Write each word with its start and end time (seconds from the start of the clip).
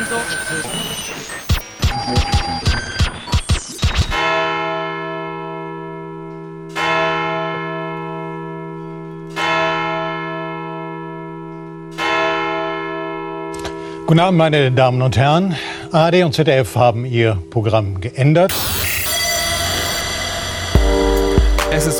Wieso? 0.00 0.16
Guten 14.06 14.20
Abend, 14.20 14.38
meine 14.38 14.72
Damen 14.72 15.02
und 15.02 15.18
Herren. 15.18 15.54
ARD 15.92 16.24
und 16.24 16.32
ZDF 16.32 16.76
haben 16.76 17.04
ihr 17.04 17.36
Programm 17.50 18.00
geändert. 18.00 18.54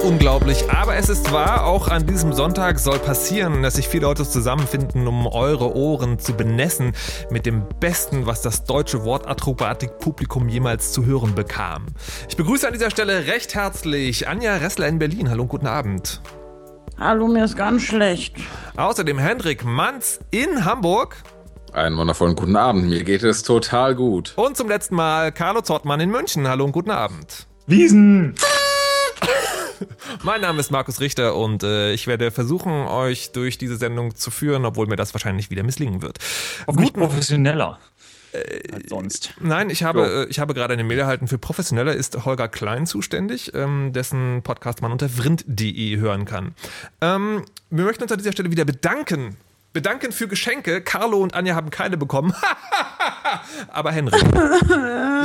Ist 0.00 0.06
unglaublich, 0.06 0.70
aber 0.70 0.96
es 0.96 1.08
ist 1.08 1.32
wahr, 1.32 1.66
auch 1.66 1.88
an 1.88 2.06
diesem 2.06 2.32
Sonntag 2.32 2.78
soll 2.78 2.98
passieren, 2.98 3.62
dass 3.62 3.74
sich 3.74 3.88
viele 3.88 4.06
Leute 4.06 4.28
zusammenfinden, 4.28 5.06
um 5.06 5.26
eure 5.26 5.74
Ohren 5.74 6.18
zu 6.18 6.32
benessen 6.34 6.92
mit 7.30 7.44
dem 7.44 7.64
Besten, 7.80 8.26
was 8.26 8.40
das 8.42 8.64
deutsche 8.64 9.04
Wortakrobatik-Publikum 9.04 10.48
jemals 10.48 10.92
zu 10.92 11.04
hören 11.04 11.34
bekam. 11.34 11.86
Ich 12.28 12.36
begrüße 12.36 12.66
an 12.66 12.72
dieser 12.72 12.90
Stelle 12.90 13.26
recht 13.26 13.54
herzlich 13.54 14.28
Anja 14.28 14.56
Ressler 14.56 14.88
in 14.88 14.98
Berlin. 14.98 15.28
Hallo 15.28 15.42
und 15.42 15.48
guten 15.48 15.66
Abend. 15.66 16.20
Hallo, 16.98 17.26
mir 17.26 17.44
ist 17.44 17.56
ganz 17.56 17.82
schlecht. 17.82 18.36
Außerdem 18.76 19.18
Hendrik 19.18 19.64
Manz 19.64 20.20
in 20.30 20.64
Hamburg. 20.64 21.16
Einen 21.72 21.96
wundervollen 21.96 22.36
guten 22.36 22.56
Abend. 22.56 22.88
Mir 22.88 23.04
geht 23.04 23.22
es 23.22 23.42
total 23.42 23.94
gut. 23.94 24.32
Und 24.36 24.56
zum 24.56 24.68
letzten 24.68 24.94
Mal 24.94 25.32
Carlo 25.32 25.60
Zottmann 25.60 26.00
in 26.00 26.10
München. 26.10 26.48
Hallo 26.48 26.64
und 26.64 26.72
guten 26.72 26.90
Abend. 26.90 27.46
Wiesen! 27.66 28.34
Mein 30.22 30.40
Name 30.40 30.60
ist 30.60 30.70
Markus 30.70 31.00
Richter 31.00 31.36
und 31.36 31.62
äh, 31.62 31.92
ich 31.92 32.06
werde 32.06 32.30
versuchen, 32.30 32.72
euch 32.72 33.32
durch 33.32 33.58
diese 33.58 33.76
Sendung 33.76 34.14
zu 34.14 34.30
führen, 34.30 34.64
obwohl 34.64 34.86
mir 34.86 34.96
das 34.96 35.14
wahrscheinlich 35.14 35.50
wieder 35.50 35.62
misslingen 35.62 36.02
wird. 36.02 36.18
Hoffentlich 36.66 36.92
professioneller 36.92 37.78
als 38.72 38.88
sonst. 38.88 39.34
Nein, 39.40 39.70
ich 39.70 39.82
habe, 39.82 40.26
äh, 40.26 40.30
ich 40.30 40.38
habe 40.38 40.54
gerade 40.54 40.72
eine 40.72 40.84
Mail 40.84 40.98
erhalten. 40.98 41.28
Für 41.28 41.38
Professioneller 41.38 41.94
ist 41.94 42.24
Holger 42.24 42.48
Klein 42.48 42.86
zuständig, 42.86 43.52
ähm, 43.54 43.92
dessen 43.92 44.42
Podcast 44.42 44.82
man 44.82 44.92
unter 44.92 45.08
vrind.de 45.08 45.96
hören 45.98 46.24
kann. 46.24 46.54
Ähm, 47.00 47.44
wir 47.70 47.84
möchten 47.84 48.02
uns 48.02 48.12
an 48.12 48.18
dieser 48.18 48.32
Stelle 48.32 48.50
wieder 48.50 48.64
bedanken. 48.64 49.36
Bedanken 49.72 50.10
für 50.10 50.26
Geschenke. 50.26 50.80
Carlo 50.80 51.18
und 51.18 51.34
Anja 51.34 51.54
haben 51.54 51.70
keine 51.70 51.96
bekommen. 51.96 52.34
Aber 53.68 53.92
Henry. 53.92 54.18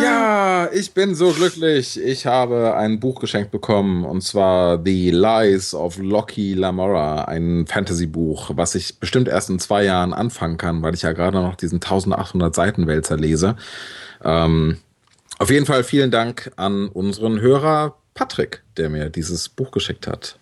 Ja, 0.01 0.67
ich 0.73 0.93
bin 0.93 1.15
so 1.15 1.31
glücklich. 1.31 1.99
Ich 1.99 2.25
habe 2.25 2.75
ein 2.75 2.99
Buch 2.99 3.21
geschenkt 3.21 3.49
bekommen 3.51 4.03
und 4.03 4.21
zwar 4.21 4.81
The 4.83 5.09
Lies 5.09 5.73
of 5.73 5.97
Loki 5.97 6.53
Lamora, 6.53 7.23
ein 7.23 7.65
Fantasy-Buch, 7.65 8.51
was 8.55 8.75
ich 8.75 8.99
bestimmt 8.99 9.29
erst 9.29 9.49
in 9.49 9.57
zwei 9.57 9.85
Jahren 9.85 10.13
anfangen 10.13 10.57
kann, 10.57 10.81
weil 10.81 10.93
ich 10.93 11.03
ja 11.03 11.13
gerade 11.13 11.37
noch 11.41 11.55
diesen 11.55 11.77
1800 11.77 12.53
Seiten 12.53 12.87
Wälzer 12.87 13.15
lese. 13.15 13.55
Ähm, 14.21 14.77
auf 15.39 15.49
jeden 15.49 15.65
Fall 15.65 15.85
vielen 15.85 16.11
Dank 16.11 16.51
an 16.57 16.89
unseren 16.89 17.39
Hörer 17.39 17.95
Patrick, 18.13 18.63
der 18.75 18.89
mir 18.89 19.09
dieses 19.09 19.47
Buch 19.47 19.71
geschickt 19.71 20.07
hat. 20.07 20.37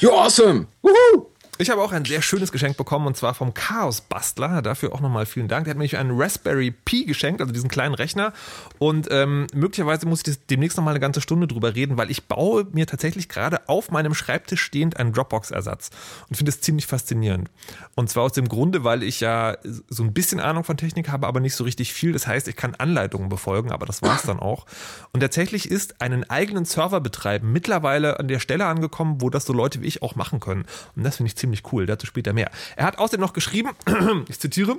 You're 0.00 0.12
awesome! 0.12 0.66
Woohoo! 0.82 1.26
Ich 1.60 1.70
habe 1.70 1.82
auch 1.82 1.90
ein 1.90 2.04
sehr 2.04 2.22
schönes 2.22 2.52
Geschenk 2.52 2.76
bekommen 2.76 3.08
und 3.08 3.16
zwar 3.16 3.34
vom 3.34 3.52
Chaos 3.52 4.00
Bastler. 4.00 4.62
Dafür 4.62 4.92
auch 4.92 5.00
nochmal 5.00 5.26
vielen 5.26 5.48
Dank. 5.48 5.64
Der 5.64 5.74
hat 5.74 5.78
mir 5.78 5.98
einen 5.98 6.12
Raspberry 6.16 6.70
Pi 6.70 7.04
geschenkt, 7.04 7.40
also 7.40 7.52
diesen 7.52 7.68
kleinen 7.68 7.94
Rechner. 7.94 8.32
Und 8.78 9.08
ähm, 9.10 9.48
möglicherweise 9.52 10.06
muss 10.06 10.24
ich 10.24 10.38
demnächst 10.46 10.76
nochmal 10.76 10.92
eine 10.92 11.00
ganze 11.00 11.20
Stunde 11.20 11.48
drüber 11.48 11.74
reden, 11.74 11.98
weil 11.98 12.12
ich 12.12 12.28
baue 12.28 12.68
mir 12.70 12.86
tatsächlich 12.86 13.28
gerade 13.28 13.68
auf 13.68 13.90
meinem 13.90 14.14
Schreibtisch 14.14 14.62
stehend 14.62 14.98
einen 14.98 15.12
Dropbox-Ersatz 15.12 15.90
und 16.28 16.36
finde 16.36 16.50
es 16.50 16.60
ziemlich 16.60 16.86
faszinierend. 16.86 17.50
Und 17.96 18.08
zwar 18.08 18.22
aus 18.22 18.32
dem 18.34 18.48
Grunde, 18.48 18.84
weil 18.84 19.02
ich 19.02 19.18
ja 19.18 19.56
so 19.88 20.04
ein 20.04 20.12
bisschen 20.12 20.38
Ahnung 20.38 20.62
von 20.62 20.76
Technik 20.76 21.08
habe, 21.08 21.26
aber 21.26 21.40
nicht 21.40 21.56
so 21.56 21.64
richtig 21.64 21.92
viel. 21.92 22.12
Das 22.12 22.28
heißt, 22.28 22.46
ich 22.46 22.54
kann 22.54 22.76
Anleitungen 22.76 23.28
befolgen, 23.28 23.72
aber 23.72 23.84
das 23.84 24.00
war 24.02 24.14
es 24.14 24.22
dann 24.22 24.38
auch. 24.38 24.64
Und 25.12 25.20
tatsächlich 25.20 25.68
ist 25.68 26.00
einen 26.00 26.22
eigenen 26.30 26.66
Server 26.66 27.00
betreiben 27.00 27.50
mittlerweile 27.50 28.20
an 28.20 28.28
der 28.28 28.38
Stelle 28.38 28.66
angekommen, 28.66 29.20
wo 29.20 29.28
das 29.28 29.44
so 29.44 29.52
Leute 29.52 29.82
wie 29.82 29.88
ich 29.88 30.02
auch 30.02 30.14
machen 30.14 30.38
können. 30.38 30.64
Und 30.94 31.02
das 31.02 31.16
finde 31.16 31.28
ich 31.30 31.36
ziemlich 31.36 31.47
cool. 31.72 31.86
Dazu 31.86 32.06
später 32.06 32.32
mehr. 32.32 32.50
Er 32.76 32.86
hat 32.86 32.98
außerdem 32.98 33.20
noch 33.20 33.32
geschrieben, 33.32 33.70
ich 34.28 34.38
zitiere, 34.38 34.78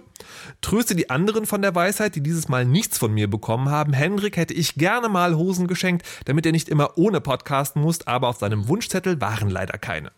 tröste 0.61 0.95
die 0.95 1.09
anderen 1.09 1.45
von 1.45 1.61
der 1.61 1.75
Weisheit, 1.75 2.15
die 2.15 2.21
dieses 2.21 2.47
Mal 2.47 2.65
nichts 2.65 2.97
von 2.97 3.13
mir 3.13 3.29
bekommen 3.29 3.69
haben. 3.69 3.93
Hendrik 3.93 4.37
hätte 4.37 4.53
ich 4.53 4.75
gerne 4.75 5.09
mal 5.09 5.35
Hosen 5.35 5.67
geschenkt, 5.67 6.05
damit 6.25 6.45
er 6.45 6.51
nicht 6.51 6.69
immer 6.69 6.97
ohne 6.97 7.21
podcasten 7.21 7.81
muss, 7.81 8.05
aber 8.07 8.27
auf 8.27 8.37
seinem 8.37 8.67
Wunschzettel 8.67 9.19
waren 9.21 9.49
leider 9.49 9.77
keine. 9.77 10.11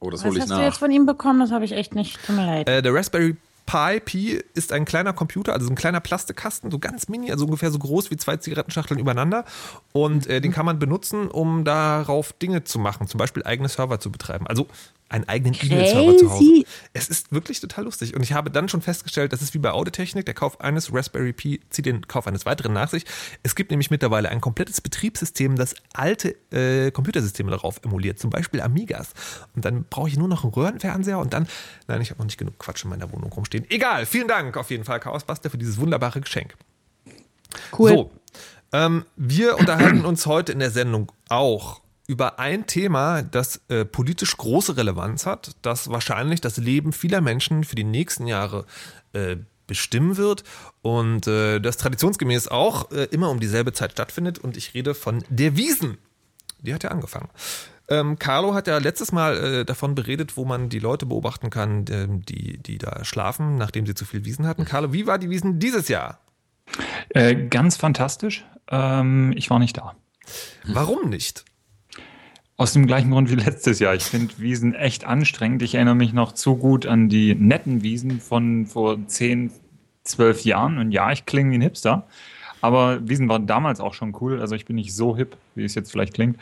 Oh, 0.00 0.10
das 0.10 0.20
Was 0.20 0.30
hole 0.30 0.36
ich 0.36 0.42
hast 0.42 0.50
du 0.50 0.54
nach. 0.54 0.62
jetzt 0.62 0.78
von 0.78 0.90
ihm 0.90 1.06
bekommen? 1.06 1.40
Das 1.40 1.52
habe 1.52 1.64
ich 1.64 1.72
echt 1.72 1.94
nicht. 1.94 2.18
Tut 2.26 2.36
mir 2.36 2.46
leid. 2.46 2.68
Äh, 2.68 2.82
der 2.82 2.92
Raspberry 2.92 3.36
Pi 3.66 4.00
Pi 4.00 4.42
ist 4.54 4.72
ein 4.72 4.84
kleiner 4.84 5.12
Computer, 5.12 5.52
also 5.52 5.66
so 5.66 5.72
ein 5.72 5.76
kleiner 5.76 6.00
Plastikkasten, 6.00 6.70
so 6.70 6.78
ganz 6.78 7.08
mini, 7.08 7.30
also 7.30 7.44
ungefähr 7.44 7.70
so 7.70 7.78
groß 7.78 8.10
wie 8.10 8.16
zwei 8.16 8.36
Zigarettenschachteln 8.36 8.98
übereinander. 8.98 9.44
Und 9.92 10.26
äh, 10.26 10.40
den 10.40 10.52
kann 10.52 10.66
man 10.66 10.78
benutzen, 10.78 11.28
um 11.28 11.64
darauf 11.64 12.32
Dinge 12.32 12.64
zu 12.64 12.78
machen, 12.78 13.06
zum 13.06 13.18
Beispiel 13.18 13.44
eigene 13.44 13.68
Server 13.68 14.00
zu 14.00 14.10
betreiben. 14.10 14.46
Also 14.46 14.66
einen 15.12 15.28
eigenen 15.28 15.54
E-Mail-Server 15.54 16.16
zu 16.16 16.30
Hause. 16.30 16.64
Es 16.92 17.08
ist 17.08 17.32
wirklich 17.32 17.60
total 17.60 17.84
lustig. 17.84 18.14
Und 18.14 18.22
ich 18.22 18.32
habe 18.32 18.50
dann 18.50 18.68
schon 18.68 18.80
festgestellt, 18.80 19.32
das 19.32 19.42
ist 19.42 19.54
wie 19.54 19.58
bei 19.58 19.70
Audiotechnik, 19.70 20.24
der 20.24 20.34
Kauf 20.34 20.60
eines 20.60 20.92
Raspberry 20.92 21.32
Pi 21.32 21.60
zieht 21.70 21.86
den 21.86 22.06
Kauf 22.08 22.26
eines 22.26 22.46
weiteren 22.46 22.72
nach 22.72 22.88
sich. 22.88 23.04
Es 23.42 23.54
gibt 23.54 23.70
nämlich 23.70 23.90
mittlerweile 23.90 24.30
ein 24.30 24.40
komplettes 24.40 24.80
Betriebssystem, 24.80 25.56
das 25.56 25.74
alte 25.92 26.34
äh, 26.50 26.90
Computersysteme 26.90 27.50
darauf 27.50 27.80
emuliert, 27.84 28.18
zum 28.18 28.30
Beispiel 28.30 28.60
Amigas. 28.60 29.10
Und 29.54 29.64
dann 29.64 29.84
brauche 29.84 30.08
ich 30.08 30.16
nur 30.16 30.28
noch 30.28 30.44
einen 30.44 30.52
Röhrenfernseher 30.52 31.18
und 31.18 31.32
dann, 31.32 31.46
nein, 31.88 32.00
ich 32.00 32.10
habe 32.10 32.18
noch 32.18 32.26
nicht 32.26 32.38
genug 32.38 32.58
Quatsch 32.58 32.84
in 32.84 32.90
meiner 32.90 33.12
Wohnung 33.12 33.30
rumstehen. 33.32 33.66
Egal, 33.68 34.06
vielen 34.06 34.28
Dank 34.28 34.56
auf 34.56 34.70
jeden 34.70 34.84
Fall, 34.84 35.00
Chaos 35.00 35.24
Buster, 35.24 35.50
für 35.50 35.58
dieses 35.58 35.78
wunderbare 35.78 36.20
Geschenk. 36.20 36.54
Cool. 37.76 37.90
So, 37.90 38.10
ähm, 38.72 39.04
wir 39.16 39.58
unterhalten 39.58 40.04
uns 40.06 40.24
heute 40.24 40.52
in 40.52 40.58
der 40.58 40.70
Sendung 40.70 41.12
auch 41.28 41.81
über 42.12 42.38
ein 42.38 42.66
Thema, 42.66 43.22
das 43.22 43.62
äh, 43.68 43.86
politisch 43.86 44.36
große 44.36 44.76
Relevanz 44.76 45.24
hat, 45.24 45.52
das 45.62 45.88
wahrscheinlich 45.88 46.42
das 46.42 46.58
Leben 46.58 46.92
vieler 46.92 47.22
Menschen 47.22 47.64
für 47.64 47.74
die 47.74 47.84
nächsten 47.84 48.26
Jahre 48.26 48.66
äh, 49.14 49.36
bestimmen 49.66 50.18
wird 50.18 50.44
und 50.82 51.26
äh, 51.26 51.58
das 51.58 51.78
traditionsgemäß 51.78 52.48
auch 52.48 52.90
äh, 52.90 53.04
immer 53.04 53.30
um 53.30 53.40
dieselbe 53.40 53.72
Zeit 53.72 53.92
stattfindet. 53.92 54.38
Und 54.38 54.58
ich 54.58 54.74
rede 54.74 54.92
von 54.92 55.24
der 55.30 55.56
Wiesen. 55.56 55.96
Die 56.60 56.74
hat 56.74 56.82
ja 56.82 56.90
angefangen. 56.90 57.30
Ähm, 57.88 58.18
Carlo 58.18 58.52
hat 58.52 58.66
ja 58.66 58.76
letztes 58.76 59.10
Mal 59.10 59.36
äh, 59.36 59.64
davon 59.64 59.94
beredet, 59.94 60.36
wo 60.36 60.44
man 60.44 60.68
die 60.68 60.78
Leute 60.78 61.06
beobachten 61.06 61.48
kann, 61.48 61.86
ähm, 61.88 62.26
die, 62.26 62.58
die 62.58 62.76
da 62.76 63.04
schlafen, 63.06 63.56
nachdem 63.56 63.86
sie 63.86 63.94
zu 63.94 64.04
viel 64.04 64.26
Wiesen 64.26 64.46
hatten. 64.46 64.66
Carlo, 64.66 64.92
wie 64.92 65.06
war 65.06 65.18
die 65.18 65.30
Wiesen 65.30 65.58
dieses 65.58 65.88
Jahr? 65.88 66.20
Äh, 67.08 67.48
ganz 67.48 67.78
fantastisch. 67.78 68.44
Ähm, 68.68 69.32
ich 69.34 69.48
war 69.48 69.58
nicht 69.58 69.78
da. 69.78 69.96
Warum 70.66 71.08
nicht? 71.08 71.44
Aus 72.62 72.74
dem 72.74 72.86
gleichen 72.86 73.10
Grund 73.10 73.28
wie 73.28 73.34
letztes 73.34 73.80
Jahr. 73.80 73.92
Ich 73.96 74.04
finde 74.04 74.38
Wiesen 74.38 74.72
echt 74.72 75.04
anstrengend. 75.04 75.62
Ich 75.62 75.74
erinnere 75.74 75.96
mich 75.96 76.12
noch 76.12 76.30
zu 76.30 76.54
gut 76.54 76.86
an 76.86 77.08
die 77.08 77.34
netten 77.34 77.82
Wiesen 77.82 78.20
von 78.20 78.66
vor 78.66 79.04
10, 79.04 79.50
12 80.04 80.44
Jahren. 80.44 80.78
Und 80.78 80.92
ja, 80.92 81.10
ich 81.10 81.26
klinge 81.26 81.50
wie 81.50 81.56
ein 81.56 81.60
Hipster. 81.60 82.06
Aber 82.60 83.00
Wiesen 83.08 83.28
war 83.28 83.40
damals 83.40 83.80
auch 83.80 83.94
schon 83.94 84.16
cool. 84.20 84.40
Also 84.40 84.54
ich 84.54 84.64
bin 84.64 84.76
nicht 84.76 84.94
so 84.94 85.16
hip, 85.16 85.36
wie 85.56 85.64
es 85.64 85.74
jetzt 85.74 85.90
vielleicht 85.90 86.14
klingt. 86.14 86.36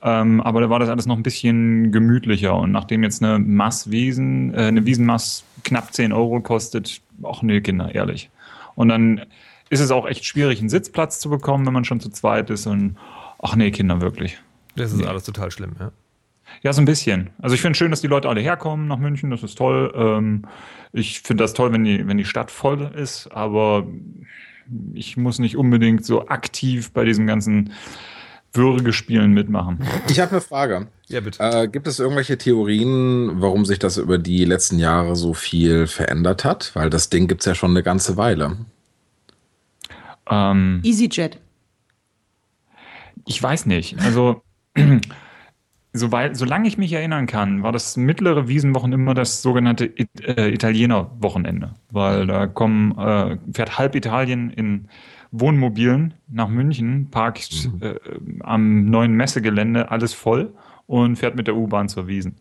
Ähm, 0.00 0.40
aber 0.40 0.62
da 0.62 0.70
war 0.70 0.78
das 0.78 0.88
alles 0.88 1.04
noch 1.04 1.14
ein 1.14 1.22
bisschen 1.22 1.92
gemütlicher. 1.92 2.56
Und 2.56 2.72
nachdem 2.72 3.02
jetzt 3.02 3.22
eine 3.22 3.38
Mass-Wiesen, 3.38 4.54
äh, 4.54 4.68
eine 4.68 4.86
Wiesenmass 4.86 5.44
knapp 5.62 5.92
10 5.92 6.14
Euro 6.14 6.40
kostet, 6.40 7.02
auch 7.20 7.42
nee, 7.42 7.60
Kinder, 7.60 7.94
ehrlich. 7.94 8.30
Und 8.76 8.88
dann 8.88 9.26
ist 9.68 9.80
es 9.80 9.90
auch 9.90 10.06
echt 10.06 10.24
schwierig, 10.24 10.58
einen 10.60 10.70
Sitzplatz 10.70 11.20
zu 11.20 11.28
bekommen, 11.28 11.66
wenn 11.66 11.74
man 11.74 11.84
schon 11.84 12.00
zu 12.00 12.08
zweit 12.08 12.48
ist. 12.48 12.66
Und 12.66 12.96
ach 13.42 13.56
nee, 13.56 13.70
Kinder, 13.70 14.00
wirklich. 14.00 14.38
Das 14.76 14.92
ist 14.92 15.04
alles 15.04 15.24
total 15.24 15.50
schlimm, 15.50 15.76
ja. 15.78 15.92
Ja, 16.62 16.72
so 16.72 16.80
ein 16.80 16.84
bisschen. 16.84 17.30
Also 17.40 17.54
ich 17.54 17.60
finde 17.60 17.76
schön, 17.76 17.90
dass 17.90 18.00
die 18.00 18.06
Leute 18.06 18.28
alle 18.28 18.40
herkommen 18.40 18.86
nach 18.86 18.98
München, 18.98 19.30
das 19.30 19.42
ist 19.42 19.58
toll. 19.58 19.92
Ähm, 19.96 20.42
ich 20.92 21.20
finde 21.20 21.44
das 21.44 21.54
toll, 21.54 21.72
wenn 21.72 21.84
die, 21.84 22.06
wenn 22.06 22.18
die 22.18 22.24
Stadt 22.24 22.50
voll 22.50 22.92
ist, 22.94 23.28
aber 23.32 23.86
ich 24.94 25.16
muss 25.16 25.38
nicht 25.38 25.56
unbedingt 25.56 26.04
so 26.04 26.28
aktiv 26.28 26.92
bei 26.92 27.04
diesem 27.04 27.26
ganzen 27.26 27.72
Würgespielen 28.52 29.32
mitmachen. 29.32 29.86
Ich 30.08 30.18
habe 30.18 30.32
eine 30.32 30.40
Frage. 30.40 30.88
Ja, 31.08 31.20
bitte. 31.20 31.42
Äh, 31.42 31.68
gibt 31.68 31.86
es 31.86 31.98
irgendwelche 31.98 32.38
Theorien, 32.38 33.40
warum 33.40 33.64
sich 33.64 33.78
das 33.78 33.98
über 33.98 34.18
die 34.18 34.44
letzten 34.44 34.78
Jahre 34.78 35.14
so 35.14 35.34
viel 35.34 35.86
verändert 35.86 36.44
hat? 36.44 36.70
Weil 36.74 36.90
das 36.90 37.10
Ding 37.10 37.28
gibt 37.28 37.42
es 37.42 37.46
ja 37.46 37.54
schon 37.54 37.70
eine 37.70 37.82
ganze 37.82 38.16
Weile. 38.16 38.56
Ähm, 40.28 40.80
EasyJet. 40.84 41.38
ich 43.26 43.40
weiß 43.42 43.66
nicht. 43.66 44.00
Also 44.00 44.42
soweit, 45.92 46.36
solange 46.36 46.68
ich 46.68 46.78
mich 46.78 46.92
erinnern 46.92 47.26
kann, 47.26 47.62
war 47.62 47.72
das 47.72 47.96
mittlere 47.96 48.48
Wiesenwochen 48.48 48.92
immer 48.92 49.14
das 49.14 49.42
sogenannte 49.42 49.86
It 49.86 50.08
äh, 50.22 50.50
Italiener-Wochenende. 50.50 51.74
Weil 51.90 52.26
da 52.26 52.46
kommen, 52.46 52.96
äh, 52.98 53.38
fährt 53.52 53.78
halb 53.78 53.94
Italien 53.94 54.50
in 54.50 54.88
Wohnmobilen 55.32 56.14
nach 56.28 56.48
München, 56.48 57.10
parkt 57.10 57.70
äh, 57.80 57.96
am 58.40 58.86
neuen 58.86 59.14
Messegelände 59.14 59.90
alles 59.90 60.14
voll 60.14 60.54
und 60.86 61.16
fährt 61.16 61.36
mit 61.36 61.46
der 61.46 61.56
U-Bahn 61.56 61.88
zur 61.88 62.06
Wiesen. 62.06 62.36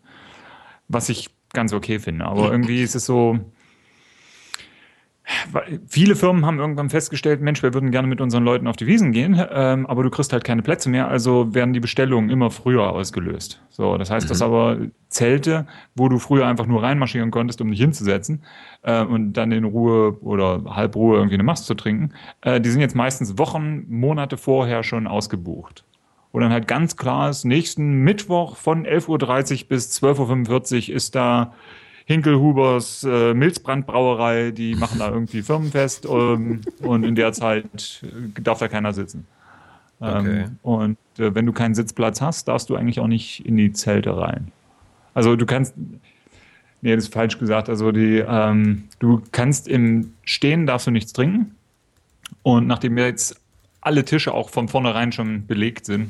Was 0.88 1.10
ich 1.10 1.30
ganz 1.54 1.74
okay 1.74 2.00
finde. 2.00 2.26
Aber 2.26 2.52
irgendwie 2.52 2.82
ist 2.82 2.96
es 2.96 3.06
so, 3.06 3.40
viele 5.88 6.16
Firmen 6.16 6.46
haben 6.46 6.60
irgendwann 6.60 6.90
festgestellt, 6.90 7.42
Mensch, 7.42 7.64
wir 7.64 7.74
würden 7.74 7.92
gerne 7.92 8.08
mit 8.08 8.22
unseren 8.22 8.44
Leuten 8.44 8.68
auf 8.68 8.76
die 8.76 8.86
Wiesen 8.86 9.12
gehen, 9.12 9.40
ähm, 9.52 9.86
aber 9.88 10.04
du 10.04 10.10
kriegst 10.10 10.32
halt 10.34 10.44
keine 10.44 10.62
Plätze 10.62 10.90
mehr, 10.90 11.08
also 11.08 11.54
werden 11.56 11.74
die 11.74 11.80
Bestellungen 11.80 12.30
immer 12.30 12.52
früher 12.52 12.92
ausgelöst. 12.92 13.62
So, 13.70 13.98
das 13.98 14.12
heißt, 14.12 14.30
dass 14.30 14.42
aber 14.42 14.78
Zelte, 15.10 15.66
wo 15.96 16.10
du 16.10 16.20
früher 16.20 16.46
einfach 16.46 16.68
nur 16.68 16.84
reinmarschieren 16.84 17.32
konntest, 17.32 17.60
um 17.62 17.72
dich 17.72 17.80
hinzusetzen 17.80 18.44
äh, 18.84 19.04
und 19.04 19.34
dann 19.34 19.52
in 19.52 19.64
Ruhe 19.64 20.20
oder 20.22 20.64
Halbruhe 20.68 21.18
irgendwie 21.18 21.36
eine 21.36 21.44
Mast 21.44 21.66
zu 21.66 21.74
trinken, 21.74 22.14
äh, 22.42 22.62
die 22.62 22.70
sind 22.70 22.82
jetzt 22.82 22.96
meistens 22.96 23.38
Wochen, 23.38 23.86
Monate 23.90 24.38
vorher 24.38 24.84
schon 24.84 25.08
ausgebucht. 25.08 25.86
Wo 26.32 26.40
dann 26.40 26.52
halt 26.52 26.68
ganz 26.68 26.98
klar 26.98 27.30
ist, 27.30 27.46
nächsten 27.46 28.04
Mittwoch 28.04 28.58
von 28.58 28.86
11.30 28.86 29.64
Uhr 29.64 29.70
bis 29.70 30.04
12.45 30.04 30.90
Uhr 30.90 30.96
ist 30.96 31.16
da 31.16 31.54
Hinkelhubers 32.06 33.04
äh, 33.04 33.34
Milzbrandbrauerei, 33.34 34.52
die 34.52 34.76
machen 34.76 35.00
da 35.00 35.10
irgendwie 35.10 35.42
Firmenfest 35.42 36.06
ähm, 36.06 36.62
und 36.82 37.04
in 37.04 37.16
der 37.16 37.34
Zeit 37.34 38.04
äh, 38.04 38.42
darf 38.42 38.60
da 38.60 38.68
keiner 38.68 38.94
sitzen. 38.94 39.26
Ähm, 40.02 40.18
Okay. 40.18 40.46
Und 40.62 40.98
äh, 41.18 41.34
wenn 41.34 41.46
du 41.46 41.54
keinen 41.54 41.74
Sitzplatz 41.74 42.22
hast, 42.22 42.48
darfst 42.48 42.70
du 42.70 42.76
eigentlich 42.76 43.00
auch 43.00 43.08
nicht 43.08 43.46
in 43.46 43.58
die 43.58 43.72
Zelte 43.74 44.16
rein. 44.18 44.52
Also 45.16 45.36
du 45.36 45.46
kannst, 45.48 45.74
nee, 46.82 46.94
das 46.96 47.06
ist 47.06 47.14
falsch 47.14 47.40
gesagt. 47.40 47.70
Also 47.70 47.92
die, 47.92 48.24
ähm, 48.28 48.84
du 49.00 49.24
kannst 49.32 49.68
im 49.68 50.14
Stehen 50.24 50.68
darfst 50.68 50.86
du 50.86 50.92
nichts 50.92 51.12
trinken. 51.14 51.56
Und 52.44 52.68
nachdem 52.68 52.98
jetzt 52.98 53.42
alle 53.82 54.06
Tische 54.06 54.34
auch 54.34 54.50
von 54.50 54.68
vornherein 54.68 55.12
schon 55.12 55.48
belegt 55.48 55.86
sind, 55.86 56.10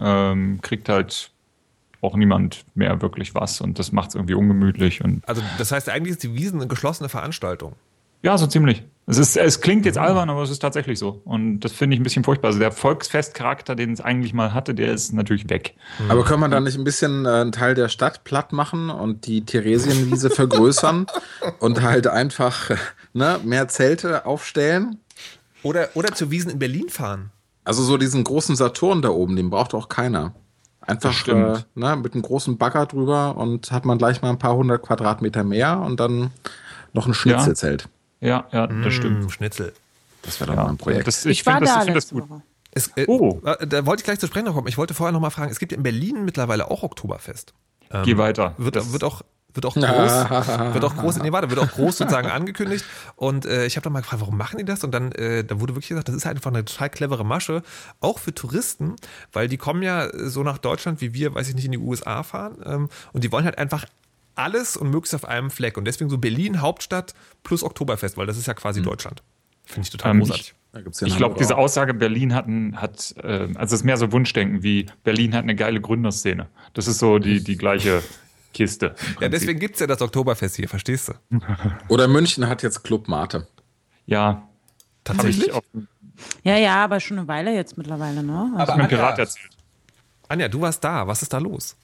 ähm, 0.00 0.58
kriegt 0.62 0.88
halt 0.88 1.30
auch 2.06 2.16
niemand 2.16 2.64
mehr 2.74 3.02
wirklich 3.02 3.34
was 3.34 3.60
und 3.60 3.78
das 3.78 3.92
macht 3.92 4.10
es 4.10 4.14
irgendwie 4.14 4.34
ungemütlich 4.34 5.02
und 5.04 5.26
Also 5.28 5.42
das 5.58 5.72
heißt, 5.72 5.88
eigentlich 5.88 6.12
ist 6.12 6.22
die 6.22 6.34
Wiesen 6.34 6.60
eine 6.60 6.68
geschlossene 6.68 7.08
Veranstaltung. 7.08 7.74
ja, 8.22 8.36
so 8.38 8.46
ziemlich. 8.46 8.82
Es, 9.08 9.18
ist, 9.18 9.36
es 9.36 9.60
klingt 9.60 9.86
jetzt 9.86 9.98
albern, 9.98 10.30
aber 10.30 10.42
es 10.42 10.50
ist 10.50 10.58
tatsächlich 10.58 10.98
so. 10.98 11.22
Und 11.24 11.60
das 11.60 11.70
finde 11.70 11.94
ich 11.94 12.00
ein 12.00 12.02
bisschen 12.02 12.24
furchtbar. 12.24 12.48
Also 12.48 12.58
der 12.58 12.72
Volksfestcharakter, 12.72 13.76
den 13.76 13.92
es 13.92 14.00
eigentlich 14.00 14.34
mal 14.34 14.52
hatte, 14.52 14.74
der 14.74 14.92
ist 14.92 15.12
natürlich 15.12 15.48
weg. 15.48 15.76
Aber 16.08 16.24
kann 16.24 16.40
man 16.40 16.50
da 16.50 16.58
nicht 16.58 16.76
ein 16.76 16.82
bisschen 16.82 17.24
äh, 17.24 17.28
einen 17.28 17.52
Teil 17.52 17.76
der 17.76 17.88
Stadt 17.88 18.24
platt 18.24 18.52
machen 18.52 18.90
und 18.90 19.26
die 19.28 19.44
Theresienwiese 19.44 20.30
vergrößern 20.40 21.06
und 21.60 21.82
halt 21.82 22.08
einfach 22.08 22.70
ne, 23.12 23.38
mehr 23.44 23.68
Zelte 23.68 24.26
aufstellen? 24.26 24.98
Oder, 25.62 25.90
oder 25.94 26.12
zur 26.12 26.32
Wiesen 26.32 26.50
in 26.50 26.58
Berlin 26.58 26.88
fahren. 26.88 27.30
Also 27.64 27.84
so 27.84 27.96
diesen 27.96 28.24
großen 28.24 28.56
Saturn 28.56 29.02
da 29.02 29.10
oben, 29.10 29.36
den 29.36 29.50
braucht 29.50 29.72
auch 29.74 29.88
keiner. 29.88 30.34
Einfach 30.86 31.10
Das 31.10 31.14
stimmt. 31.16 31.66
äh, 31.76 31.80
ne, 31.80 31.96
mit 31.96 32.14
einem 32.14 32.22
großen 32.22 32.58
Bagger 32.58 32.86
drüber 32.86 33.36
und 33.36 33.72
hat 33.72 33.84
man 33.84 33.98
gleich 33.98 34.22
mal 34.22 34.30
ein 34.30 34.38
paar 34.38 34.54
hundert 34.56 34.82
Quadratmeter 34.82 35.42
mehr 35.44 35.78
und 35.80 35.98
dann 36.00 36.30
noch 36.92 37.06
ein 37.06 37.14
Schnitzelzelt. 37.14 37.88
Ja, 38.20 38.46
ja, 38.52 38.66
das 38.66 38.94
stimmt. 38.94 39.24
Mm, 39.26 39.28
Schnitzel. 39.28 39.72
Das 40.22 40.40
wäre 40.40 40.50
doch 40.52 40.56
Ja, 40.56 40.64
mal 40.64 40.70
ein 40.70 40.76
Projekt. 40.76 41.06
das, 41.06 41.24
Ich, 41.26 41.40
ich 41.40 41.46
war 41.46 41.54
finde 41.54 41.66
das, 41.66 41.74
da 41.74 41.80
ich 41.80 41.84
find 41.86 41.96
das 41.96 42.04
letzte 42.04 42.14
gut. 42.14 42.30
Woche. 42.30 42.42
Es, 42.72 42.88
äh, 42.96 43.04
Oh. 43.08 43.40
Da 43.66 43.86
wollte 43.86 44.00
ich 44.00 44.04
gleich 44.04 44.18
zu 44.18 44.26
sprechen 44.26 44.46
noch 44.46 44.54
kommen. 44.54 44.68
Ich 44.68 44.78
wollte 44.78 44.94
vorher 44.94 45.12
noch 45.12 45.20
mal 45.20 45.30
fragen, 45.30 45.50
es 45.50 45.58
gibt 45.58 45.72
in 45.72 45.82
Berlin 45.82 46.24
mittlerweile 46.24 46.70
auch 46.70 46.82
Oktoberfest. 46.82 47.52
Ähm, 47.90 48.02
Geh 48.04 48.16
weiter. 48.18 48.54
Wird, 48.58 48.76
Das- 48.76 48.92
wird 48.92 49.04
auch 49.04 49.22
wird 49.56 49.66
auch 49.66 49.74
groß, 49.74 50.74
wird 50.74 50.84
auch 50.84 50.96
groß, 50.96 51.16
nee, 51.22 51.32
warte, 51.32 51.50
wird 51.50 51.60
auch 51.60 51.70
groß 51.70 51.98
sozusagen 51.98 52.30
angekündigt. 52.30 52.84
Und 53.16 53.46
äh, 53.46 53.66
ich 53.66 53.76
habe 53.76 53.84
dann 53.84 53.92
mal 53.92 54.00
gefragt, 54.00 54.20
warum 54.20 54.36
machen 54.36 54.58
die 54.58 54.64
das? 54.64 54.84
Und 54.84 54.92
dann, 54.92 55.12
äh, 55.12 55.44
da 55.44 55.60
wurde 55.60 55.74
wirklich 55.74 55.88
gesagt, 55.88 56.08
das 56.08 56.14
ist 56.14 56.26
einfach 56.26 56.50
eine 56.50 56.64
total 56.64 56.90
clevere 56.90 57.24
Masche, 57.24 57.62
auch 58.00 58.18
für 58.18 58.34
Touristen, 58.34 58.96
weil 59.32 59.48
die 59.48 59.56
kommen 59.56 59.82
ja 59.82 60.08
so 60.28 60.42
nach 60.42 60.58
Deutschland, 60.58 61.00
wie 61.00 61.14
wir, 61.14 61.34
weiß 61.34 61.48
ich 61.48 61.54
nicht, 61.54 61.64
in 61.64 61.72
die 61.72 61.78
USA 61.78 62.22
fahren. 62.22 62.56
Ähm, 62.64 62.88
und 63.12 63.24
die 63.24 63.32
wollen 63.32 63.44
halt 63.44 63.58
einfach 63.58 63.86
alles 64.34 64.76
und 64.76 64.90
möglichst 64.90 65.14
auf 65.14 65.24
einem 65.24 65.50
Fleck. 65.50 65.76
Und 65.76 65.86
deswegen 65.86 66.10
so 66.10 66.18
Berlin, 66.18 66.60
Hauptstadt 66.60 67.14
plus 67.42 67.62
Oktoberfest, 67.62 68.16
weil 68.16 68.26
das 68.26 68.36
ist 68.36 68.46
ja 68.46 68.54
quasi 68.54 68.82
Deutschland. 68.82 69.22
Finde 69.64 69.86
ich 69.86 69.90
total 69.90 70.12
Ähm, 70.12 70.18
großartig. 70.20 70.54
In 71.00 71.06
Ich 71.06 71.16
glaube, 71.16 71.36
diese. 71.38 71.56
Aussage 71.56 71.94
Berlin 71.94 72.34
hat, 72.34 72.46
ein, 72.46 72.80
hat 72.80 73.14
äh, 73.22 73.48
also 73.54 73.56
es 73.62 73.72
ist 73.72 73.84
mehr 73.84 73.96
so 73.96 74.12
Wunschdenken 74.12 74.62
wie 74.62 74.86
Berlin 75.04 75.34
hat 75.34 75.42
eine 75.42 75.54
geile 75.54 75.80
Gründerszene. 75.80 76.48
Das 76.74 76.86
ist 76.86 76.98
so 76.98 77.18
die, 77.18 77.42
die 77.42 77.56
gleiche 77.56 78.02
Kiste. 78.56 78.94
Ja, 79.20 79.28
deswegen 79.28 79.60
gibt 79.60 79.74
es 79.74 79.80
ja 79.80 79.86
das 79.86 80.00
Oktoberfest 80.00 80.56
hier, 80.56 80.68
verstehst 80.68 81.08
du? 81.08 81.12
Oder 81.88 82.08
München 82.08 82.48
hat 82.48 82.62
jetzt 82.62 82.82
Club 82.82 83.06
Mate. 83.06 83.46
Ja, 84.06 84.26
habe 84.26 84.42
Tatsächlich? 85.04 85.52
Ja, 86.42 86.56
ja, 86.56 86.82
aber 86.82 86.98
schon 87.00 87.18
eine 87.18 87.28
Weile 87.28 87.54
jetzt 87.54 87.76
mittlerweile, 87.76 88.22
ne? 88.22 88.52
Also, 88.56 88.72
Aber 88.72 88.84
Anja, 88.84 88.86
Pirat 88.86 89.18
erzählt. 89.18 89.50
Anja, 90.28 90.48
du 90.48 90.60
warst 90.62 90.82
da. 90.82 91.06
Was 91.06 91.20
ist 91.20 91.32
da 91.32 91.38
los? 91.38 91.76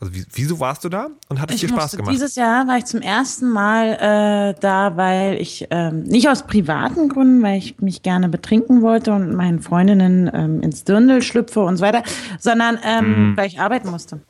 Also, 0.00 0.12
wie, 0.12 0.26
wieso 0.32 0.58
warst 0.58 0.84
du 0.84 0.88
da 0.88 1.08
und 1.28 1.40
hat 1.40 1.50
es 1.50 1.56
ich 1.56 1.60
dir 1.62 1.68
Spaß 1.68 1.96
gemacht? 1.96 2.12
Dieses 2.12 2.34
Jahr 2.34 2.66
war 2.66 2.76
ich 2.76 2.86
zum 2.86 3.00
ersten 3.00 3.48
Mal 3.48 3.92
äh, 3.92 4.60
da, 4.60 4.96
weil 4.96 5.40
ich 5.40 5.68
ähm, 5.70 6.02
nicht 6.02 6.28
aus 6.28 6.46
privaten 6.46 7.08
Gründen, 7.08 7.42
weil 7.42 7.58
ich 7.58 7.80
mich 7.80 8.02
gerne 8.02 8.28
betrinken 8.28 8.82
wollte 8.82 9.12
und 9.12 9.34
meinen 9.36 9.60
Freundinnen 9.62 10.28
ähm, 10.34 10.60
ins 10.60 10.82
Dirndl 10.82 11.22
schlüpfe 11.22 11.60
und 11.60 11.76
so 11.76 11.84
weiter, 11.84 12.02
sondern 12.40 12.78
ähm, 12.82 13.36
weil 13.36 13.46
ich 13.46 13.60
arbeiten 13.60 13.90
musste. 13.90 14.20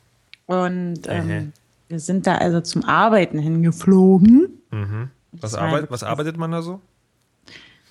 Und 0.45 1.01
ähm, 1.07 1.51
wir 1.89 1.99
sind 1.99 2.27
da 2.27 2.35
also 2.35 2.61
zum 2.61 2.83
Arbeiten 2.83 3.39
hingeflogen. 3.39 4.61
was, 5.31 5.53
war 5.53 5.61
arbeit, 5.61 5.91
was 5.91 6.03
arbeitet 6.03 6.37
man 6.37 6.51
da 6.51 6.61
so? 6.61 6.81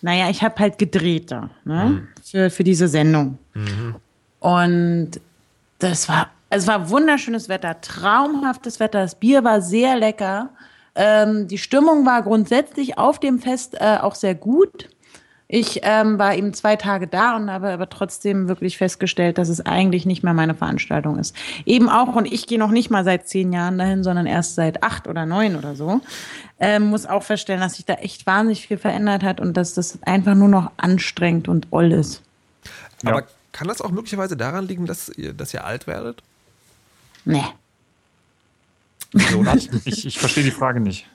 Naja, 0.02 0.28
ich 0.28 0.42
habe 0.42 0.56
halt 0.58 0.78
gedreht 0.78 1.30
da, 1.30 1.50
ne? 1.64 2.06
Für, 2.22 2.50
für 2.50 2.64
diese 2.64 2.86
Sendung. 2.88 3.38
Und 4.40 5.20
das 5.78 6.08
war, 6.08 6.30
es 6.50 6.66
war 6.66 6.90
wunderschönes 6.90 7.48
Wetter, 7.48 7.80
traumhaftes 7.80 8.78
Wetter. 8.78 9.00
Das 9.00 9.14
Bier 9.14 9.42
war 9.42 9.60
sehr 9.60 9.96
lecker. 9.96 10.50
Ähm, 10.94 11.48
die 11.48 11.58
Stimmung 11.58 12.06
war 12.06 12.22
grundsätzlich 12.22 12.98
auf 12.98 13.18
dem 13.20 13.38
Fest 13.38 13.76
äh, 13.80 13.98
auch 14.00 14.14
sehr 14.14 14.34
gut. 14.34 14.88
Ich 15.48 15.80
ähm, 15.84 16.18
war 16.18 16.34
eben 16.34 16.52
zwei 16.54 16.74
Tage 16.74 17.06
da 17.06 17.36
und 17.36 17.50
habe 17.50 17.68
aber 17.70 17.88
trotzdem 17.88 18.48
wirklich 18.48 18.78
festgestellt, 18.78 19.38
dass 19.38 19.48
es 19.48 19.64
eigentlich 19.64 20.04
nicht 20.04 20.24
mehr 20.24 20.34
meine 20.34 20.56
Veranstaltung 20.56 21.18
ist. 21.18 21.36
Eben 21.64 21.88
auch, 21.88 22.16
und 22.16 22.26
ich 22.26 22.48
gehe 22.48 22.58
noch 22.58 22.72
nicht 22.72 22.90
mal 22.90 23.04
seit 23.04 23.28
zehn 23.28 23.52
Jahren 23.52 23.78
dahin, 23.78 24.02
sondern 24.02 24.26
erst 24.26 24.56
seit 24.56 24.82
acht 24.82 25.06
oder 25.06 25.24
neun 25.24 25.54
oder 25.54 25.76
so. 25.76 26.00
Ähm, 26.58 26.86
muss 26.86 27.06
auch 27.06 27.22
feststellen, 27.22 27.60
dass 27.60 27.74
sich 27.74 27.84
da 27.84 27.94
echt 27.94 28.26
wahnsinnig 28.26 28.66
viel 28.66 28.78
verändert 28.78 29.22
hat 29.22 29.40
und 29.40 29.56
dass 29.56 29.74
das 29.74 30.02
einfach 30.02 30.34
nur 30.34 30.48
noch 30.48 30.72
anstrengend 30.78 31.46
und 31.46 31.68
oll 31.70 31.92
ist. 31.92 32.22
Ja. 33.04 33.10
Aber 33.10 33.26
kann 33.52 33.68
das 33.68 33.80
auch 33.80 33.90
möglicherweise 33.90 34.36
daran 34.36 34.66
liegen, 34.66 34.86
dass 34.86 35.08
ihr, 35.10 35.32
dass 35.32 35.54
ihr 35.54 35.64
alt 35.64 35.86
werdet? 35.86 36.22
Nee. 37.24 37.44
So 39.12 39.42
nicht? 39.42 39.70
Ich, 39.84 40.06
ich 40.06 40.18
verstehe 40.18 40.44
die 40.44 40.50
Frage 40.50 40.80
nicht. 40.80 41.06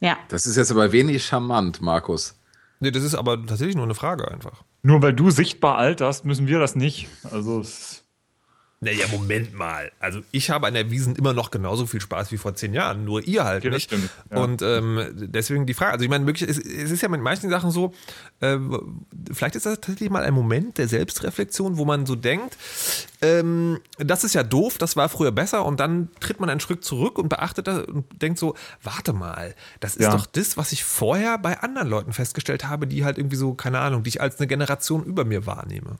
Ja. 0.00 0.18
Das 0.28 0.44
ist 0.44 0.56
jetzt 0.56 0.70
aber 0.70 0.92
wenig 0.92 1.24
charmant, 1.24 1.80
Markus. 1.80 2.34
Nee, 2.80 2.90
das 2.90 3.02
ist 3.02 3.14
aber 3.14 3.44
tatsächlich 3.44 3.76
nur 3.76 3.84
eine 3.84 3.94
Frage 3.94 4.30
einfach. 4.30 4.62
Nur 4.82 5.02
weil 5.02 5.12
du 5.12 5.30
sichtbar 5.30 5.76
alterst, 5.78 6.24
müssen 6.24 6.46
wir 6.46 6.58
das 6.58 6.76
nicht. 6.76 7.08
Also 7.30 7.60
es, 7.60 8.04
Naja, 8.80 9.06
Moment 9.10 9.54
mal. 9.54 9.90
Also 10.00 10.20
ich 10.32 10.50
habe 10.50 10.66
an 10.66 10.74
der 10.74 10.90
Wiesen 10.90 11.16
immer 11.16 11.32
noch 11.32 11.50
genauso 11.50 11.86
viel 11.86 12.00
Spaß 12.02 12.30
wie 12.30 12.36
vor 12.36 12.54
zehn 12.54 12.74
Jahren, 12.74 13.06
nur 13.06 13.26
ihr 13.26 13.42
halt 13.44 13.64
das 13.64 13.72
nicht. 13.72 13.84
stimmt, 13.84 14.10
ja. 14.30 14.36
Und 14.36 14.60
ähm, 14.60 15.00
deswegen 15.14 15.64
die 15.64 15.72
Frage, 15.72 15.92
also 15.92 16.04
ich 16.04 16.10
meine, 16.10 16.26
wirklich, 16.26 16.46
es, 16.50 16.58
es 16.58 16.90
ist 16.90 17.00
ja 17.02 17.08
mit 17.08 17.22
manchen 17.22 17.48
Sachen 17.48 17.70
so, 17.70 17.94
äh, 18.40 18.58
vielleicht 19.32 19.56
ist 19.56 19.64
das 19.64 19.76
tatsächlich 19.80 20.10
mal 20.10 20.24
ein 20.24 20.34
Moment 20.34 20.76
der 20.76 20.88
Selbstreflexion, 20.88 21.78
wo 21.78 21.86
man 21.86 22.04
so 22.04 22.16
denkt, 22.16 22.58
ähm, 23.22 23.80
das 23.96 24.24
ist 24.24 24.34
ja 24.34 24.42
doof, 24.42 24.76
das 24.76 24.94
war 24.94 25.08
früher 25.08 25.32
besser 25.32 25.64
und 25.64 25.80
dann 25.80 26.10
tritt 26.20 26.38
man 26.38 26.50
einen 26.50 26.60
Schritt 26.60 26.84
zurück 26.84 27.18
und 27.18 27.30
beachtet 27.30 27.68
das 27.68 27.86
und 27.86 28.04
denkt 28.20 28.38
so, 28.38 28.54
warte 28.82 29.14
mal, 29.14 29.54
das 29.80 29.96
ist 29.96 30.02
Ja. 30.04 30.10
doch 30.14 30.26
das, 30.26 30.58
was 30.58 30.72
ich 30.72 30.84
vorher 30.84 31.38
bei 31.38 31.60
anderen 31.60 31.88
Leuten 31.88 32.12
festgestellt 32.12 32.68
habe, 32.68 32.86
die 32.86 33.06
halt 33.06 33.16
irgendwie 33.16 33.36
so, 33.36 33.54
keine 33.54 33.78
Ahnung, 33.78 34.02
die 34.02 34.08
ich 34.10 34.20
als 34.20 34.38
eine 34.38 34.46
Generation 34.48 35.02
über 35.02 35.24
mir 35.24 35.46
wahrnehme. 35.46 35.96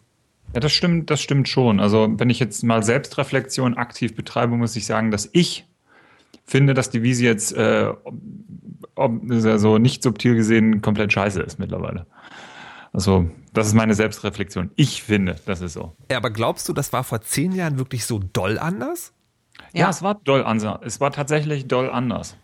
Ja, 0.55 0.61
das 0.61 0.73
stimmt, 0.73 1.11
das 1.11 1.21
stimmt 1.21 1.49
schon. 1.49 1.81
Also 1.81 2.09
wenn 2.19 2.31
ich 2.31 2.39
jetzt 2.41 2.63
mal 2.65 2.83
Selbstreflexion 2.83 3.77
aktiv 3.77 4.15
betreibe, 4.15 4.57
muss 4.57 4.75
ich 4.77 4.87
sagen, 4.87 5.11
dass 5.11 5.29
ich 5.33 5.67
finde, 6.45 6.75
dass 6.75 6.91
die 6.91 7.03
Wiese 7.03 7.25
jetzt 7.25 7.53
äh, 7.53 7.93
ob, 8.95 9.31
also 9.31 9.79
nicht 9.79 10.03
subtil 10.03 10.35
gesehen 10.37 10.81
komplett 10.81 11.13
scheiße 11.13 11.41
ist 11.43 11.59
mittlerweile. 11.59 12.07
Also 12.93 13.29
das 13.53 13.67
ist 13.67 13.75
meine 13.75 13.95
Selbstreflexion. 13.95 14.71
Ich 14.77 15.03
finde, 15.03 15.37
das 15.45 15.61
ist 15.61 15.75
so. 15.75 15.95
Ja, 16.11 16.17
aber 16.17 16.31
glaubst 16.31 16.69
du, 16.69 16.73
das 16.73 16.93
war 16.93 17.05
vor 17.05 17.21
zehn 17.21 17.53
Jahren 17.53 17.79
wirklich 17.79 18.07
so 18.07 18.21
doll 18.33 18.59
anders? 18.59 19.13
Ja, 19.73 19.81
Ja. 19.85 19.91
es 19.91 20.03
war 20.03 20.15
doll 20.25 20.43
anders. 20.45 20.81
Es 20.83 21.01
war 21.01 21.13
tatsächlich 21.13 21.67
doll 21.67 21.91
anders. 21.91 22.37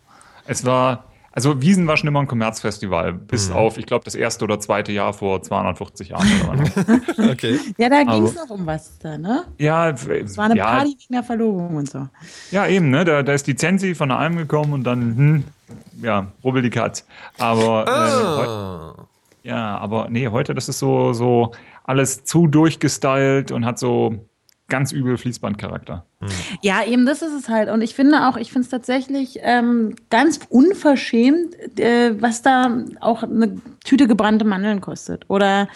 Es 0.46 0.66
war, 0.66 1.04
also 1.32 1.60
Wiesen 1.62 1.86
war 1.86 1.96
schon 1.96 2.08
immer 2.08 2.20
ein 2.20 2.26
Kommerzfestival, 2.26 3.12
bis 3.12 3.50
auf, 3.50 3.78
ich 3.78 3.86
glaube, 3.86 4.04
das 4.04 4.14
erste 4.14 4.44
oder 4.44 4.60
zweite 4.60 4.92
Jahr 4.92 5.12
vor 5.12 5.42
250 5.42 6.10
Jahren. 6.10 6.26
Oder 6.48 6.58
was. 6.58 6.72
Okay. 7.32 7.58
Ja, 7.78 7.88
da 7.88 8.02
ging 8.04 8.24
es 8.24 8.34
noch 8.34 8.50
um 8.50 8.66
was 8.66 8.98
da, 8.98 9.16
ne? 9.18 9.44
ja, 9.58 9.90
Es 9.90 10.36
war 10.36 10.44
eine 10.46 10.56
ja, 10.56 10.66
Party 10.66 10.90
wegen 10.98 11.14
der 11.14 11.22
Verlobung 11.22 11.76
und 11.76 11.88
so. 11.90 12.08
Ja, 12.50 12.66
eben, 12.66 12.90
ne? 12.90 13.04
Da, 13.04 13.22
da 13.22 13.32
ist 13.32 13.46
die 13.46 13.56
Zensi 13.56 13.94
von 13.94 14.08
der 14.10 14.18
Alm 14.18 14.36
gekommen 14.36 14.72
und 14.72 14.84
dann, 14.84 15.16
hm, 15.16 15.44
ja, 16.02 16.26
rubbel 16.44 16.62
die 16.62 16.70
Katz. 16.70 17.06
Aber, 17.38 17.86
äh, 17.86 17.90
Ah. 17.90 18.94
ja, 19.42 19.78
aber 19.78 20.08
nee, 20.10 20.28
heute, 20.28 20.54
das 20.54 20.68
ist 20.68 20.78
so, 20.78 21.12
so 21.12 21.52
alles 21.84 22.24
zu 22.24 22.46
durchgestylt 22.46 23.50
und 23.52 23.64
hat 23.64 23.78
so 23.78 24.26
ganz 24.72 24.90
übel 24.90 25.18
Fließbandcharakter. 25.18 26.06
Ja, 26.62 26.82
eben 26.84 27.04
das 27.04 27.20
ist 27.20 27.34
es 27.34 27.48
halt. 27.50 27.68
Und 27.68 27.82
ich 27.82 27.94
finde 27.94 28.26
auch, 28.26 28.38
ich 28.38 28.50
finde 28.50 28.64
es 28.64 28.70
tatsächlich 28.70 29.38
ähm, 29.42 29.94
ganz 30.08 30.40
unverschämt, 30.48 31.78
äh, 31.78 32.20
was 32.20 32.40
da 32.40 32.78
auch 33.00 33.22
eine 33.22 33.60
Tüte 33.84 34.08
gebrannte 34.08 34.46
Mandeln 34.46 34.80
kostet. 34.80 35.28
Oder 35.28 35.68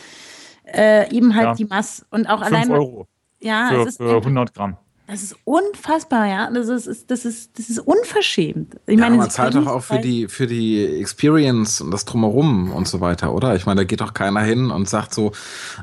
äh, 0.64 1.14
eben 1.14 1.34
halt 1.34 1.44
Ja. 1.44 1.54
die 1.54 1.66
Mass. 1.66 2.06
Und 2.10 2.26
auch 2.26 2.42
5 2.42 2.52
allein. 2.52 2.70
Euro 2.70 3.06
Ja, 3.38 3.68
für, 3.68 3.80
es 3.82 3.86
ist, 3.88 3.96
für 3.98 4.16
100 4.16 4.54
Gramm. 4.54 4.78
Das 5.06 5.22
ist 5.22 5.36
unfassbar, 5.44 6.26
ja. 6.26 6.50
Das 6.50 6.68
ist, 6.68 7.10
das 7.10 7.24
ist, 7.24 7.58
das 7.58 7.68
ist 7.68 7.78
unverschämt. 7.78 8.76
Ich 8.86 8.98
Ja, 8.98 9.04
meine, 9.04 9.16
man 9.16 9.30
zahlt 9.30 9.54
doch 9.54 9.66
auch 9.66 9.82
für 9.82 9.98
die, 9.98 10.28
für 10.28 10.46
die 10.46 10.84
Experience 11.00 11.80
und 11.80 11.90
das 11.90 12.04
Drumherum 12.04 12.72
und 12.72 12.88
so 12.88 13.00
weiter, 13.00 13.32
oder? 13.34 13.54
Ich 13.56 13.66
meine, 13.66 13.82
da 13.82 13.84
geht 13.84 14.00
doch 14.00 14.14
keiner 14.14 14.40
hin 14.40 14.70
und 14.70 14.88
sagt 14.88 15.14
so, 15.14 15.32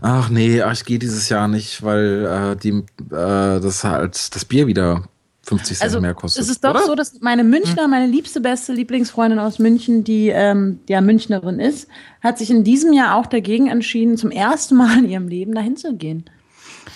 ach 0.01 0.29
nee, 0.29 0.61
ach, 0.61 0.73
ich 0.73 0.85
gehe 0.85 0.99
dieses 0.99 1.29
Jahr 1.29 1.47
nicht, 1.47 1.83
weil 1.83 2.53
äh, 2.53 2.55
die, 2.57 2.69
äh, 2.69 3.59
das 3.61 3.83
halt 3.83 4.35
das 4.35 4.45
Bier 4.45 4.67
wieder 4.67 5.03
50 5.45 5.77
Cent 5.77 5.83
Also 5.83 5.99
mehr 6.01 6.13
kostet. 6.13 6.43
es 6.43 6.49
ist 6.49 6.63
doch 6.63 6.71
oder? 6.71 6.85
so, 6.85 6.95
dass 6.95 7.19
meine 7.21 7.43
Münchner, 7.43 7.87
meine 7.87 8.07
liebste, 8.07 8.39
beste 8.41 8.71
Lieblingsfreundin 8.73 9.39
aus 9.39 9.59
München, 9.59 10.03
die 10.03 10.29
ähm, 10.29 10.79
ja 10.87 11.01
Münchnerin 11.01 11.59
ist, 11.59 11.87
hat 12.21 12.37
sich 12.37 12.49
in 12.49 12.63
diesem 12.63 12.93
Jahr 12.93 13.15
auch 13.15 13.25
dagegen 13.25 13.67
entschieden, 13.67 14.17
zum 14.17 14.31
ersten 14.31 14.75
Mal 14.75 14.99
in 14.99 15.09
ihrem 15.09 15.27
Leben 15.27 15.53
dahin 15.53 15.75
zu 15.75 15.95
gehen. 15.95 16.25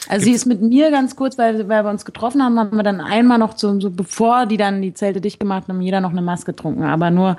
Also 0.08 0.26
sie 0.26 0.32
ist 0.32 0.46
mit 0.46 0.62
mir 0.62 0.92
ganz 0.92 1.16
kurz, 1.16 1.38
weil, 1.38 1.68
weil 1.68 1.84
wir 1.84 1.90
uns 1.90 2.06
getroffen 2.06 2.44
haben, 2.44 2.60
haben 2.60 2.76
wir 2.76 2.84
dann 2.84 3.02
einmal 3.02 3.38
noch 3.38 3.58
so, 3.58 3.80
so 3.80 3.90
bevor 3.90 4.46
die 4.46 4.58
dann 4.58 4.82
die 4.82 4.94
Zelte 4.94 5.22
dicht 5.22 5.40
gemacht 5.40 5.68
haben, 5.68 5.82
jeder 5.82 6.02
noch 6.02 6.12
eine 6.12 6.22
Maske 6.22 6.54
getrunken, 6.54 6.84
aber 6.84 7.12
nur 7.12 7.38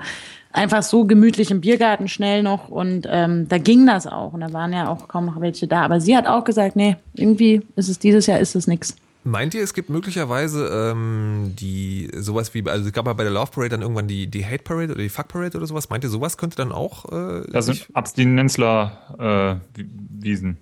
einfach 0.51 0.83
so 0.83 1.05
gemütlich 1.05 1.51
im 1.51 1.61
Biergarten 1.61 2.07
schnell 2.07 2.41
noch 2.43 2.69
und 2.69 3.07
ähm, 3.09 3.47
da 3.47 3.57
ging 3.57 3.85
das 3.85 4.07
auch 4.07 4.33
und 4.33 4.41
da 4.41 4.51
waren 4.53 4.73
ja 4.73 4.89
auch 4.89 5.07
kaum 5.07 5.25
noch 5.25 5.39
welche 5.41 5.67
da. 5.67 5.83
Aber 5.83 6.01
sie 6.01 6.17
hat 6.17 6.27
auch 6.27 6.43
gesagt, 6.43 6.75
nee, 6.75 6.97
irgendwie 7.13 7.61
ist 7.75 7.89
es 7.89 7.99
dieses 7.99 8.27
Jahr 8.27 8.39
ist 8.39 8.55
es 8.55 8.67
nix. 8.67 8.95
Meint 9.25 9.53
ihr, 9.53 9.61
es 9.61 9.73
gibt 9.73 9.89
möglicherweise 9.89 10.93
ähm, 10.93 11.53
die 11.59 12.09
sowas 12.15 12.53
wie, 12.53 12.65
also 12.67 12.87
es 12.87 12.93
gab 12.93 13.05
ja 13.05 13.11
bei 13.13 13.23
der 13.23 13.33
Love 13.33 13.51
Parade 13.51 13.69
dann 13.69 13.81
irgendwann 13.81 14.07
die, 14.07 14.27
die 14.27 14.45
Hate 14.45 14.63
Parade 14.63 14.93
oder 14.93 15.01
die 15.01 15.09
Fuck 15.09 15.27
Parade 15.27 15.57
oder 15.57 15.67
sowas. 15.67 15.89
Meint 15.89 16.05
ihr, 16.05 16.09
sowas 16.09 16.37
könnte 16.37 16.55
dann 16.55 16.71
auch 16.71 17.11
äh, 17.11 17.43
Das 17.51 17.65
sind 17.65 17.85
Abstinenzler-Wiesen. 17.93 20.57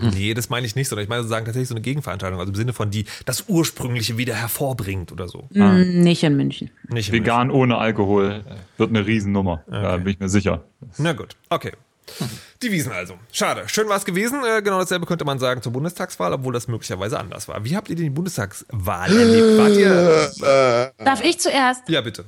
Nee, 0.00 0.34
das 0.34 0.48
meine 0.48 0.66
ich 0.66 0.76
nicht, 0.76 0.88
sondern 0.88 1.02
ich 1.04 1.08
meine 1.08 1.22
sozusagen 1.22 1.44
tatsächlich 1.44 1.68
so 1.68 1.74
eine 1.74 1.82
Gegenveranstaltung, 1.82 2.38
also 2.38 2.50
im 2.50 2.56
Sinne 2.56 2.72
von 2.72 2.90
die 2.90 3.04
das 3.24 3.44
Ursprüngliche 3.48 4.16
wieder 4.18 4.34
hervorbringt 4.34 5.12
oder 5.12 5.28
so. 5.28 5.48
Mm, 5.50 6.00
Nicht 6.02 6.22
in 6.22 6.36
München. 6.36 6.70
Nicht 6.88 7.08
im 7.08 7.14
Vegan 7.14 7.50
ohne 7.50 7.78
Alkohol 7.78 8.44
äh, 8.46 8.54
wird 8.78 8.90
eine 8.90 9.06
Riesennummer. 9.06 9.64
Da 9.68 9.96
bin 9.96 10.08
ich 10.08 10.20
mir 10.20 10.28
sicher. 10.28 10.64
Na 10.98 11.12
gut, 11.12 11.36
okay. 11.50 11.72
Die 12.62 12.72
Wiesen 12.72 12.90
also. 12.92 13.14
Schade. 13.32 13.64
Schön 13.66 13.88
war 13.88 13.96
es 13.96 14.04
gewesen. 14.04 14.40
Äh, 14.42 14.62
genau 14.62 14.78
dasselbe 14.78 15.04
könnte 15.06 15.24
man 15.24 15.38
sagen 15.38 15.60
zur 15.62 15.72
Bundestagswahl, 15.72 16.32
obwohl 16.32 16.52
das 16.54 16.66
möglicherweise 16.66 17.18
anders 17.20 17.48
war. 17.48 17.64
Wie 17.64 17.76
habt 17.76 17.90
ihr 17.90 17.96
denn 17.96 18.04
die 18.06 18.10
Bundestagswahl 18.10 19.10
erlebt? 19.16 19.58
Wart 19.58 19.76
ihr. 19.76 20.92
Darf 21.04 21.22
ich 21.22 21.38
zuerst? 21.38 21.88
Ja, 21.88 22.00
bitte. 22.00 22.24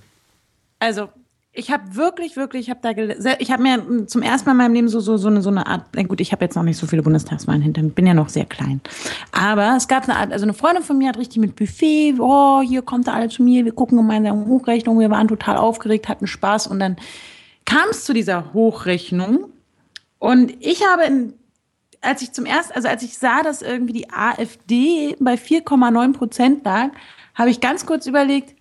Also, 0.79 1.09
ich 1.53 1.73
habe 1.73 1.97
wirklich, 1.97 2.37
wirklich, 2.37 2.69
ich 2.69 2.71
habe 2.71 2.81
da, 2.81 3.35
ich 3.39 3.51
habe 3.51 3.63
mir 3.63 4.07
zum 4.07 4.23
ersten 4.23 4.49
Mal 4.49 4.53
in 4.53 4.59
meinem 4.59 4.75
Leben 4.75 4.89
so, 4.89 5.01
so, 5.01 5.17
so, 5.17 5.29
eine, 5.29 5.43
so 5.43 5.51
eine 5.51 5.67
Art, 5.67 5.93
gut, 6.09 6.21
ich 6.21 6.31
habe 6.31 6.45
jetzt 6.45 6.55
noch 6.55 6.63
nicht 6.63 6.77
so 6.77 6.87
viele 6.87 7.03
Bundestagswahlen 7.03 7.61
hinter 7.61 7.83
mir, 7.83 7.91
bin 7.91 8.07
ja 8.07 8.15
noch 8.15 8.29
sehr 8.29 8.45
klein. 8.45 8.81
Aber 9.33 9.75
es 9.77 9.89
gab 9.89 10.09
eine 10.09 10.17
Art, 10.17 10.33
also 10.33 10.45
eine 10.45 10.55
Freundin 10.55 10.85
von 10.85 10.97
mir 10.97 11.09
hat 11.09 11.19
richtig 11.19 11.39
mit 11.39 11.57
Buffet, 11.57 12.15
oh, 12.21 12.63
hier 12.63 12.83
kommt 12.83 13.09
alle 13.09 13.29
zu 13.29 13.43
mir, 13.43 13.65
wir 13.65 13.73
gucken 13.73 13.99
gemeinsam 13.99 14.47
Hochrechnung, 14.47 15.01
wir 15.01 15.11
waren 15.11 15.27
total 15.27 15.57
aufgeregt, 15.57 16.09
hatten 16.09 16.29
Spaß 16.29 16.69
und 16.69 16.79
dann 16.79 16.97
kam 17.65 17.89
es 17.91 18.05
zu 18.05 18.13
dieser 18.13 18.53
Hochrechnung 18.53 19.47
und 20.19 20.53
ich 20.61 20.87
habe 20.87 21.05
in 21.05 21.35
als 22.03 22.23
ich 22.23 22.33
zum 22.33 22.47
ersten, 22.47 22.73
also 22.73 22.89
als 22.89 23.03
ich 23.03 23.19
sah, 23.19 23.43
dass 23.43 23.61
irgendwie 23.61 23.93
die 23.93 24.11
AfD 24.11 25.17
bei 25.21 25.35
4,9 25.35 26.15
Prozent 26.15 26.65
lag, 26.65 26.93
habe 27.35 27.51
ich 27.51 27.61
ganz 27.61 27.85
kurz 27.85 28.07
überlegt, 28.07 28.55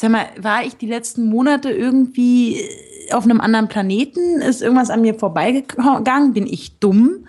sag 0.00 0.10
mal, 0.10 0.26
war 0.40 0.64
ich 0.64 0.76
die 0.76 0.86
letzten 0.86 1.28
Monate 1.28 1.70
irgendwie 1.70 2.60
äh, 2.60 3.12
auf 3.12 3.24
einem 3.24 3.40
anderen 3.40 3.68
Planeten? 3.68 4.40
Ist 4.40 4.62
irgendwas 4.62 4.88
an 4.88 5.02
mir 5.02 5.14
vorbeigegangen? 5.14 6.32
Bin 6.32 6.46
ich 6.46 6.78
dumm? 6.78 7.26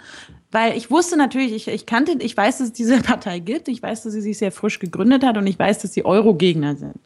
Weil 0.52 0.78
ich 0.78 0.90
wusste 0.90 1.18
natürlich, 1.18 1.54
ich, 1.54 1.68
ich 1.68 1.86
kannte, 1.86 2.14
ich 2.20 2.36
weiß, 2.36 2.60
dass 2.60 2.68
es 2.68 2.74
diese 2.74 2.98
Partei 3.02 3.40
gibt, 3.40 3.68
ich 3.68 3.84
weiß, 3.84 4.04
dass 4.04 4.14
sie 4.14 4.22
sich 4.22 4.38
sehr 4.38 4.54
frisch 4.54 4.80
gegründet 4.80 5.26
hat 5.26 5.38
und 5.38 5.48
ich 5.48 5.60
weiß, 5.60 5.80
dass 5.80 5.94
sie 5.94 6.06
Euro-Gegner 6.06 6.78
sind. 6.78 7.00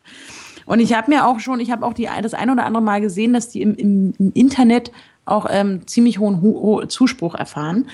Und 0.67 0.79
ich 0.79 0.93
habe 0.93 1.11
mir 1.11 1.27
auch 1.27 1.39
schon, 1.39 1.59
ich 1.59 1.71
habe 1.71 1.85
auch 1.85 1.93
die, 1.93 2.09
das 2.21 2.33
ein 2.33 2.49
oder 2.49 2.65
andere 2.65 2.83
Mal 2.83 3.01
gesehen, 3.01 3.33
dass 3.33 3.49
die 3.49 3.61
im, 3.61 3.75
im, 3.75 4.13
im 4.19 4.31
Internet 4.33 4.91
auch 5.25 5.47
ähm, 5.49 5.87
ziemlich 5.87 6.19
hohen 6.19 6.41
ho 6.41 6.85
Zuspruch 6.85 7.33
erfahren. 7.33 7.87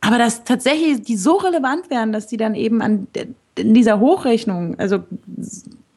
Aber 0.00 0.18
dass 0.18 0.44
tatsächlich 0.44 1.02
die 1.02 1.16
so 1.16 1.36
relevant 1.36 1.90
wären, 1.90 2.12
dass 2.12 2.26
die 2.26 2.36
dann 2.36 2.54
eben 2.54 2.82
an 2.82 3.06
in 3.56 3.72
dieser 3.72 4.00
Hochrechnung, 4.00 4.78
also 4.78 5.04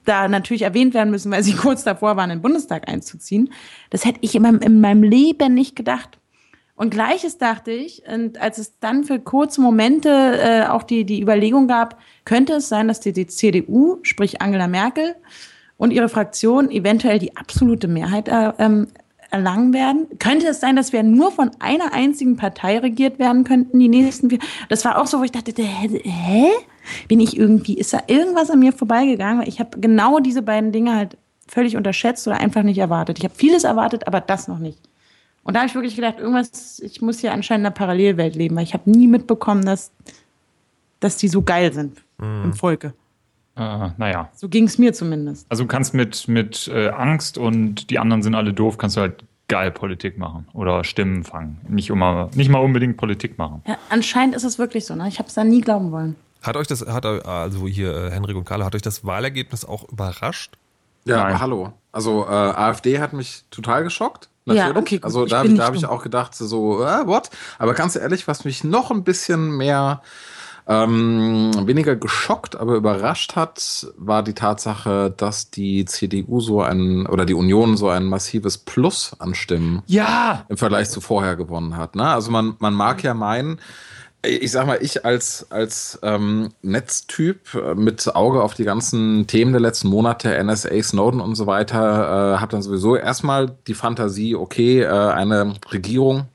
da 0.08 0.28
natürlich 0.28 0.62
erwähnt 0.62 0.94
werden 0.94 1.12
müssen, 1.12 1.32
weil 1.32 1.44
sie 1.44 1.54
kurz 1.56 1.84
davor 1.84 2.16
waren, 2.16 2.32
in 2.32 2.38
den 2.38 2.42
Bundestag 2.44 2.88
einzuziehen, 2.88 3.52
das 3.90 4.06
hätte 4.06 4.20
ich 4.22 4.36
in 4.36 4.42
meinem, 4.42 4.60
in 4.60 4.82
meinem 4.82 5.04
Leben 5.04 5.54
nicht 5.54 5.76
gedacht. 5.76 6.20
Und 6.76 6.92
gleiches 6.92 7.40
dachte 7.40 7.72
ich, 7.72 8.04
und 8.08 8.40
als 8.40 8.60
es 8.60 8.78
dann 8.80 9.04
für 9.04 9.20
kurze 9.20 9.62
Momente 9.62 10.10
äh, 10.10 10.68
auch 10.68 10.84
die, 10.84 11.06
die 11.06 11.22
Überlegung 11.22 11.68
gab, 11.68 11.98
könnte 12.24 12.54
es 12.54 12.70
sein, 12.70 12.88
dass 12.88 13.00
die, 13.00 13.14
die 13.14 13.26
CDU, 13.26 13.98
sprich 14.04 14.42
Angela 14.42 14.68
Merkel 14.68 15.16
und 15.78 15.92
ihre 15.92 16.08
Fraktion 16.08 16.70
eventuell 16.70 17.18
die 17.18 17.36
absolute 17.36 17.88
Mehrheit 17.88 18.28
äh, 18.28 18.54
ähm, 18.60 18.88
erlangen 19.32 19.74
werden? 19.74 20.08
Könnte 20.20 20.48
es 20.48 20.60
sein, 20.60 20.76
dass 20.76 20.94
wir 20.94 21.02
nur 21.02 21.32
von 21.32 21.50
einer 21.60 21.94
einzigen 21.94 22.38
Partei 22.38 22.78
regiert 22.78 23.18
werden 23.18 23.44
könnten, 23.44 23.80
die 23.80 23.90
nächsten 23.90 24.30
vier? 24.30 24.40
Das 24.70 24.86
war 24.86 25.02
auch 25.02 25.08
so, 25.08 25.20
wo 25.20 25.24
ich 25.24 25.32
dachte, 25.32 25.52
hä? 25.60 26.52
Bin 27.08 27.20
ich 27.20 27.38
irgendwie, 27.38 27.78
ist 27.78 27.94
da 27.94 28.02
irgendwas 28.08 28.50
an 28.50 28.60
mir 28.60 28.74
vorbeigegangen? 28.74 29.42
Weil 29.42 29.48
Ich 29.48 29.60
habe 29.60 29.80
genau 29.80 30.20
diese 30.20 30.42
beiden 30.42 30.72
Dinge 30.72 30.96
halt 30.96 31.18
völlig 31.48 31.78
unterschätzt 31.78 32.28
oder 32.28 32.40
einfach 32.40 32.64
nicht 32.64 32.78
erwartet. 32.78 33.18
Ich 33.20 33.24
habe 33.24 33.36
vieles 33.36 33.64
erwartet, 33.64 34.08
aber 34.08 34.22
das 34.22 34.48
noch 34.48 34.60
nicht. 34.60 34.80
Und 35.44 35.54
da 35.54 35.60
habe 35.60 35.68
ich 35.68 35.76
wirklich 35.76 35.96
gedacht, 35.96 36.20
irgendwas, 36.20 36.80
ich 36.80 37.02
muss 37.02 37.20
hier 37.20 37.32
anscheinend 37.32 37.62
in 37.62 37.66
einer 37.68 37.76
Parallelwelt 37.76 38.36
leben, 38.36 38.56
weil 38.58 38.64
ich 38.64 38.74
habe 38.74 38.90
nie 38.90 39.08
mitbekommen, 39.08 39.64
dass, 39.64 39.92
dass 41.00 41.16
die 41.16 41.30
so 41.30 41.42
geil 41.42 41.72
sind 41.72 42.04
im 42.20 42.54
Volke. 42.54 42.94
Äh, 43.56 43.90
naja. 43.98 44.30
So 44.36 44.50
ging 44.50 44.66
es 44.66 44.78
mir 44.78 44.94
zumindest. 44.94 45.46
Also 45.50 45.64
du 45.64 45.68
kannst 45.68 45.94
mit, 45.94 46.28
mit 46.28 46.68
äh, 46.68 46.90
Angst 46.90 47.38
und 47.38 47.90
die 47.90 47.98
anderen 47.98 48.22
sind 48.22 48.36
alle 48.36 48.54
doof, 48.54 48.78
kannst 48.78 48.98
du 48.98 49.02
halt 49.02 49.24
geil 49.48 49.72
Politik 49.72 50.18
machen 50.18 50.48
oder 50.54 50.84
Stimmen 50.84 51.24
fangen. 51.24 51.58
Nicht, 51.68 51.90
immer, 51.90 52.30
nicht 52.36 52.50
mal 52.50 52.60
unbedingt 52.60 52.98
Politik 52.98 53.38
machen. 53.38 53.62
Ja, 53.66 53.78
anscheinend 53.90 54.36
ist 54.36 54.44
es 54.44 54.60
wirklich 54.60 54.86
so. 54.86 54.96
Ne? 54.96 55.08
Ich 55.08 55.20
habe 55.20 55.28
es 55.28 55.34
da 55.34 55.44
nie 55.44 55.62
glauben 55.62 55.92
wollen. 55.92 56.16
Hat 56.42 56.56
euch 56.56 56.68
das, 56.68 56.86
hat 56.86 57.06
also 57.06 57.68
hier 57.68 57.94
äh, 57.96 58.12
Henrik 58.12 58.36
und 58.38 58.46
Carla, 58.46 58.66
hat 58.66 58.76
euch 58.76 58.82
das 58.82 59.06
Wahlergebnis 59.06 59.66
auch 59.66 59.90
überrascht? 59.90 60.58
Ja, 61.06 61.24
Nein. 61.24 61.40
hallo. 61.40 61.74
Also 61.92 62.26
äh, 62.26 62.32
AfD 62.32 63.00
hat 63.00 63.14
mich 63.14 63.44
total 63.50 63.84
geschockt. 63.84 64.30
Ja, 64.46 64.54
Natürlich. 64.54 64.78
okay, 64.78 64.96
gut. 64.98 65.06
Also 65.06 65.26
da, 65.26 65.40
habe 65.40 65.76
ich 65.76 65.86
auch 65.86 66.04
gedacht, 66.04 66.36
so, 66.36 66.84
äh, 66.84 67.06
what? 67.06 67.30
Aber 67.60 67.74
ganz 67.74 67.96
ehrlich, 67.96 68.28
was 68.28 68.46
mich 68.46 68.64
noch 68.64 68.92
ein 68.92 69.04
bisschen 69.04 69.58
mehr 69.58 70.02
ähm, 70.68 71.52
weniger 71.66 71.96
geschockt, 71.96 72.56
aber 72.56 72.76
überrascht 72.76 73.36
hat, 73.36 73.88
war 73.98 74.22
die 74.22 74.34
Tatsache, 74.34 75.14
dass 75.16 75.50
die 75.50 75.86
CDU 75.86 76.42
so 76.42 76.62
ein 76.62 77.06
oder 77.08 77.26
die 77.26 77.34
Union 77.34 77.78
so 77.78 77.90
ein 77.90 78.06
massives 78.06 78.58
Plus 78.58 79.16
an 79.20 79.34
Stimmen 79.34 79.82
Ja! 79.88 80.46
im 80.50 80.58
Vergleich 80.58 80.90
zu 80.90 81.00
vorher 81.00 81.36
gewonnen 81.36 81.78
hat. 81.78 81.96
Ne? 81.96 82.08
Also 82.08 82.32
man, 82.32 82.56
man 82.60 82.74
mag 82.74 83.02
ja 83.04 83.14
meinen, 83.14 83.60
ich 84.28 84.52
sag 84.52 84.68
mal, 84.68 84.80
ich 84.82 85.06
als, 85.06 85.48
als 85.50 86.00
ähm, 86.04 86.50
Netztyp 86.62 87.54
äh, 87.56 87.76
mit 87.76 88.16
Auge 88.16 88.44
auf 88.44 88.54
die 88.54 88.64
ganzen 88.64 89.28
Themen 89.28 89.52
der 89.52 89.62
letzten 89.62 89.88
Monate, 89.88 90.44
NSA, 90.44 90.82
Snowden 90.84 91.22
und 91.22 91.36
so 91.36 91.48
weiter, 91.48 92.36
äh, 92.36 92.40
habe 92.40 92.52
dann 92.52 92.62
sowieso 92.62 92.96
erstmal 92.96 93.56
die 93.68 93.74
Fantasie, 93.74 94.36
okay, 94.36 94.82
äh, 94.82 94.88
eine 94.88 95.56
Regierung, 95.72 96.28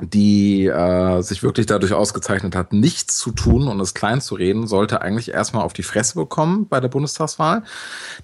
die 0.00 0.66
äh, 0.66 1.20
sich 1.22 1.42
wirklich 1.42 1.66
dadurch 1.66 1.92
ausgezeichnet 1.92 2.56
hat, 2.56 2.72
nichts 2.72 3.16
zu 3.16 3.32
tun 3.32 3.68
und 3.68 3.80
es 3.80 3.94
klein 3.94 4.20
zu 4.20 4.34
reden, 4.34 4.66
sollte 4.66 5.02
eigentlich 5.02 5.32
erstmal 5.32 5.64
auf 5.64 5.72
die 5.72 5.82
Fresse 5.82 6.14
bekommen 6.14 6.66
bei 6.68 6.80
der 6.80 6.88
Bundestagswahl. 6.88 7.64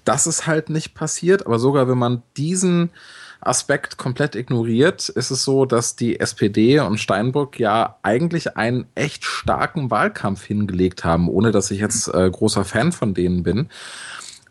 Das 0.03 0.27
ist 0.27 0.47
halt 0.47 0.69
nicht 0.69 0.95
passiert, 0.95 1.45
aber 1.45 1.59
sogar 1.59 1.87
wenn 1.87 1.97
man 1.97 2.23
diesen 2.35 2.89
Aspekt 3.39 3.97
komplett 3.97 4.35
ignoriert, 4.35 5.09
ist 5.09 5.31
es 5.31 5.43
so, 5.43 5.65
dass 5.65 5.95
die 5.95 6.19
SPD 6.19 6.79
und 6.79 6.99
Steinbrück 6.99 7.59
ja 7.59 7.97
eigentlich 8.03 8.57
einen 8.57 8.87
echt 8.95 9.25
starken 9.25 9.91
Wahlkampf 9.91 10.43
hingelegt 10.43 11.03
haben, 11.03 11.29
ohne 11.29 11.51
dass 11.51 11.71
ich 11.71 11.79
jetzt 11.79 12.13
äh, 12.13 12.29
großer 12.29 12.65
Fan 12.65 12.91
von 12.91 13.13
denen 13.13 13.43
bin. 13.43 13.69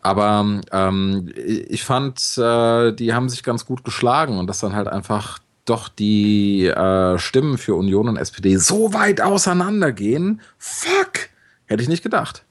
Aber 0.01 0.61
ähm, 0.71 1.33
ich 1.35 1.83
fand, 1.83 2.37
äh, 2.37 2.93
die 2.93 3.13
haben 3.13 3.29
sich 3.29 3.43
ganz 3.43 3.65
gut 3.65 3.83
geschlagen 3.83 4.39
und 4.39 4.47
dass 4.47 4.59
dann 4.59 4.73
halt 4.73 4.87
einfach 4.87 5.39
doch 5.65 5.89
die 5.89 6.65
äh, 6.65 7.17
Stimmen 7.17 7.57
für 7.57 7.75
Union 7.75 8.07
und 8.07 8.17
SPD 8.17 8.55
so 8.55 8.93
weit 8.93 9.19
auseinandergehen. 9.19 10.41
Fuck! 10.57 11.29
Hätte 11.65 11.83
ich 11.83 11.89
nicht 11.89 12.03
gedacht. 12.03 12.43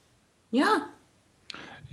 Ja, 0.51 0.83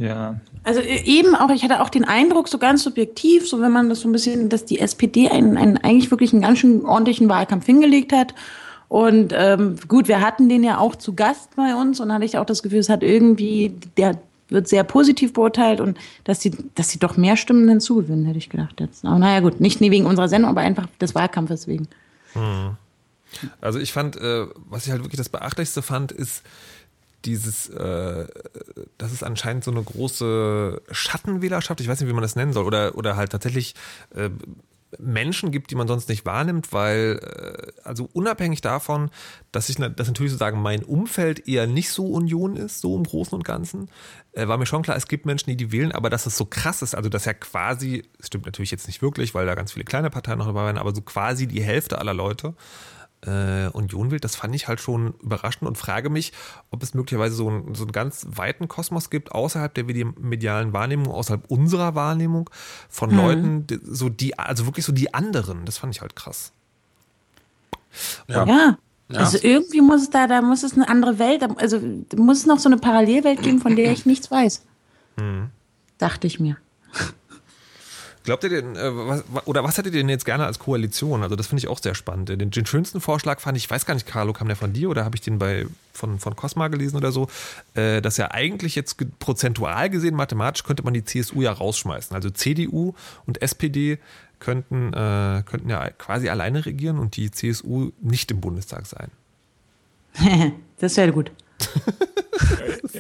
Ja. 0.04 0.36
Also 0.64 0.82
äh, 0.82 1.04
eben 1.06 1.34
auch, 1.34 1.50
ich 1.50 1.64
hatte 1.64 1.82
auch 1.82 1.90
den 1.90 2.04
Eindruck, 2.04 2.50
so 2.50 2.58
ganz 2.58 2.84
subjektiv, 2.84 3.48
so 3.48 3.62
wenn 3.62 3.72
man 3.72 3.88
das 3.88 4.02
so 4.02 4.10
ein 4.10 4.12
bisschen, 4.12 4.50
dass 4.50 4.66
die 4.66 4.80
SPD 4.80 5.30
einen, 5.30 5.56
einen 5.56 5.78
eigentlich 5.78 6.12
wirklich 6.12 6.34
einen 6.34 6.42
ganz 6.42 6.60
schön 6.60 6.86
ordentlichen 6.86 7.30
Wahlkampf 7.30 7.66
hingelegt 7.66 8.12
hat 8.12 8.34
Und 8.90 9.34
ähm, 9.36 9.78
gut, 9.88 10.10
wir 10.10 10.20
hatten 10.20 10.50
den 10.50 10.64
ja 10.64 10.78
auch 10.78 10.96
zu 10.98 11.14
Gast 11.14 11.56
bei 11.56 11.74
uns 11.74 12.02
und 12.02 12.12
hatte 12.12 12.26
ich 12.26 12.38
auch 12.38 12.46
das 12.46 12.62
Gefühl, 12.62 12.80
es 12.80 12.90
hat 12.90 13.02
irgendwie, 13.02 13.74
der 13.96 14.20
wird 14.50 14.68
sehr 14.68 14.84
positiv 14.84 15.32
beurteilt 15.34 15.80
und 15.80 15.98
dass 16.26 16.42
sie, 16.42 16.52
dass 16.76 16.90
sie 16.90 17.00
doch 17.00 17.16
mehr 17.16 17.38
Stimmen 17.38 17.68
hinzugewinnen, 17.70 18.26
hätte 18.26 18.38
ich 18.38 18.50
gedacht 18.50 18.82
jetzt. 18.82 19.06
Aber 19.06 19.18
naja, 19.18 19.40
gut, 19.40 19.62
nicht 19.62 19.80
wegen 19.80 20.06
unserer 20.06 20.28
Sendung, 20.28 20.52
aber 20.52 20.62
einfach 20.62 20.88
des 21.00 21.16
Wahlkampfes 21.16 21.66
wegen. 21.68 21.88
Hm. 22.34 22.76
Also 23.62 23.80
ich 23.80 23.94
fand, 23.94 24.18
äh, 24.18 24.48
was 24.70 24.86
ich 24.86 24.92
halt 24.92 25.02
wirklich 25.02 25.18
das 25.18 25.30
Beachtlichste 25.30 25.82
fand, 25.82 26.12
ist 26.12 26.44
dieses, 27.26 27.70
äh, 27.70 28.28
dass 28.98 29.12
es 29.12 29.24
anscheinend 29.24 29.64
so 29.64 29.72
eine 29.72 29.84
große 29.84 30.82
Schattenwählerschaft, 30.92 31.82
ich 31.82 31.88
weiß 31.88 32.00
nicht, 32.00 32.10
wie 32.10 32.14
man 32.14 32.22
das 32.22 32.36
nennen 32.36 32.54
soll, 32.54 32.66
oder, 32.66 32.96
oder 32.96 33.16
halt 33.16 33.32
tatsächlich 33.32 33.76
äh, 34.16 34.30
Menschen 35.00 35.52
gibt, 35.52 35.72
die 35.72 35.76
man 35.76 35.88
sonst 35.88 36.10
nicht 36.10 36.26
wahrnimmt, 36.26 36.72
weil, 36.72 37.20
äh, 37.22 37.72
also 37.84 38.10
unabhängig 38.14 38.62
davon, 38.62 39.10
dass 39.52 39.70
ich 39.70 39.78
dass 39.78 40.08
natürlich 40.08 40.32
sozusagen 40.32 40.62
mein 40.62 40.84
Umfeld 40.84 41.48
eher 41.48 41.68
nicht 41.68 41.90
so 41.90 42.06
Union 42.08 42.56
ist, 42.56 42.82
so 42.82 42.96
im 42.96 43.04
Großen 43.04 43.34
und 43.36 43.44
Ganzen, 43.44 43.90
äh, 44.34 44.48
war 44.48 44.58
mir 44.58 44.66
schon 44.66 44.84
klar, 44.84 44.98
es 44.98 45.08
gibt 45.08 45.26
Menschen, 45.26 45.50
die 45.50 45.58
die 45.58 45.72
wählen, 45.72 45.92
aber 45.92 46.10
dass 46.10 46.26
es 46.26 46.38
so 46.38 46.46
krass 46.46 46.82
ist, 46.82 46.96
also 46.96 47.10
dass 47.10 47.26
ja 47.26 47.34
quasi, 47.34 48.04
das 48.18 48.28
stimmt 48.28 48.46
natürlich 48.46 48.72
jetzt 48.72 48.88
nicht 48.88 49.02
wirklich, 49.02 49.34
weil 49.34 49.46
da 49.46 49.56
ganz 49.56 49.74
viele 49.74 49.86
kleine 49.86 50.10
Parteien 50.10 50.40
noch 50.40 50.48
dabei 50.48 50.64
waren, 50.64 50.78
aber 50.78 50.94
so 50.94 51.02
quasi 51.02 51.48
die 51.48 51.64
Hälfte 51.64 52.00
aller 52.00 52.14
Leute 52.14 52.54
äh, 53.26 53.68
Union 53.70 54.12
wählt, 54.12 54.24
das 54.24 54.36
fand 54.36 54.56
ich 54.56 54.68
halt 54.68 54.80
schon 54.80 55.14
überraschend 55.22 55.68
und 55.68 55.78
frage 55.78 56.10
mich, 56.10 56.34
ob 56.72 56.84
es 56.84 56.94
möglicherweise 56.94 57.36
so, 57.36 57.50
ein, 57.50 57.76
so 57.76 57.84
einen 57.84 57.92
ganz 57.92 58.26
weiten 58.30 58.68
Kosmos 58.68 59.10
gibt, 59.10 59.32
außerhalb 59.32 59.74
der 59.74 59.84
medialen 59.84 60.74
Wahrnehmung, 60.74 61.12
außerhalb 61.12 61.50
unserer 61.50 61.96
Wahrnehmung 61.96 62.50
von 62.90 63.12
mhm. 63.12 63.18
Leuten, 63.18 63.68
die, 63.68 63.80
so 63.84 64.10
die, 64.10 64.38
also 64.38 64.66
wirklich 64.66 64.86
so 64.86 64.92
die 64.92 65.14
anderen. 65.14 65.66
Das 65.66 65.78
fand 65.78 65.96
ich 65.96 66.02
halt 66.02 66.16
krass. 66.16 66.52
Ja. 68.28 68.46
ja. 68.46 68.78
Ja. 69.10 69.20
Also 69.20 69.38
irgendwie 69.42 69.82
muss 69.82 70.02
es 70.02 70.10
da, 70.10 70.28
da 70.28 70.42
muss 70.42 70.64
es 70.64 70.74
eine 70.74 70.88
andere 70.88 71.20
Welt, 71.20 71.44
also 71.58 71.80
muss 72.16 72.38
es 72.38 72.46
noch 72.46 72.58
so 72.58 72.70
eine 72.70 72.78
Parallelwelt 72.78 73.44
geben, 73.44 73.60
von 73.60 73.76
der 73.76 73.92
ich 73.92 74.06
nichts 74.06 74.32
weiß. 74.32 74.64
Mhm. 75.18 75.50
Dachte 75.98 76.26
ich 76.26 76.40
mir. 76.40 76.58
Glaubt 78.24 78.44
ihr 78.46 78.50
denn, 78.50 78.76
äh, 78.76 78.90
was, 78.94 79.24
oder 79.46 79.64
was 79.64 79.78
hättet 79.78 79.94
ihr 79.94 80.00
denn 80.00 80.10
jetzt 80.10 80.24
gerne 80.24 80.46
als 80.46 80.58
Koalition? 80.58 81.24
Also 81.24 81.36
das 81.36 81.48
finde 81.48 81.60
ich 81.60 81.68
auch 81.68 81.80
sehr 81.80 81.94
spannend. 81.94 82.30
Den, 82.30 82.52
den, 82.52 82.66
schönsten 82.66 83.02
Vorschlag 83.02 83.42
fand 83.42 83.58
ich, 83.58 83.66
ich 83.66 83.70
weiß 83.70 83.86
gar 83.86 83.94
nicht, 83.96 84.08
Carlo, 84.08 84.32
kam 84.32 84.48
der 84.48 84.56
von 84.56 84.72
dir 84.72 84.90
oder 84.90 85.04
habe 85.04 85.16
ich 85.16 85.22
den 85.22 85.40
bei 85.40 85.66
von, 85.92 86.20
von 86.20 86.36
Cosma 86.36 86.70
gelesen 86.70 86.96
oder 86.96 87.12
so, 87.12 87.28
äh, 87.76 88.02
dass 88.02 88.16
ja 88.18 88.32
eigentlich 88.32 88.76
jetzt 88.76 88.98
prozentual 89.20 89.90
gesehen, 89.90 90.16
mathematisch 90.16 90.64
könnte 90.64 90.84
man 90.84 90.94
die 90.94 91.04
CSU 91.04 91.42
ja 91.42 91.52
rausschmeißen. 91.52 92.16
Also 92.16 92.30
CDU 92.30 92.94
und 93.26 93.42
SPD 93.42 94.00
könnten, 94.40 94.94
äh, 94.94 95.44
könnten 95.46 95.70
ja 95.70 95.90
quasi 95.90 96.30
alleine 96.30 96.66
regieren 96.66 97.00
und 97.00 97.18
die 97.18 97.30
CSU 97.30 97.92
nicht 98.02 98.32
im 98.32 98.40
Bundestag 98.40 98.86
sein. 98.86 99.12
das 100.80 100.96
wäre 100.96 101.12
gut. 101.12 101.32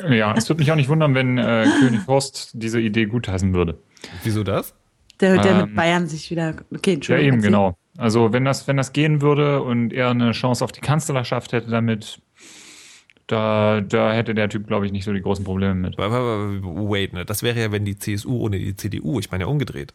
ja, 0.10 0.36
es 0.36 0.50
würde 0.50 0.60
mich 0.60 0.72
auch 0.72 0.76
nicht 0.76 0.90
wundern, 0.90 1.16
wenn 1.16 1.38
äh, 1.38 1.66
König 1.80 2.08
Horst 2.08 2.52
diese 2.54 2.82
Idee 2.82 3.06
gutheißen 3.06 3.54
würde. 3.54 3.78
Wieso 4.24 4.44
das? 4.44 4.74
Der, 5.20 5.38
der 5.38 5.52
ähm, 5.52 5.62
mit 5.62 5.76
Bayern 5.76 6.08
sich 6.08 6.30
wieder. 6.32 6.56
Okay, 6.76 6.94
Entschuldigung. 6.94 7.32
Ja, 7.32 7.34
eben, 7.34 7.42
genau. 7.42 7.78
Also, 7.98 8.34
wenn 8.34 8.46
das, 8.46 8.68
wenn 8.68 8.78
das 8.78 8.94
gehen 8.94 9.22
würde 9.22 9.62
und 9.62 9.94
er 9.94 10.10
eine 10.10 10.32
Chance 10.32 10.64
auf 10.64 10.72
die 10.72 10.82
Kanzlerschaft 10.82 11.54
hätte 11.54 11.70
damit, 11.70 12.20
da, 13.28 13.82
da 13.82 14.12
hätte 14.12 14.34
der 14.34 14.50
Typ, 14.50 14.68
glaube 14.68 14.86
ich, 14.86 14.92
nicht 14.92 15.06
so 15.06 15.14
die 15.14 15.22
großen 15.22 15.46
Probleme 15.46 15.76
mit. 15.76 15.98
Wait, 15.98 17.14
ne? 17.14 17.26
Das 17.26 17.44
wäre 17.44 17.60
ja, 17.60 17.72
wenn 17.72 17.86
die 17.86 17.98
CSU 17.98 18.38
ohne 18.40 18.58
die 18.58 18.76
CDU, 18.76 19.20
ich 19.20 19.32
meine 19.32 19.44
ja 19.44 19.48
umgedreht 19.48 19.94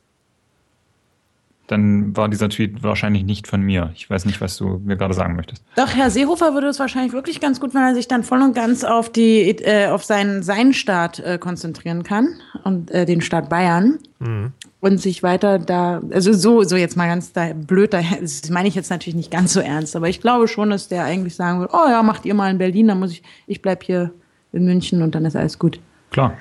dann 1.68 2.16
war 2.16 2.28
dieser 2.28 2.48
Tweet 2.48 2.82
wahrscheinlich 2.82 3.24
nicht 3.24 3.46
von 3.46 3.60
mir. 3.60 3.92
Ich 3.94 4.08
weiß 4.08 4.24
nicht, 4.24 4.40
was 4.40 4.56
du 4.56 4.80
mir 4.84 4.96
gerade 4.96 5.14
sagen 5.14 5.36
möchtest. 5.36 5.62
Doch, 5.76 5.94
Herr 5.94 6.10
Seehofer 6.10 6.54
würde 6.54 6.68
es 6.68 6.78
wahrscheinlich 6.78 7.12
wirklich 7.12 7.40
ganz 7.40 7.60
gut, 7.60 7.74
wenn 7.74 7.82
er 7.82 7.94
sich 7.94 8.08
dann 8.08 8.24
voll 8.24 8.42
und 8.42 8.54
ganz 8.54 8.84
auf, 8.84 9.12
die, 9.12 9.50
äh, 9.50 9.86
auf 9.86 10.02
seinen, 10.04 10.42
seinen 10.42 10.72
Staat 10.72 11.20
äh, 11.20 11.38
konzentrieren 11.38 12.02
kann 12.02 12.28
und 12.64 12.90
äh, 12.90 13.04
den 13.04 13.20
Staat 13.20 13.50
Bayern. 13.50 13.98
Mhm. 14.18 14.52
Und 14.80 14.98
sich 14.98 15.24
weiter 15.24 15.58
da, 15.58 16.00
also 16.12 16.32
so, 16.32 16.62
so 16.62 16.76
jetzt 16.76 16.96
mal 16.96 17.08
ganz 17.08 17.32
da, 17.32 17.52
blöd, 17.52 17.92
da, 17.92 18.00
das 18.20 18.48
meine 18.48 18.68
ich 18.68 18.76
jetzt 18.76 18.90
natürlich 18.90 19.16
nicht 19.16 19.30
ganz 19.30 19.52
so 19.52 19.60
ernst, 19.60 19.96
aber 19.96 20.08
ich 20.08 20.20
glaube 20.20 20.46
schon, 20.46 20.70
dass 20.70 20.86
der 20.86 21.04
eigentlich 21.04 21.34
sagen 21.34 21.58
würde, 21.58 21.74
oh 21.74 21.88
ja, 21.88 22.02
macht 22.04 22.24
ihr 22.24 22.34
mal 22.34 22.50
in 22.50 22.58
Berlin, 22.58 22.86
dann 22.86 23.00
muss 23.00 23.10
ich, 23.10 23.22
ich 23.48 23.60
bleib 23.60 23.82
hier 23.82 24.12
in 24.52 24.64
München 24.64 25.02
und 25.02 25.16
dann 25.16 25.24
ist 25.24 25.34
alles 25.34 25.58
gut. 25.58 25.80
Klar. 26.10 26.36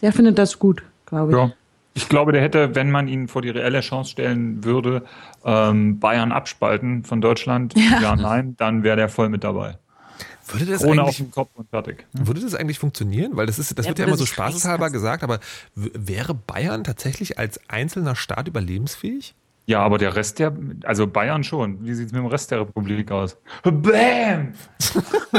Der 0.00 0.12
findet 0.12 0.38
das 0.38 0.58
gut, 0.58 0.82
glaube 1.06 1.32
ich. 1.32 1.38
Ja. 1.38 1.52
Ich 1.94 2.08
glaube, 2.08 2.32
der 2.32 2.40
hätte, 2.40 2.74
wenn 2.76 2.90
man 2.90 3.08
ihn 3.08 3.26
vor 3.26 3.42
die 3.42 3.50
reelle 3.50 3.80
Chance 3.80 4.12
stellen 4.12 4.62
würde, 4.64 5.02
ähm, 5.44 5.98
Bayern 5.98 6.30
abspalten 6.30 7.02
von 7.02 7.20
Deutschland, 7.20 7.74
ja, 7.76 8.00
ja 8.00 8.16
nein, 8.16 8.54
dann 8.56 8.84
wäre 8.84 8.96
der 8.96 9.08
voll 9.08 9.28
mit 9.28 9.42
dabei. 9.42 9.76
Würde 10.48 10.66
das 10.66 10.82
Ohne 10.82 11.02
eigentlich, 11.02 11.08
auf 11.08 11.16
den 11.16 11.30
Kopf 11.30 11.50
und 11.54 11.68
fertig. 11.68 12.06
Würde 12.12 12.40
das 12.40 12.54
eigentlich 12.54 12.78
funktionieren? 12.78 13.36
Weil 13.36 13.46
das 13.46 13.58
ist, 13.58 13.78
das 13.78 13.86
ja, 13.86 13.90
wird 13.90 13.98
ja 13.98 14.06
immer 14.06 14.16
so 14.16 14.26
spaßeshalber 14.26 14.90
gesagt, 14.90 15.22
aber 15.22 15.40
wäre 15.74 16.34
Bayern 16.34 16.84
tatsächlich 16.84 17.38
als 17.38 17.60
einzelner 17.68 18.16
Staat 18.16 18.48
überlebensfähig? 18.48 19.34
Ja, 19.68 19.82
aber 19.82 19.98
der 19.98 20.16
Rest 20.16 20.38
der, 20.38 20.56
also 20.84 21.06
Bayern 21.06 21.44
schon. 21.44 21.84
Wie 21.84 21.92
sieht 21.92 22.06
es 22.06 22.12
mit 22.12 22.22
dem 22.22 22.26
Rest 22.26 22.50
der 22.50 22.60
Republik 22.60 23.10
aus? 23.10 23.36
Bam! 23.62 24.54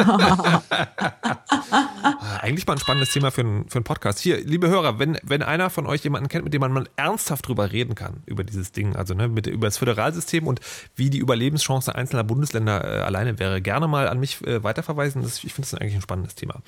Eigentlich 2.40 2.68
mal 2.68 2.74
ein 2.74 2.80
spannendes 2.80 3.12
Thema 3.12 3.32
für, 3.32 3.42
einen, 3.42 3.68
für 3.70 3.82
Podcast. 3.82 4.20
Hier, 4.20 4.40
liebe 4.46 4.70
Hörer, 4.70 5.00
wenn, 5.00 5.18
wenn 5.24 5.42
einer 5.42 5.72
von 5.72 5.88
euch 5.88 6.04
jemanden 6.04 6.30
kennt, 6.30 6.44
mit 6.44 6.54
dem 6.54 6.62
man 6.62 6.72
mal 6.72 6.88
ernsthaft 6.96 7.48
drüber 7.48 7.72
reden 7.72 7.96
kann, 7.96 8.22
über 8.28 8.44
dieses 8.44 8.72
Ding, 8.72 8.96
also 8.96 9.16
ne, 9.16 9.30
mit, 9.30 9.48
über 9.48 9.66
das 9.66 9.80
Föderalsystem 9.80 10.46
und 10.46 10.60
wie 10.96 11.10
die 11.10 11.18
Überlebenschance 11.18 11.96
einzelner 11.96 12.24
Bundesländer 12.24 12.84
äh, 12.84 13.02
alleine 13.02 13.40
wäre, 13.40 13.64
gerne 13.64 13.88
mal 13.88 14.08
an 14.08 14.20
mich 14.20 14.46
äh, 14.46 14.64
weiterverweisen. 14.64 15.24
Das, 15.24 15.44
ich 15.44 15.56
finde 15.56 15.72
das 15.72 15.82
eigentlich 15.82 15.96
ein 15.96 16.04
spannendes 16.04 16.36
Thema. 16.36 16.62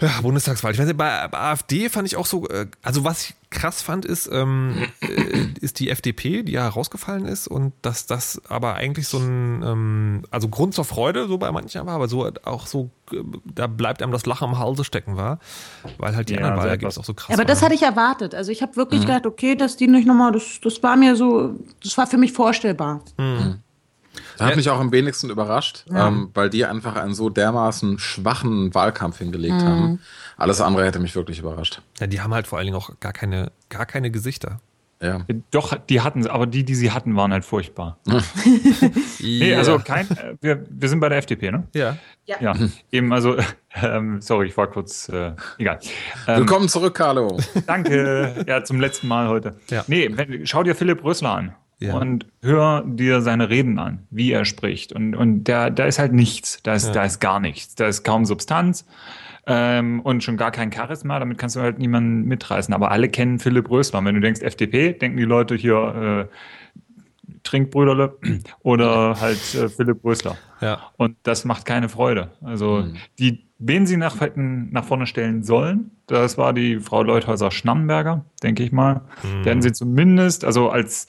Ja, 0.00 0.20
Bundestagswahl. 0.20 0.72
Ich 0.72 0.78
weiß 0.78 0.86
nicht, 0.86 0.98
bei, 0.98 1.26
bei 1.28 1.38
AfD 1.38 1.88
fand 1.88 2.06
ich 2.06 2.16
auch 2.16 2.26
so, 2.26 2.46
äh, 2.48 2.66
also 2.82 3.04
was 3.04 3.30
ich 3.30 3.34
krass 3.48 3.80
fand, 3.80 4.04
ist, 4.04 4.28
ähm, 4.30 4.88
äh, 5.00 5.46
ist 5.60 5.80
die 5.80 5.88
FDP, 5.88 6.42
die 6.42 6.52
ja 6.52 6.68
rausgefallen 6.68 7.24
ist 7.24 7.48
und 7.48 7.72
dass 7.80 8.04
das 8.04 8.42
aber 8.48 8.74
eigentlich 8.74 9.08
so 9.08 9.18
ein, 9.18 9.62
ähm, 9.62 10.22
also 10.30 10.48
Grund 10.48 10.74
zur 10.74 10.84
Freude 10.84 11.26
so 11.28 11.38
bei 11.38 11.50
manchen 11.50 11.86
war, 11.86 11.94
aber 11.94 12.08
so 12.08 12.30
auch 12.44 12.66
so, 12.66 12.90
äh, 13.10 13.22
da 13.44 13.66
bleibt 13.68 14.02
einem 14.02 14.12
das 14.12 14.26
Lachen 14.26 14.50
am 14.50 14.58
Halse 14.58 14.84
stecken 14.84 15.16
war, 15.16 15.38
weil 15.96 16.14
halt 16.14 16.28
die 16.28 16.34
ja, 16.34 16.40
anderen 16.40 16.58
Wahlergebnisse 16.58 17.00
auch 17.00 17.04
so 17.04 17.14
krass 17.14 17.30
Aber 17.30 17.38
waren. 17.38 17.46
das 17.46 17.62
hatte 17.62 17.74
ich 17.74 17.82
erwartet. 17.82 18.34
Also 18.34 18.52
ich 18.52 18.60
habe 18.60 18.76
wirklich 18.76 19.02
mhm. 19.02 19.06
gedacht, 19.06 19.26
okay, 19.26 19.54
dass 19.54 19.78
die 19.78 19.88
nicht 19.88 20.06
nochmal, 20.06 20.32
das, 20.32 20.60
das 20.62 20.82
war 20.82 20.96
mir 20.96 21.16
so, 21.16 21.54
das 21.82 21.96
war 21.96 22.06
für 22.06 22.18
mich 22.18 22.32
vorstellbar. 22.32 23.00
Mhm. 23.16 23.62
Das 24.36 24.48
hat 24.48 24.56
mich 24.56 24.68
auch 24.70 24.78
am 24.78 24.92
wenigsten 24.92 25.30
überrascht, 25.30 25.84
ja. 25.90 26.08
ähm, 26.08 26.30
weil 26.34 26.50
die 26.50 26.64
einfach 26.64 26.96
einen 26.96 27.14
so 27.14 27.30
dermaßen 27.30 27.98
schwachen 27.98 28.74
Wahlkampf 28.74 29.18
hingelegt 29.18 29.54
mhm. 29.54 29.66
haben. 29.66 30.00
Alles 30.36 30.60
andere 30.60 30.84
hätte 30.84 30.98
mich 30.98 31.14
wirklich 31.16 31.38
überrascht. 31.38 31.80
Ja, 31.98 32.06
die 32.06 32.20
haben 32.20 32.34
halt 32.34 32.46
vor 32.46 32.58
allen 32.58 32.66
Dingen 32.66 32.76
auch 32.76 32.90
gar 33.00 33.12
keine, 33.12 33.52
gar 33.68 33.86
keine 33.86 34.10
Gesichter. 34.10 34.60
Ja. 35.00 35.26
Doch, 35.50 35.76
die 35.76 36.00
hatten 36.00 36.22
sie, 36.22 36.30
aber 36.30 36.46
die, 36.46 36.64
die 36.64 36.74
sie 36.74 36.90
hatten, 36.90 37.16
waren 37.16 37.30
halt 37.30 37.44
furchtbar. 37.44 37.98
nee, 39.20 39.54
also 39.54 39.78
kein, 39.78 40.10
äh, 40.10 40.36
wir, 40.40 40.64
wir 40.70 40.88
sind 40.88 41.00
bei 41.00 41.10
der 41.10 41.18
FDP, 41.18 41.50
ne? 41.50 41.68
Ja. 41.74 41.98
Ja, 42.24 42.36
ja 42.40 42.54
eben, 42.90 43.12
also, 43.12 43.36
ähm, 43.74 44.22
sorry, 44.22 44.46
ich 44.46 44.56
war 44.56 44.68
kurz, 44.68 45.10
äh, 45.10 45.32
egal. 45.58 45.80
Ähm, 46.26 46.38
Willkommen 46.38 46.68
zurück, 46.68 46.94
Carlo. 46.94 47.38
Danke, 47.66 48.44
ja, 48.48 48.64
zum 48.64 48.80
letzten 48.80 49.08
Mal 49.08 49.28
heute. 49.28 49.56
Ja. 49.68 49.84
Nee, 49.86 50.10
wenn, 50.12 50.46
schau 50.46 50.62
dir 50.62 50.74
Philipp 50.74 51.04
Rösler 51.04 51.30
an 51.30 51.54
ja. 51.78 51.96
und 51.96 52.26
hör 52.42 52.84
dir 52.86 53.20
seine 53.20 53.50
Reden 53.50 53.78
an, 53.78 54.06
wie 54.10 54.32
er 54.32 54.44
spricht. 54.44 54.92
Und, 54.92 55.14
und 55.14 55.44
da, 55.44 55.70
da 55.70 55.84
ist 55.84 55.98
halt 55.98 56.12
nichts, 56.12 56.60
da 56.62 56.74
ist, 56.74 56.88
ja. 56.88 56.92
da 56.92 57.04
ist 57.04 57.20
gar 57.20 57.40
nichts, 57.40 57.74
da 57.74 57.86
ist 57.86 58.02
kaum 58.02 58.24
Substanz 58.24 58.86
ähm, 59.46 60.00
und 60.00 60.24
schon 60.24 60.36
gar 60.36 60.50
kein 60.50 60.72
Charisma, 60.72 61.18
damit 61.18 61.38
kannst 61.38 61.56
du 61.56 61.60
halt 61.60 61.78
niemanden 61.78 62.26
mitreißen. 62.26 62.74
Aber 62.74 62.90
alle 62.90 63.08
kennen 63.08 63.38
Philipp 63.38 63.70
Rösler. 63.70 64.04
Wenn 64.04 64.14
du 64.14 64.20
denkst 64.20 64.42
FDP, 64.42 64.92
denken 64.92 65.16
die 65.16 65.24
Leute 65.24 65.54
hier 65.54 66.28
äh, 66.28 66.34
Trinkbrüderle 67.44 68.16
oder 68.62 69.20
halt 69.20 69.54
äh, 69.54 69.68
Philipp 69.68 70.04
Rösler. 70.04 70.36
Ja. 70.60 70.90
Und 70.96 71.16
das 71.22 71.44
macht 71.44 71.64
keine 71.64 71.88
Freude. 71.88 72.30
Also 72.42 72.82
mhm. 72.82 72.96
die, 73.18 73.46
wen 73.58 73.86
sie 73.86 73.96
nach, 73.96 74.20
hätten 74.20 74.72
nach 74.72 74.84
vorne 74.84 75.06
stellen 75.06 75.42
sollen, 75.42 75.92
das 76.06 76.38
war 76.38 76.52
die 76.52 76.80
Frau 76.80 77.02
Leuthäuser-Schnammenberger, 77.02 78.24
denke 78.42 78.62
ich 78.62 78.72
mal. 78.72 79.02
Mhm. 79.22 79.44
Hätten 79.44 79.62
sie 79.62 79.72
zumindest, 79.72 80.44
also 80.44 80.70
als 80.70 81.08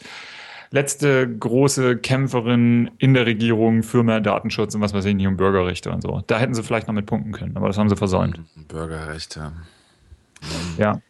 letzte 0.72 1.28
große 1.28 1.98
Kämpferin 1.98 2.92
in 2.98 3.14
der 3.14 3.26
Regierung 3.26 3.84
für 3.84 4.04
mehr 4.04 4.20
Datenschutz 4.20 4.76
und 4.76 4.82
was 4.82 4.94
weiß 4.94 5.06
ich 5.06 5.16
nicht 5.16 5.28
um 5.28 5.38
Bürgerrechte 5.38 5.92
und 5.92 6.02
so. 6.02 6.22
Da 6.28 6.40
hätten 6.40 6.54
sie 6.54 6.64
vielleicht 6.64 6.88
noch 6.88 6.94
mit 6.94 7.06
punkten 7.06 7.32
können, 7.32 7.56
aber 7.58 7.68
das 7.68 7.78
haben 7.78 7.90
sie 7.90 7.96
versäumt. 7.96 8.40
Bürgerrechte. 8.68 9.52
Ja. 10.78 11.02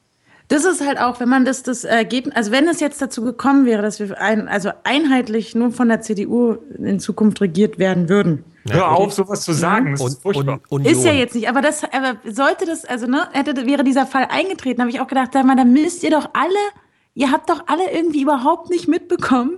Das 0.49 0.63
ist 0.63 0.85
halt 0.85 0.97
auch, 0.97 1.19
wenn 1.19 1.27
man 1.27 1.43
das, 1.43 1.63
das 1.63 1.83
Ergebnis, 1.83 2.33
also 2.35 2.51
wenn 2.51 2.67
es 2.69 2.79
jetzt 2.79 3.01
dazu 3.01 3.21
gekommen 3.21 3.65
wäre, 3.65 3.81
dass 3.81 3.99
wir 3.99 4.19
ein, 4.21 4.47
also 4.47 4.69
einheitlich 4.85 5.55
nur 5.55 5.71
von 5.71 5.89
der 5.89 6.01
CDU 6.01 6.57
in 6.77 7.01
Zukunft 7.01 7.41
regiert 7.41 7.79
werden 7.79 8.07
würden. 8.07 8.45
Ja, 8.63 8.75
Hör 8.75 8.91
auf, 8.91 9.13
sowas 9.13 9.41
zu 9.41 9.53
sagen. 9.53 9.91
Das 9.91 10.01
ist, 10.01 10.25
und, 10.25 10.61
und, 10.69 10.85
ist 10.85 11.03
ja 11.03 11.11
jetzt 11.11 11.35
nicht, 11.35 11.49
aber 11.49 11.61
das, 11.61 11.83
aber 11.83 12.15
sollte 12.25 12.65
das, 12.65 12.85
also 12.85 13.07
ne, 13.07 13.27
hätte, 13.33 13.65
wäre 13.65 13.83
dieser 13.83 14.05
Fall 14.05 14.27
eingetreten, 14.29 14.81
habe 14.81 14.89
ich 14.89 15.01
auch 15.01 15.07
gedacht, 15.07 15.31
sag 15.33 15.45
mal, 15.45 15.55
dann 15.55 15.73
müsst 15.73 16.03
ihr 16.03 16.11
doch 16.11 16.29
alle 16.33 16.59
ihr 17.17 17.31
habt 17.31 17.49
doch 17.49 17.63
alle 17.65 17.91
irgendwie 17.91 18.21
überhaupt 18.21 18.69
nicht 18.69 18.87
mitbekommen, 18.87 19.57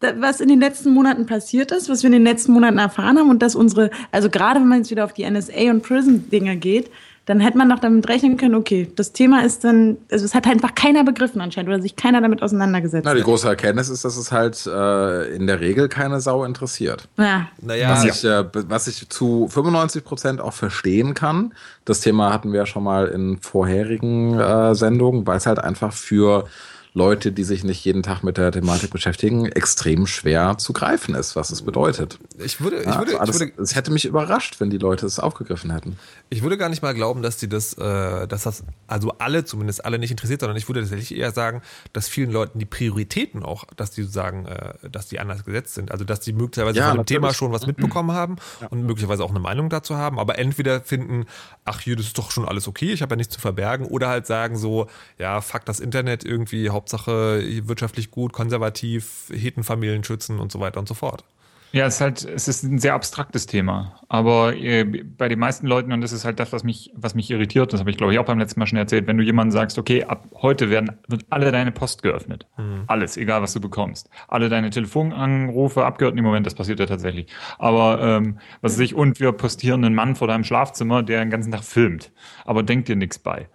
was 0.00 0.40
in 0.40 0.48
den 0.48 0.58
letzten 0.58 0.90
Monaten 0.90 1.26
passiert 1.26 1.70
ist, 1.70 1.88
was 1.88 2.02
wir 2.02 2.08
in 2.08 2.12
den 2.12 2.24
letzten 2.24 2.52
Monaten 2.52 2.78
erfahren 2.78 3.18
haben 3.18 3.30
und 3.30 3.42
dass 3.42 3.54
unsere, 3.54 3.90
also 4.10 4.30
gerade 4.30 4.60
wenn 4.60 4.68
man 4.68 4.78
jetzt 4.78 4.90
wieder 4.90 5.04
auf 5.04 5.12
die 5.12 5.28
NSA 5.28 5.70
und 5.70 5.82
Prison-Dinge 5.82 6.56
geht, 6.56 6.90
dann 7.26 7.40
hätte 7.40 7.56
man 7.56 7.70
doch 7.70 7.78
damit 7.78 8.06
rechnen 8.08 8.36
können, 8.36 8.54
okay, 8.54 8.90
das 8.96 9.12
Thema 9.12 9.44
ist 9.44 9.64
dann, 9.64 9.96
also 10.10 10.24
es 10.24 10.34
hat 10.34 10.46
einfach 10.46 10.74
keiner 10.74 11.04
begriffen 11.04 11.40
anscheinend 11.40 11.70
oder 11.70 11.80
sich 11.80 11.96
keiner 11.96 12.20
damit 12.20 12.42
auseinandergesetzt. 12.42 13.04
Na, 13.06 13.14
die 13.14 13.22
große 13.22 13.48
Erkenntnis 13.48 13.88
ist, 13.88 14.04
dass 14.04 14.18
es 14.18 14.30
halt 14.30 14.66
äh, 14.66 15.34
in 15.34 15.46
der 15.46 15.60
Regel 15.60 15.88
keine 15.88 16.20
Sau 16.20 16.44
interessiert. 16.44 17.08
Ja. 17.16 17.48
Naja, 17.62 17.90
Was, 17.90 18.04
ich, 18.04 18.24
äh, 18.24 18.44
was 18.68 18.88
ich 18.88 19.08
zu 19.08 19.48
95 19.48 20.04
Prozent 20.04 20.40
auch 20.40 20.52
verstehen 20.52 21.14
kann. 21.14 21.54
Das 21.86 22.00
Thema 22.00 22.30
hatten 22.30 22.52
wir 22.52 22.60
ja 22.60 22.66
schon 22.66 22.84
mal 22.84 23.08
in 23.08 23.38
vorherigen 23.38 24.38
äh, 24.38 24.74
Sendungen, 24.74 25.26
weil 25.26 25.38
es 25.38 25.46
halt 25.46 25.58
einfach 25.58 25.94
für 25.94 26.46
Leute, 26.96 27.32
die 27.32 27.42
sich 27.42 27.64
nicht 27.64 27.84
jeden 27.84 28.04
Tag 28.04 28.22
mit 28.22 28.36
der 28.36 28.52
Thematik 28.52 28.90
beschäftigen, 28.90 29.46
extrem 29.46 30.06
schwer 30.06 30.58
zu 30.58 30.72
greifen 30.72 31.16
ist, 31.16 31.34
was 31.34 31.50
es 31.50 31.62
bedeutet. 31.62 32.20
ich 32.38 32.60
würde, 32.60 32.78
ich 32.78 32.86
Ja, 32.86 32.98
würde, 32.98 33.18
also 33.18 33.32
alles, 33.32 33.34
ich 33.34 33.40
würde, 33.56 33.62
es 33.62 33.74
hätte 33.74 33.90
mich 33.90 34.04
überrascht, 34.04 34.60
wenn 34.60 34.70
die 34.70 34.78
Leute 34.78 35.04
es 35.04 35.18
aufgegriffen 35.18 35.72
hätten. 35.72 35.96
Ich 36.30 36.42
würde 36.42 36.56
gar 36.56 36.68
nicht 36.68 36.82
mal 36.82 36.94
glauben, 36.94 37.20
dass 37.22 37.36
die 37.36 37.48
das, 37.48 37.74
äh, 37.74 38.28
dass 38.28 38.44
das, 38.44 38.62
also 38.86 39.12
alle, 39.18 39.44
zumindest 39.44 39.84
alle 39.84 39.98
nicht 39.98 40.12
interessiert, 40.12 40.40
sondern 40.40 40.56
ich 40.56 40.68
würde 40.68 40.82
tatsächlich 40.82 41.16
eher 41.18 41.32
sagen, 41.32 41.62
dass 41.92 42.06
vielen 42.06 42.30
Leuten 42.30 42.60
die 42.60 42.64
Prioritäten 42.64 43.42
auch, 43.42 43.64
dass 43.76 43.90
die 43.90 44.04
sagen, 44.04 44.46
äh, 44.46 44.74
dass 44.88 45.08
die 45.08 45.18
anders 45.18 45.44
gesetzt 45.44 45.74
sind. 45.74 45.90
Also 45.90 46.04
dass 46.04 46.20
die 46.20 46.32
möglicherweise 46.32 46.78
Ja, 46.78 46.84
von 46.86 46.92
dem 46.94 46.98
natürlich. 46.98 47.20
Thema 47.20 47.34
schon 47.34 47.50
was 47.50 47.66
mitbekommen 47.66 48.12
haben 48.12 48.36
und 48.70 48.86
möglicherweise 48.86 49.24
auch 49.24 49.30
eine 49.30 49.40
Meinung 49.40 49.68
dazu 49.68 49.96
haben, 49.96 50.20
aber 50.20 50.38
entweder 50.38 50.80
finden, 50.80 51.26
ach 51.64 51.80
hier, 51.80 51.96
das 51.96 52.06
ist 52.06 52.18
doch 52.18 52.30
schon 52.30 52.44
alles 52.46 52.68
okay, 52.68 52.92
ich 52.92 53.02
habe 53.02 53.14
ja 53.14 53.16
nichts 53.16 53.34
zu 53.34 53.40
verbergen, 53.40 53.86
oder 53.86 54.08
halt 54.08 54.28
sagen 54.28 54.56
so, 54.56 54.86
ja, 55.18 55.40
fuck 55.40 55.64
das 55.64 55.80
Internet 55.80 56.24
irgendwie, 56.24 56.70
Hauptsache 56.84 57.42
wirtschaftlich 57.66 58.10
gut, 58.10 58.34
konservativ, 58.34 59.32
Hetenfamilien 59.32 60.04
schützen 60.04 60.38
und 60.38 60.52
so 60.52 60.60
weiter 60.60 60.78
und 60.78 60.86
so 60.86 60.92
fort. 60.92 61.24
Ja, 61.72 61.86
es 61.86 61.94
ist 61.94 62.00
halt, 62.02 62.24
es 62.24 62.46
ist 62.46 62.62
ein 62.62 62.78
sehr 62.78 62.94
abstraktes 62.94 63.46
Thema. 63.46 63.98
Aber 64.08 64.54
äh, 64.54 64.84
bei 64.84 65.28
den 65.28 65.38
meisten 65.38 65.66
Leuten, 65.66 65.92
und 65.92 66.02
das 66.02 66.12
ist 66.12 66.24
halt 66.24 66.38
das, 66.38 66.52
was 66.52 66.62
mich, 66.62 66.92
was 66.94 67.14
mich 67.14 67.30
irritiert, 67.30 67.72
das 67.72 67.80
habe 67.80 67.90
ich 67.90 67.96
glaube 67.96 68.12
ich 68.12 68.18
auch 68.18 68.26
beim 68.26 68.38
letzten 68.38 68.60
Mal 68.60 68.66
schon 68.66 68.78
erzählt, 68.78 69.06
wenn 69.06 69.16
du 69.16 69.24
jemandem 69.24 69.50
sagst, 69.50 69.78
okay, 69.78 70.04
ab 70.04 70.28
heute 70.34 70.68
werden, 70.68 70.92
wird 71.08 71.24
alle 71.30 71.50
deine 71.50 71.72
Post 71.72 72.02
geöffnet. 72.02 72.46
Alles, 72.86 73.16
egal 73.16 73.40
was 73.42 73.54
du 73.54 73.60
bekommst. 73.60 74.10
Alle 74.28 74.50
deine 74.50 74.70
Telefonanrufe 74.70 75.84
abgehört, 75.86 76.16
im 76.16 76.22
Moment, 76.22 76.46
das 76.46 76.54
passiert 76.54 76.80
ja 76.80 76.86
tatsächlich. 76.86 77.26
Aber 77.58 78.00
ähm, 78.00 78.38
was 78.60 78.74
weiß 78.74 78.80
ich, 78.80 78.94
und 78.94 79.18
wir 79.18 79.32
postieren 79.32 79.84
einen 79.84 79.94
Mann 79.94 80.14
vor 80.14 80.28
deinem 80.28 80.44
Schlafzimmer, 80.44 81.02
der 81.02 81.24
den 81.24 81.30
ganzen 81.30 81.50
Tag 81.50 81.64
filmt, 81.64 82.12
aber 82.44 82.62
denkt 82.62 82.88
dir 82.88 82.96
nichts 82.96 83.18
bei. 83.18 83.48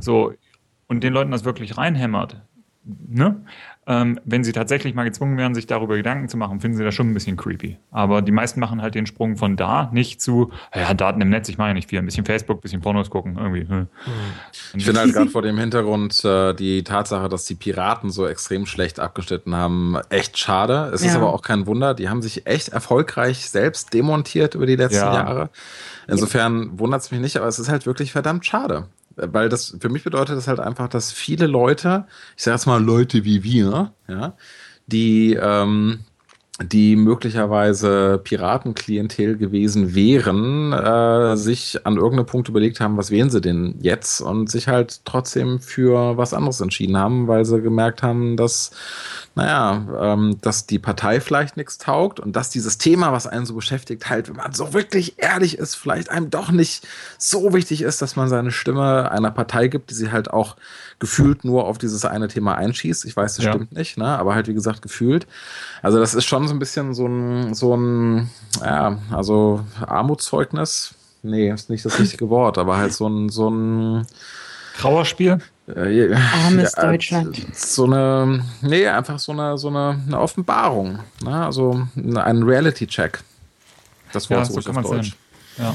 So, 0.00 0.32
und 0.90 1.04
den 1.04 1.12
Leuten 1.12 1.30
das 1.30 1.44
wirklich 1.44 1.78
reinhämmert, 1.78 2.42
ne? 2.84 3.44
Ähm, 3.86 4.20
wenn 4.24 4.44
sie 4.44 4.52
tatsächlich 4.52 4.94
mal 4.94 5.02
gezwungen 5.04 5.36
wären, 5.36 5.54
sich 5.54 5.66
darüber 5.66 5.96
Gedanken 5.96 6.28
zu 6.28 6.36
machen, 6.36 6.60
finden 6.60 6.76
sie 6.76 6.84
das 6.84 6.94
schon 6.94 7.10
ein 7.10 7.14
bisschen 7.14 7.36
creepy. 7.36 7.76
Aber 7.90 8.22
die 8.22 8.30
meisten 8.30 8.60
machen 8.60 8.80
halt 8.82 8.94
den 8.94 9.06
Sprung 9.06 9.36
von 9.36 9.56
da 9.56 9.90
nicht 9.92 10.20
zu, 10.20 10.52
ja, 10.74 10.94
Daten 10.94 11.20
im 11.20 11.28
Netz, 11.28 11.48
ich 11.48 11.58
mache 11.58 11.68
ja 11.68 11.74
nicht 11.74 11.88
viel, 11.90 11.98
ein 11.98 12.04
bisschen 12.04 12.24
Facebook, 12.24 12.58
ein 12.58 12.60
bisschen 12.60 12.80
Pornos 12.80 13.10
gucken, 13.10 13.36
irgendwie. 13.36 13.66
hm. 13.66 13.88
Ich 14.74 14.84
finde 14.84 15.00
halt 15.00 15.12
gerade 15.12 15.30
vor 15.30 15.42
dem 15.42 15.58
Hintergrund 15.58 16.24
äh, 16.24 16.54
die 16.54 16.84
Tatsache, 16.84 17.28
dass 17.28 17.44
die 17.46 17.56
Piraten 17.56 18.10
so 18.10 18.26
extrem 18.28 18.64
schlecht 18.66 19.00
abgeschnitten 19.00 19.56
haben, 19.56 19.96
echt 20.08 20.38
schade. 20.38 20.90
Es 20.94 21.00
ist 21.00 21.08
Ja. 21.14 21.16
aber 21.16 21.32
auch 21.34 21.42
kein 21.42 21.66
Wunder. 21.66 21.94
Die 21.94 22.08
haben 22.08 22.22
sich 22.22 22.46
echt 22.46 22.68
erfolgreich 22.68 23.50
selbst 23.50 23.92
demontiert 23.92 24.54
über 24.54 24.66
die 24.66 24.76
letzten 24.76 24.96
Ja. 24.98 25.14
Jahre. 25.14 25.50
Insofern 26.06 26.78
wundert 26.78 27.02
es 27.02 27.10
mich 27.10 27.20
nicht, 27.20 27.36
aber 27.36 27.46
es 27.46 27.58
ist 27.58 27.68
halt 27.68 27.86
wirklich 27.86 28.12
verdammt 28.12 28.46
schade. 28.46 28.86
Weil 29.22 29.48
das 29.48 29.76
für 29.80 29.88
mich 29.88 30.04
bedeutet 30.04 30.36
das 30.36 30.48
halt 30.48 30.60
einfach, 30.60 30.88
dass 30.88 31.12
viele 31.12 31.46
Leute, 31.46 32.06
ich 32.36 32.42
sage 32.42 32.56
jetzt 32.56 32.66
mal 32.66 32.82
Leute 32.82 33.24
wie 33.24 33.42
wir, 33.42 33.92
ja, 34.08 34.34
die 34.86 35.34
ähm, 35.40 36.00
die 36.62 36.94
möglicherweise 36.96 38.20
Piratenklientel 38.22 39.36
gewesen 39.38 39.94
wären, 39.94 40.72
äh, 40.72 41.36
sich 41.36 41.86
an 41.86 41.96
irgendeinem 41.96 42.26
Punkt 42.26 42.48
überlegt 42.48 42.80
haben, 42.80 42.96
was 42.98 43.10
wählen 43.10 43.30
sie 43.30 43.40
denn 43.40 43.76
jetzt 43.80 44.20
und 44.20 44.50
sich 44.50 44.68
halt 44.68 45.00
trotzdem 45.06 45.60
für 45.60 46.18
was 46.18 46.34
anderes 46.34 46.60
entschieden 46.60 46.98
haben, 46.98 47.28
weil 47.28 47.44
sie 47.46 47.62
gemerkt 47.62 48.02
haben, 48.02 48.36
dass, 48.36 48.72
naja, 49.34 49.86
ähm, 50.00 50.36
dass 50.42 50.66
die 50.66 50.78
Partei 50.78 51.20
vielleicht 51.20 51.56
nichts 51.56 51.78
taugt 51.78 52.20
und 52.20 52.36
dass 52.36 52.50
dieses 52.50 52.76
Thema, 52.76 53.12
was 53.12 53.26
einen 53.26 53.46
so 53.46 53.54
beschäftigt, 53.54 54.10
halt, 54.10 54.28
wenn 54.28 54.36
man 54.36 54.52
so 54.52 54.74
wirklich 54.74 55.14
ehrlich 55.16 55.56
ist, 55.58 55.76
vielleicht 55.76 56.10
einem 56.10 56.28
doch 56.28 56.50
nicht 56.50 56.86
so 57.16 57.54
wichtig 57.54 57.80
ist, 57.82 58.02
dass 58.02 58.16
man 58.16 58.28
seine 58.28 58.50
Stimme 58.52 59.10
einer 59.10 59.30
Partei 59.30 59.68
gibt, 59.68 59.90
die 59.90 59.94
sie 59.94 60.12
halt 60.12 60.30
auch 60.30 60.56
gefühlt 60.98 61.44
nur 61.44 61.64
auf 61.66 61.78
dieses 61.78 62.04
eine 62.04 62.28
Thema 62.28 62.56
einschießt. 62.56 63.06
Ich 63.06 63.16
weiß, 63.16 63.36
das 63.36 63.46
Ja. 63.46 63.52
stimmt 63.52 63.72
nicht, 63.72 63.96
ne? 63.96 64.04
aber 64.18 64.34
halt 64.34 64.46
wie 64.48 64.54
gesagt 64.54 64.82
gefühlt. 64.82 65.26
Also 65.80 65.98
das 65.98 66.12
ist 66.12 66.26
schon 66.26 66.49
so 66.50 66.54
ein 66.54 66.58
bisschen 66.58 66.94
so 66.94 67.06
ein, 67.06 67.54
so 67.54 67.74
ein, 67.76 68.30
ja, 68.62 68.98
also 69.10 69.64
Armutszeugnis. 69.80 70.94
Nee, 71.22 71.50
ist 71.50 71.70
nicht 71.70 71.84
das 71.84 71.98
richtige 71.98 72.28
Wort, 72.30 72.58
aber 72.58 72.76
halt 72.76 72.92
so 72.92 73.08
ein, 73.08 73.28
so 73.28 73.48
ein 73.50 74.06
Trauerspiel? 74.78 75.38
äh, 75.68 76.14
Armes 76.14 76.72
Deutschland. 76.72 77.46
So 77.54 77.84
eine, 77.84 78.44
nee, 78.62 78.86
einfach 78.88 79.18
so 79.18 79.32
eine, 79.32 79.56
so 79.58 79.68
eine, 79.68 80.00
eine 80.06 80.18
Offenbarung. 80.18 80.98
Ne? 81.22 81.44
Also 81.46 81.86
ein 81.96 82.42
Reality-Check. 82.42 83.20
Das 84.12 84.28
Wort 84.30 84.48
Ja, 84.48 84.52
so 84.52 84.60
kann 84.60 84.76
auf 84.78 84.82
man 84.90 84.96
Deutsch. 84.96 85.16
sehen. 85.56 85.74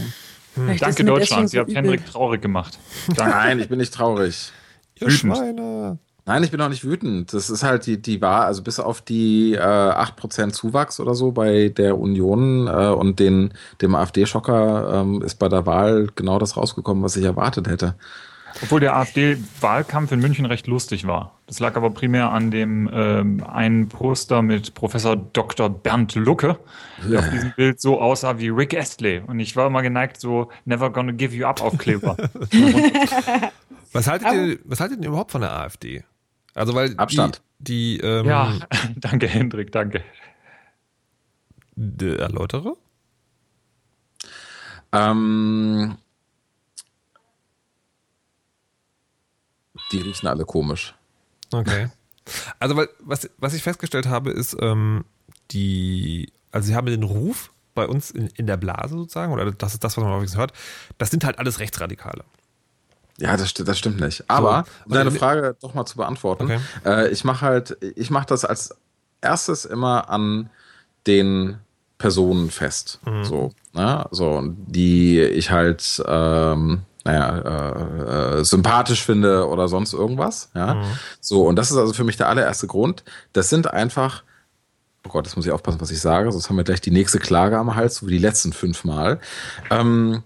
Ja. 0.57 0.71
Ist 0.73 0.81
Danke 0.81 1.03
Deutschland, 1.05 1.49
so 1.49 1.57
ihr 1.57 1.61
habt 1.61 1.69
übel. 1.69 1.83
Henrik 1.83 2.05
traurig 2.05 2.41
gemacht. 2.41 2.77
Danke. 3.07 3.23
Nein, 3.23 3.59
ich 3.59 3.69
bin 3.69 3.77
nicht 3.79 3.93
traurig. 3.93 4.51
Ihr 4.99 5.07
Wütend. 5.07 5.35
Schweine. 5.37 5.99
Nein, 6.27 6.43
ich 6.43 6.49
bin 6.49 6.59
auch 6.59 6.69
nicht 6.69 6.83
wütend. 6.83 7.33
Das 7.33 7.51
ist 7.51 7.63
halt 7.63 7.85
die, 7.85 8.01
die 8.01 8.19
Wahl, 8.19 8.45
also 8.45 8.63
bis 8.63 8.79
auf 8.79 9.01
die 9.01 9.53
äh, 9.53 9.59
8% 9.59 10.51
Zuwachs 10.53 10.99
oder 10.99 11.13
so 11.13 11.31
bei 11.31 11.69
der 11.69 11.99
Union 11.99 12.67
äh, 12.67 12.87
und 12.87 13.19
den, 13.19 13.53
dem 13.81 13.93
AfD-Schocker 13.93 15.01
ähm, 15.01 15.21
ist 15.21 15.35
bei 15.35 15.49
der 15.49 15.67
Wahl 15.67 16.09
genau 16.15 16.39
das 16.39 16.57
rausgekommen, 16.57 17.03
was 17.03 17.15
ich 17.15 17.25
erwartet 17.25 17.67
hätte. 17.67 17.93
Obwohl 18.63 18.79
der 18.79 18.95
AfD-Wahlkampf 18.95 20.13
in 20.13 20.19
München 20.19 20.45
recht 20.45 20.65
lustig 20.65 21.05
war. 21.05 21.37
Das 21.45 21.59
lag 21.59 21.75
aber 21.75 21.91
primär 21.91 22.31
an 22.31 22.49
dem 22.49 22.89
ähm, 22.91 23.43
einen 23.43 23.89
Poster 23.89 24.41
mit 24.41 24.73
Professor 24.73 25.15
Dr. 25.17 25.69
Bernd 25.69 26.15
Lucke, 26.15 26.57
der 27.07 27.19
auf 27.19 27.29
diesem 27.29 27.53
Bild 27.55 27.81
so 27.81 27.99
aussah 28.01 28.39
wie 28.39 28.49
Rick 28.49 28.75
Astley. 28.75 29.21
Und 29.27 29.39
ich 29.39 29.55
war 29.55 29.67
immer 29.67 29.81
geneigt, 29.83 30.19
so 30.19 30.49
Never 30.63 30.89
Gonna 30.89 31.11
Give 31.11 31.35
You 31.35 31.45
Up 31.45 31.61
Aufkleber. 31.61 32.15
Was 33.93 34.07
haltet, 34.07 34.33
ihr, 34.33 34.59
was 34.65 34.81
haltet 34.81 34.99
ihr 34.99 35.07
überhaupt 35.07 35.31
von 35.31 35.39
der 35.39 35.53
AfD? 35.53 36.03
Also 36.55 36.73
weil 36.73 36.97
Abstand. 36.97 37.41
die, 37.59 37.99
die 37.99 38.05
ähm, 38.05 38.25
ja, 38.25 38.53
danke 38.95 39.27
Hendrik, 39.27 39.71
danke. 39.71 40.03
erläutere? 41.77 42.75
Ähm, 44.93 45.97
die 49.91 49.99
riechen 49.99 50.27
alle 50.27 50.45
komisch. 50.45 50.95
Okay. 51.51 51.89
Also, 52.57 52.75
weil, 52.75 52.89
was, 53.01 53.29
was 53.37 53.53
ich 53.53 53.61
festgestellt 53.61 54.07
habe, 54.07 54.31
ist, 54.31 54.57
ähm, 54.59 55.05
die, 55.51 56.33
also 56.51 56.65
sie 56.65 56.75
haben 56.75 56.87
den 56.87 57.03
Ruf 57.03 57.51
bei 57.75 57.85
uns 57.87 58.09
in, 58.09 58.29
in 58.29 58.47
der 58.47 58.57
Blase 58.57 58.95
sozusagen, 58.95 59.31
oder 59.31 59.51
das 59.51 59.75
ist 59.75 59.83
das, 59.83 59.95
was 59.95 60.03
man 60.03 60.11
häufig 60.11 60.35
hört, 60.35 60.51
das 60.97 61.11
sind 61.11 61.23
halt 61.23 61.37
alles 61.37 61.59
Rechtsradikale. 61.59 62.23
Ja, 63.19 63.37
das, 63.37 63.53
das 63.53 63.77
stimmt 63.77 63.99
nicht. 64.01 64.23
Aber, 64.29 64.65
um 64.85 64.91
Und 64.91 64.95
deine 64.95 65.11
Frage 65.11 65.55
doch 65.61 65.73
mal 65.73 65.85
zu 65.85 65.97
beantworten, 65.97 66.45
Okay. 66.45 66.59
äh, 66.85 67.09
ich 67.09 67.23
mache 67.23 67.45
halt, 67.45 67.77
ich 67.95 68.09
mache 68.09 68.25
das 68.27 68.43
als 68.45 68.75
erstes 69.21 69.65
immer 69.65 70.09
an 70.09 70.49
den 71.07 71.57
Personen 71.97 72.49
fest. 72.51 72.99
So, 73.23 73.51
ne? 73.73 74.05
so, 74.11 74.41
die 74.43 75.21
ich 75.21 75.49
halt, 75.49 76.03
ähm, 76.05 76.81
naja, 77.05 77.37
äh, 77.37 78.39
äh, 78.39 78.43
sympathisch 78.43 79.03
finde 79.03 79.47
oder 79.47 79.67
sonst 79.69 79.93
irgendwas. 79.93 80.49
Ja. 80.55 80.83
So, 81.21 81.47
und 81.47 81.55
das 81.55 81.71
ist 81.71 81.77
also 81.77 81.93
für 81.93 82.03
mich 82.03 82.17
der 82.17 82.27
allererste 82.27 82.67
Grund. 82.67 83.03
Das 83.33 83.49
sind 83.49 83.71
einfach 83.71 84.23
Oh 85.07 85.11
Gott, 85.11 85.27
jetzt 85.27 85.35
muss 85.35 85.45
ich 85.45 85.51
aufpassen, 85.51 85.79
was 85.79 85.91
ich 85.91 86.01
sage, 86.01 86.31
sonst 86.31 86.49
haben 86.49 86.57
wir 86.57 86.63
gleich 86.63 86.81
die 86.81 86.89
nächste 86.89 87.19
Klage 87.19 87.59
am 87.59 87.75
Hals, 87.75 87.97
so 87.97 88.07
wie 88.07 88.13
die 88.13 88.17
letzten 88.17 88.53
fünf 88.53 88.83
Mal. 88.85 89.19
Ähm, 89.69 90.23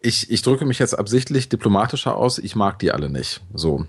ich, 0.00 0.30
ich 0.30 0.42
drücke 0.42 0.64
mich 0.64 0.78
jetzt 0.78 0.98
absichtlich 0.98 1.48
diplomatischer 1.48 2.16
aus, 2.16 2.38
ich 2.38 2.56
mag 2.56 2.78
die 2.78 2.92
alle 2.92 3.10
nicht. 3.10 3.40
So. 3.54 3.86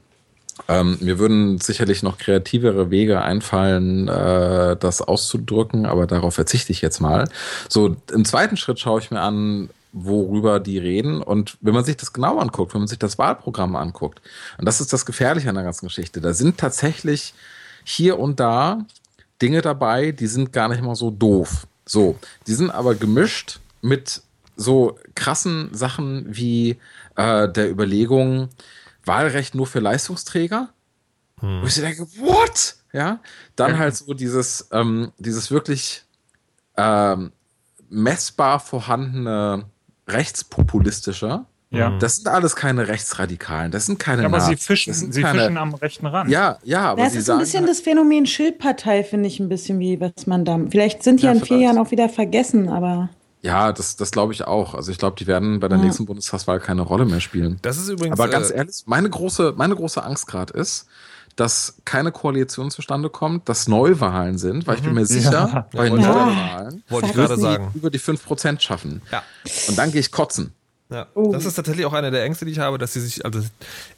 Ähm, 0.68 0.98
mir 1.02 1.18
würden 1.18 1.60
sicherlich 1.60 2.04
noch 2.04 2.18
kreativere 2.18 2.92
Wege 2.92 3.22
einfallen, 3.22 4.08
äh, 4.08 4.76
das 4.76 5.02
auszudrücken, 5.02 5.86
aber 5.86 6.08
darauf 6.08 6.36
verzichte 6.36 6.72
ich 6.72 6.82
jetzt 6.82 7.00
mal. 7.00 7.30
So, 7.70 7.96
im 8.14 8.26
zweiten 8.26 8.58
Schritt 8.58 8.80
schaue 8.80 9.00
ich 9.00 9.12
mir 9.12 9.22
an, 9.22 9.70
worüber 9.94 10.60
die 10.60 10.78
reden. 10.78 11.22
Und 11.22 11.58
wenn 11.62 11.74
man 11.74 11.84
sich 11.84 11.98
das 11.98 12.14
genau 12.14 12.38
anguckt, 12.38 12.74
wenn 12.74 12.82
man 12.82 12.88
sich 12.88 13.00
das 13.00 13.18
Wahlprogramm 13.18 13.76
anguckt, 13.76 14.22
und 14.58 14.66
das 14.66 14.82
ist 14.82 14.94
das 14.94 15.06
Gefährliche 15.06 15.50
an 15.50 15.56
der 15.56 15.64
ganzen 15.64 15.88
Geschichte, 15.88 16.22
da 16.22 16.34
sind 16.34 16.58
tatsächlich 16.58 17.34
hier 17.84 18.20
und 18.20 18.40
da 18.40 18.86
Dinge 19.42 19.62
dabei, 19.62 20.12
die 20.12 20.28
sind 20.28 20.54
gar 20.54 20.70
nicht 20.70 20.84
mal 20.84 20.96
so 20.96 21.10
doof. 21.10 21.66
So, 21.86 22.18
die 22.48 22.54
sind 22.54 22.70
aber 22.70 22.96
gemischt 22.96 23.60
mit 23.82 24.22
so 24.56 24.98
krassen 25.16 25.70
Sachen 25.74 26.26
wie 26.30 26.78
äh, 27.16 27.50
der 27.50 27.70
Überlegung, 27.70 28.50
Wahlrecht 29.06 29.56
nur 29.56 29.68
für 29.68 29.80
Leistungsträger. 29.80 30.70
Wo 31.42 31.66
ich 31.66 31.74
so 31.74 31.82
denke, 31.82 32.04
what? 32.20 32.76
ja, 32.94 33.20
dann 33.56 33.80
halt 33.80 33.96
so 33.96 34.14
dieses, 34.14 34.68
ähm, 34.72 35.12
dieses 35.18 35.50
wirklich 35.50 36.04
ähm, 36.78 37.32
messbar 37.90 38.60
vorhandene 38.60 39.66
rechtspopulistische. 40.08 41.46
Ja. 41.74 41.98
Das 42.00 42.18
sind 42.18 42.28
alles 42.28 42.56
keine 42.58 42.90
Rechtsradikalen, 42.90 43.72
das 43.72 43.86
sind 43.86 43.98
keine 43.98 44.24
Ja, 44.24 44.28
aber 44.28 44.42
sie 44.42 44.52
Nazis, 44.52 44.66
fischen, 44.68 44.92
das 44.92 45.00
sind 45.00 45.14
sie 45.14 45.22
keine, 45.22 45.40
fischen 45.40 45.58
am 45.58 45.74
rechten 45.74 46.06
Rand. 46.06 46.30
Ja, 46.30 46.58
ja, 46.64 46.92
aber 46.92 47.04
Das 47.04 47.14
sie 47.14 47.20
ist 47.20 47.24
ein 47.24 47.26
sagen 47.28 47.40
bisschen 47.40 47.60
halt- 47.62 47.70
das 47.70 47.80
Phänomen 47.80 48.26
Schildpartei, 48.26 49.04
finde 49.06 49.28
ich 49.28 49.40
ein 49.40 49.48
bisschen 49.48 49.80
wie, 49.80 50.00
was 50.02 50.28
man 50.28 50.44
da. 50.44 50.60
Vielleicht 50.70 51.02
sind 51.02 51.22
die 51.22 51.28
Ja, 51.28 51.32
in 51.32 51.42
vier. 51.44 51.58
Jahren 51.60 51.78
auch 51.78 51.90
wieder 51.92 52.10
vergessen, 52.10 52.68
aber. 52.68 53.10
Ja, 53.44 53.72
das, 53.74 53.96
das 53.96 54.12
glaube 54.12 54.34
ich 54.34 54.46
auch. 54.46 54.76
Also 54.76 54.92
ich 54.92 54.98
glaube, 55.00 55.16
die 55.18 55.26
werden 55.28 55.60
bei 55.60 55.68
der 55.68 55.78
Ja. 55.80 55.84
nächsten 55.86 56.06
Bundestagswahl 56.06 56.60
keine 56.60 56.84
Rolle 56.84 57.06
mehr 57.06 57.20
spielen. 57.22 57.58
Das 57.64 57.78
ist 57.78 57.90
übrigens. 57.90 58.20
Aber 58.20 58.30
ganz 58.30 58.52
äh, 58.52 58.56
ehrlich, 58.58 58.84
meine 58.86 59.10
große, 59.10 59.54
meine 59.58 59.76
große 59.76 60.04
Angst 60.04 60.28
gerade 60.28 60.54
ist, 60.54 60.86
dass 61.38 61.76
keine 61.86 62.12
Koalition 62.12 62.70
zustande 62.72 63.10
kommt, 63.10 63.48
dass 63.50 63.68
Neuwahlen 63.68 64.38
sind, 64.38 64.68
weil 64.68 64.76
ich 64.76 64.84
bin 64.84 64.94
mir 64.94 65.06
sicher, 65.06 65.32
Ja. 65.32 65.68
bei 65.72 65.88
Ja. 65.88 65.96
Neuwahlen 65.96 66.84
Wollte 66.90 67.08
ich 67.08 67.14
gerade 67.14 67.36
die 67.36 67.42
sagen. 67.42 67.72
über 67.74 67.90
die 67.90 68.00
5% 68.00 68.60
schaffen. 68.62 69.02
Ja. 69.12 69.24
Und 69.70 69.78
dann 69.78 69.92
gehe 69.92 70.02
ich 70.02 70.12
kotzen. 70.12 70.54
Ja, 70.92 71.08
Oh. 71.16 71.32
das 71.32 71.46
ist 71.46 71.56
tatsächlich 71.56 71.86
auch 71.86 71.94
einer 71.94 72.12
der 72.12 72.24
Ängste, 72.24 72.46
die 72.46 72.52
ich 72.52 72.60
habe, 72.60 72.78
dass 72.78 72.94
sie 72.94 73.00
sich, 73.00 73.24
also 73.26 73.42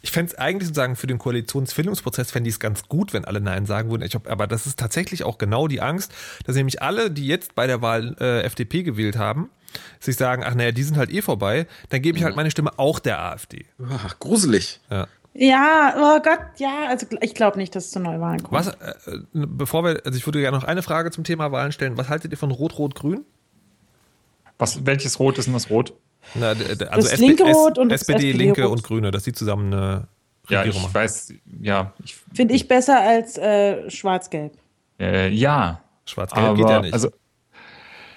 ich 0.01 0.11
fände 0.11 0.31
es 0.31 0.37
eigentlich 0.37 0.67
sozusagen 0.67 0.95
für 0.95 1.07
den 1.07 1.17
Koalitionsfindungsprozess 1.17 2.31
fände 2.31 2.47
ich 2.49 2.55
es 2.55 2.59
ganz 2.59 2.87
gut, 2.87 3.13
wenn 3.13 3.25
alle 3.25 3.41
Nein 3.41 3.65
sagen 3.65 3.89
würden. 3.89 4.03
Ich 4.03 4.13
hab, 4.15 4.29
aber 4.29 4.45
das 4.47 4.67
ist 4.67 4.79
tatsächlich 4.79 5.23
auch 5.23 5.37
genau 5.39 5.67
die 5.67 5.81
Angst, 5.81 6.11
dass 6.45 6.55
nämlich 6.55 6.81
alle, 6.81 7.09
die 7.11 7.25
jetzt 7.27 7.55
bei 7.55 7.65
der 7.67 7.81
Wahl 7.81 8.15
äh, 8.19 8.41
FDP 8.43 8.83
gewählt 8.83 9.17
haben, 9.17 9.49
sich 9.99 10.15
sagen, 10.17 10.43
ach 10.45 10.53
naja, 10.53 10.71
die 10.71 10.83
sind 10.83 10.97
halt 10.97 11.09
eh 11.11 11.23
vorbei, 11.23 11.65
dann 11.89 12.01
gebe 12.03 12.17
ich 12.17 12.23
halt 12.23 12.35
meine 12.35 12.51
Stimme 12.51 12.77
auch 12.77 12.99
der 12.99 13.19
AfD. 13.19 13.65
Uah, 13.79 14.11
gruselig. 14.19 14.79
Ja. 14.91 15.07
Ja, 15.35 15.95
oh 15.97 16.21
Gott, 16.21 16.37
ja, 16.57 16.89
also 16.89 17.07
ich 17.21 17.33
glaube 17.33 17.57
nicht, 17.57 17.75
dass 17.75 17.85
es 17.85 17.89
zu 17.91 17.99
Neuwahlen 17.99 18.43
kommt. 18.43 18.51
Was, 18.51 18.67
äh, 18.67 18.93
äh, 19.07 19.19
bevor 19.33 19.83
wir, 19.83 20.01
also 20.05 20.15
ich 20.15 20.27
würde 20.27 20.39
gerne 20.41 20.55
noch 20.55 20.63
eine 20.63 20.83
Frage 20.83 21.09
zum 21.09 21.23
Thema 21.23 21.51
Wahlen 21.51 21.71
stellen. 21.71 21.97
Was 21.97 22.07
haltet 22.09 22.31
ihr 22.31 22.37
von 22.37 22.51
Rot-Rot-Grün? 22.51 23.25
Was, 24.59 24.85
welches 24.85 25.17
Rot 25.19 25.39
ist 25.39 25.45
denn 25.45 25.55
das 25.55 25.71
Rot? 25.71 25.93
Na, 26.35 26.49
also 26.49 26.75
Das 27.09 27.17
linke 27.19 27.43
Rot 27.43 27.77
und 27.77 27.89
das 27.89 28.01
SPD, 28.01 28.29
SPD 28.29 28.37
Linke 28.45 28.63
Rot. 28.63 28.71
und 28.71 28.83
Grüne, 28.83 29.11
dass 29.11 29.23
die 29.23 29.33
zusammen 29.33 29.73
eine 29.73 30.07
Ja, 30.49 30.59
Regierung 30.61 30.77
ich 30.79 30.83
machen. 30.83 30.93
weiß, 30.95 31.33
ja, 31.61 31.93
ich, 32.03 32.15
Finde 32.33 32.53
ich 32.53 32.67
besser 32.67 32.99
als 32.99 33.37
äh, 33.37 33.89
Schwarz-Gelb. 33.89 34.53
äh, 34.99 35.29
ja. 35.29 35.81
Schwarz-Gelb 36.05 36.55
geht 36.57 36.69
ja 36.69 36.81
nicht. 36.81 36.93
Also, 36.93 37.09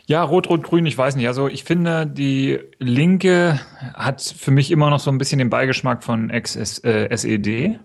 ja, 0.06 0.22
Rot, 0.22 0.48
Rot, 0.48 0.62
Grün, 0.62 0.86
ich 0.86 0.96
weiß 0.96 1.16
nicht. 1.16 1.26
Also 1.26 1.48
ich 1.48 1.64
finde, 1.64 2.06
die 2.06 2.60
Linke 2.78 3.60
hat 3.94 4.22
für 4.22 4.50
mich 4.52 4.70
immer 4.70 4.88
noch 4.90 5.00
so 5.00 5.10
ein 5.10 5.18
bisschen 5.18 5.38
den 5.40 5.50
Beigeschmack 5.50 6.04
von 6.04 6.30
Ex-SED. 6.30 7.78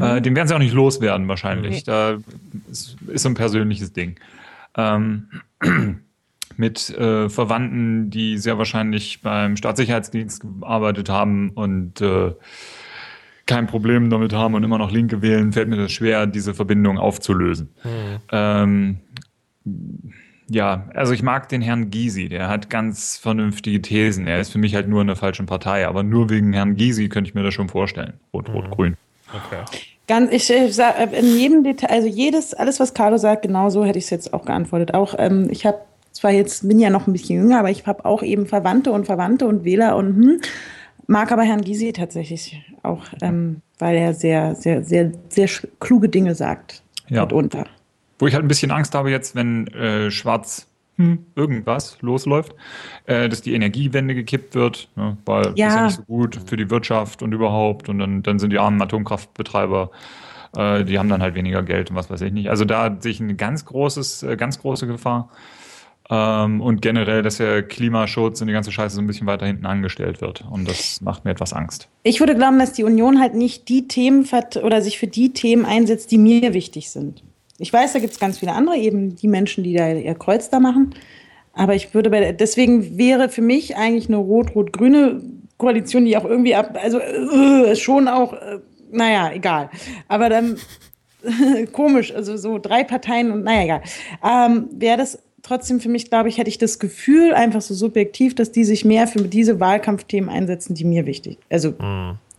Äh, 0.00 0.20
den 0.20 0.36
werden 0.36 0.46
sie 0.48 0.54
auch 0.54 0.58
nicht 0.60 0.74
loswerden 0.74 1.26
wahrscheinlich. 1.28 1.82
Da 1.84 2.18
ist, 2.70 2.96
ist 3.08 3.22
so 3.22 3.28
ein 3.28 3.34
persönliches 3.34 3.92
Ding. 3.92 4.16
Ähm, 4.76 5.28
mit 6.58 6.90
äh, 6.90 7.28
Verwandten, 7.28 8.10
die 8.10 8.38
sehr 8.38 8.58
wahrscheinlich 8.58 9.22
beim 9.22 9.56
Staatssicherheitsdienst 9.56 10.42
gearbeitet 10.60 11.08
haben 11.08 11.50
und 11.50 12.00
äh, 12.00 12.32
kein 13.46 13.66
Problem 13.66 14.10
damit 14.10 14.32
haben 14.32 14.54
und 14.54 14.64
immer 14.64 14.78
noch 14.78 14.90
Linke 14.90 15.22
wählen, 15.22 15.52
fällt 15.52 15.68
mir 15.68 15.76
das 15.76 15.92
schwer, 15.92 16.26
diese 16.26 16.54
Verbindung 16.54 16.98
aufzulösen. 16.98 17.68
Ähm, 18.32 19.00
ja, 20.48 20.88
also 20.94 21.12
ich 21.12 21.22
mag 21.22 21.48
den 21.48 21.62
Herrn 21.62 21.90
Gysi, 21.90 22.28
der 22.28 22.48
hat 22.48 22.70
ganz 22.70 23.16
vernünftige 23.16 23.80
Thesen. 23.82 24.26
Er 24.26 24.40
ist 24.40 24.50
für 24.50 24.58
mich 24.58 24.74
halt 24.74 24.88
nur 24.88 25.00
in 25.00 25.06
der 25.06 25.16
falschen 25.16 25.46
Partei, 25.46 25.86
aber 25.86 26.02
nur 26.02 26.30
wegen 26.30 26.52
Herrn 26.52 26.76
Gysi 26.76 27.08
könnte 27.08 27.28
ich 27.28 27.34
mir 27.34 27.42
das 27.42 27.54
schon 27.54 27.68
vorstellen. 27.68 28.14
Rot, 28.32 28.48
Rot, 28.50 28.70
Grün. 28.70 28.96
okay. 29.28 29.62
Ganz, 30.06 30.30
ich 30.32 30.50
äh, 30.50 30.68
sag, 30.70 30.98
äh, 30.98 31.18
in 31.18 31.38
jedem 31.38 31.64
Detail, 31.64 31.88
also 31.88 32.08
jedes, 32.08 32.52
alles, 32.52 32.78
was 32.78 32.92
Carlo 32.92 33.16
sagt, 33.16 33.42
genau 33.42 33.70
so 33.70 33.84
hätte 33.86 33.98
ich 33.98 34.04
es 34.04 34.10
jetzt 34.10 34.34
auch 34.34 34.44
geantwortet. 34.44 34.92
Auch 34.92 35.14
ähm, 35.18 35.48
ich 35.50 35.64
habe 35.64 35.78
zwar 36.14 36.30
jetzt, 36.30 36.66
bin 36.66 36.78
ja 36.78 36.88
noch 36.88 37.06
ein 37.06 37.12
bisschen 37.12 37.40
jünger, 37.42 37.58
aber 37.58 37.70
ich 37.70 37.86
habe 37.86 38.04
auch 38.06 38.22
eben 38.22 38.46
Verwandte 38.46 38.92
und 38.92 39.04
Verwandte 39.04 39.46
und 39.46 39.64
Wähler 39.64 39.96
und 39.96 40.16
hm, 40.16 40.40
mag 41.06 41.30
aber 41.32 41.42
Herrn 41.42 41.60
Gysi 41.60 41.92
tatsächlich 41.92 42.62
auch, 42.82 43.02
ähm, 43.20 43.60
weil 43.78 43.96
er 43.96 44.14
sehr, 44.14 44.54
sehr, 44.54 44.82
sehr, 44.82 45.12
sehr 45.28 45.48
kluge 45.80 46.08
Dinge 46.08 46.34
sagt. 46.34 46.82
Ja. 47.08 47.22
Mitunter. 47.22 47.66
Wo 48.18 48.26
ich 48.26 48.34
halt 48.34 48.44
ein 48.44 48.48
bisschen 48.48 48.70
Angst 48.70 48.94
habe 48.94 49.10
jetzt, 49.10 49.34
wenn 49.34 49.66
äh, 49.68 50.10
schwarz 50.10 50.68
hm, 50.96 51.26
irgendwas 51.34 51.98
losläuft, 52.00 52.54
äh, 53.06 53.28
dass 53.28 53.42
die 53.42 53.52
Energiewende 53.52 54.14
gekippt 54.14 54.54
wird, 54.54 54.88
ne, 54.96 55.18
weil 55.26 55.42
das 55.42 55.52
ist 55.52 55.58
ja 55.58 55.76
Ja. 55.76 55.84
nicht 55.86 55.96
so 55.96 56.02
gut 56.04 56.40
für 56.46 56.56
die 56.56 56.70
Wirtschaft 56.70 57.22
und 57.22 57.32
überhaupt 57.32 57.88
und 57.88 57.98
dann, 57.98 58.22
dann 58.22 58.38
sind 58.38 58.50
die 58.50 58.58
armen 58.58 58.80
Atomkraftbetreiber, 58.80 59.90
äh, 60.56 60.84
die 60.84 60.98
haben 60.98 61.08
dann 61.08 61.20
halt 61.20 61.34
weniger 61.34 61.62
Geld 61.64 61.90
und 61.90 61.96
was 61.96 62.08
weiß 62.08 62.20
ich 62.22 62.32
nicht. 62.32 62.48
Also 62.48 62.64
da 62.64 62.96
sehe 63.00 63.10
ich 63.10 63.20
eine 63.20 63.34
ganz 63.34 63.64
großes, 63.64 64.22
äh, 64.22 64.36
ganz 64.36 64.60
große 64.60 64.86
Gefahr. 64.86 65.28
Ähm, 66.10 66.60
und 66.60 66.82
generell, 66.82 67.22
dass 67.22 67.38
der 67.38 67.62
Klimaschutz 67.62 68.40
und 68.40 68.48
die 68.48 68.52
ganze 68.52 68.72
Scheiße 68.72 68.96
so 68.96 69.00
ein 69.00 69.06
bisschen 69.06 69.26
weiter 69.26 69.46
hinten 69.46 69.64
angestellt 69.64 70.20
wird. 70.20 70.44
Und 70.50 70.68
das 70.68 71.00
macht 71.00 71.24
mir 71.24 71.30
etwas 71.30 71.52
Angst. 71.52 71.88
Ich 72.02 72.20
würde 72.20 72.34
glauben, 72.34 72.58
dass 72.58 72.72
die 72.72 72.84
Union 72.84 73.20
halt 73.20 73.34
nicht 73.34 73.68
die 73.68 73.88
Themen 73.88 74.28
oder 74.62 74.82
sich 74.82 74.98
für 74.98 75.06
die 75.06 75.32
Themen 75.32 75.64
einsetzt, 75.64 76.10
die 76.10 76.18
mir 76.18 76.52
wichtig 76.52 76.90
sind. 76.90 77.22
Ich 77.58 77.72
weiß, 77.72 77.92
da 77.92 78.00
gibt 78.00 78.12
es 78.12 78.20
ganz 78.20 78.38
viele 78.38 78.52
andere, 78.52 78.76
eben 78.76 79.16
die 79.16 79.28
Menschen, 79.28 79.64
die 79.64 79.74
da 79.74 79.90
ihr 79.92 80.14
Kreuz 80.14 80.50
da 80.50 80.60
machen. 80.60 80.94
Aber 81.54 81.74
ich 81.74 81.94
würde 81.94 82.10
bei, 82.10 82.32
deswegen 82.32 82.98
wäre 82.98 83.28
für 83.28 83.42
mich 83.42 83.76
eigentlich 83.76 84.08
eine 84.08 84.16
rot-rot-grüne 84.16 85.22
Koalition, 85.56 86.04
die 86.04 86.16
auch 86.16 86.24
irgendwie 86.24 86.54
ab, 86.54 86.76
also 86.82 86.98
äh, 86.98 87.76
schon 87.76 88.08
auch, 88.08 88.32
äh, 88.32 88.58
naja, 88.90 89.30
egal. 89.32 89.70
Aber 90.08 90.28
dann 90.28 90.58
komisch, 91.72 92.12
also 92.12 92.36
so 92.36 92.58
drei 92.58 92.82
Parteien 92.84 93.30
und 93.30 93.44
naja, 93.44 93.62
egal. 93.62 93.82
Ähm, 94.22 94.68
wäre 94.72 94.98
das 94.98 95.18
trotzdem 95.44 95.78
für 95.78 95.88
mich, 95.88 96.08
glaube 96.10 96.28
ich, 96.28 96.38
hätte 96.38 96.48
ich 96.50 96.58
das 96.58 96.80
Gefühl, 96.80 97.32
einfach 97.34 97.60
so 97.60 97.74
subjektiv, 97.74 98.34
dass 98.34 98.50
die 98.50 98.64
sich 98.64 98.84
mehr 98.84 99.06
für 99.06 99.22
diese 99.22 99.60
Wahlkampfthemen 99.60 100.28
einsetzen, 100.28 100.74
die 100.74 100.84
mir 100.84 101.06
wichtig, 101.06 101.38
also 101.48 101.74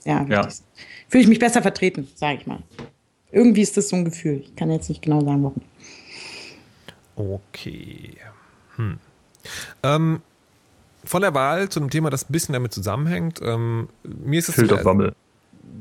ja, 0.04 0.20
wichtig 0.22 0.30
Ja. 0.30 0.50
sind. 0.50 0.66
Fühle 1.08 1.24
ich 1.24 1.30
mich 1.30 1.40
besser 1.40 1.62
vertreten, 1.62 2.08
sage 2.16 2.40
ich 2.42 2.48
mal. 2.48 2.60
Irgendwie 3.32 3.62
ist 3.62 3.78
das 3.78 3.90
so 3.90 3.96
ein 3.96 4.06
Gefühl. 4.06 4.42
Ich 4.44 4.56
kann 4.56 4.72
jetzt 4.72 4.90
nicht 4.90 5.02
genau 5.02 5.22
sagen, 5.22 5.44
warum. 5.44 5.62
Okay. 7.16 8.16
Hm. 8.76 8.98
Ähm, 9.84 10.22
von 11.04 11.22
der 11.22 11.34
Wahl 11.34 11.70
zu 11.70 11.80
einem 11.80 11.90
Thema, 11.90 12.10
das 12.10 12.24
ein 12.30 12.32
bisschen 12.32 12.54
damit 12.54 12.74
zusammenhängt. 12.74 13.40
Ähm, 13.44 13.90
mir 14.04 14.40
ist 14.40 14.50
es 14.50 14.56
Filterbubble. 14.56 15.16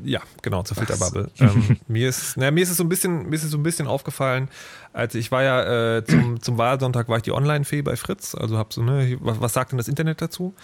Ja, 0.02 0.20
genau, 0.42 0.62
zur 0.62 0.76
Filterbubble. 0.76 1.30
ähm, 1.38 1.76
mir, 1.88 2.08
ist, 2.08 2.36
na, 2.36 2.50
mir 2.50 2.62
ist 2.62 2.70
es 2.70 2.76
so 2.76 2.84
ein 2.84 2.88
bisschen, 2.88 3.28
mir 3.28 3.36
ist 3.36 3.44
es 3.44 3.50
so 3.50 3.58
ein 3.58 3.62
bisschen 3.62 3.86
aufgefallen, 3.86 4.48
als 4.92 5.14
ich 5.14 5.30
war 5.30 5.42
ja 5.42 5.96
äh, 5.96 6.04
zum, 6.04 6.40
zum 6.42 6.58
Wahlsonntag 6.58 7.08
war 7.08 7.16
ich 7.16 7.22
die 7.22 7.32
Online-Fee 7.32 7.82
bei 7.82 7.96
Fritz, 7.96 8.34
also 8.34 8.58
hab 8.58 8.72
so, 8.72 8.82
ne, 8.82 9.16
was, 9.20 9.40
was 9.40 9.52
sagt 9.52 9.72
denn 9.72 9.78
das 9.78 9.88
Internet 9.88 10.22
dazu? 10.22 10.54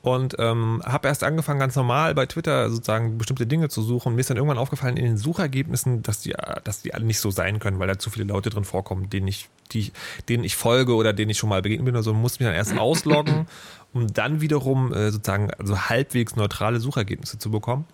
Und 0.00 0.36
ähm, 0.38 0.80
habe 0.84 1.08
erst 1.08 1.24
angefangen, 1.24 1.58
ganz 1.58 1.74
normal 1.74 2.14
bei 2.14 2.24
Twitter 2.26 2.70
sozusagen 2.70 3.18
bestimmte 3.18 3.46
Dinge 3.46 3.68
zu 3.68 3.82
suchen. 3.82 4.14
Mir 4.14 4.20
ist 4.20 4.30
dann 4.30 4.36
irgendwann 4.36 4.58
aufgefallen 4.58 4.96
in 4.96 5.04
den 5.04 5.16
Suchergebnissen, 5.16 6.02
dass 6.02 6.20
die, 6.20 6.34
dass 6.62 6.82
die 6.82 6.94
alle 6.94 7.04
nicht 7.04 7.18
so 7.18 7.32
sein 7.32 7.58
können, 7.58 7.80
weil 7.80 7.88
da 7.88 7.98
zu 7.98 8.08
viele 8.08 8.26
Leute 8.26 8.48
drin 8.48 8.64
vorkommen, 8.64 9.10
denen 9.10 9.26
ich, 9.26 9.48
die, 9.72 9.92
denen 10.28 10.44
ich 10.44 10.54
folge 10.54 10.94
oder 10.94 11.12
denen 11.12 11.30
ich 11.30 11.38
schon 11.38 11.48
mal 11.48 11.62
begegnet 11.62 11.86
bin 11.86 11.94
oder 11.96 12.04
so, 12.04 12.14
muss 12.14 12.38
mich 12.38 12.46
dann 12.46 12.54
erst 12.54 12.78
ausloggen, 12.78 13.48
um 13.92 14.06
dann 14.06 14.40
wiederum 14.40 14.92
äh, 14.92 15.10
sozusagen 15.10 15.50
also 15.50 15.76
halbwegs 15.88 16.36
neutrale 16.36 16.78
Suchergebnisse 16.78 17.38
zu 17.38 17.50
bekommen. 17.50 17.84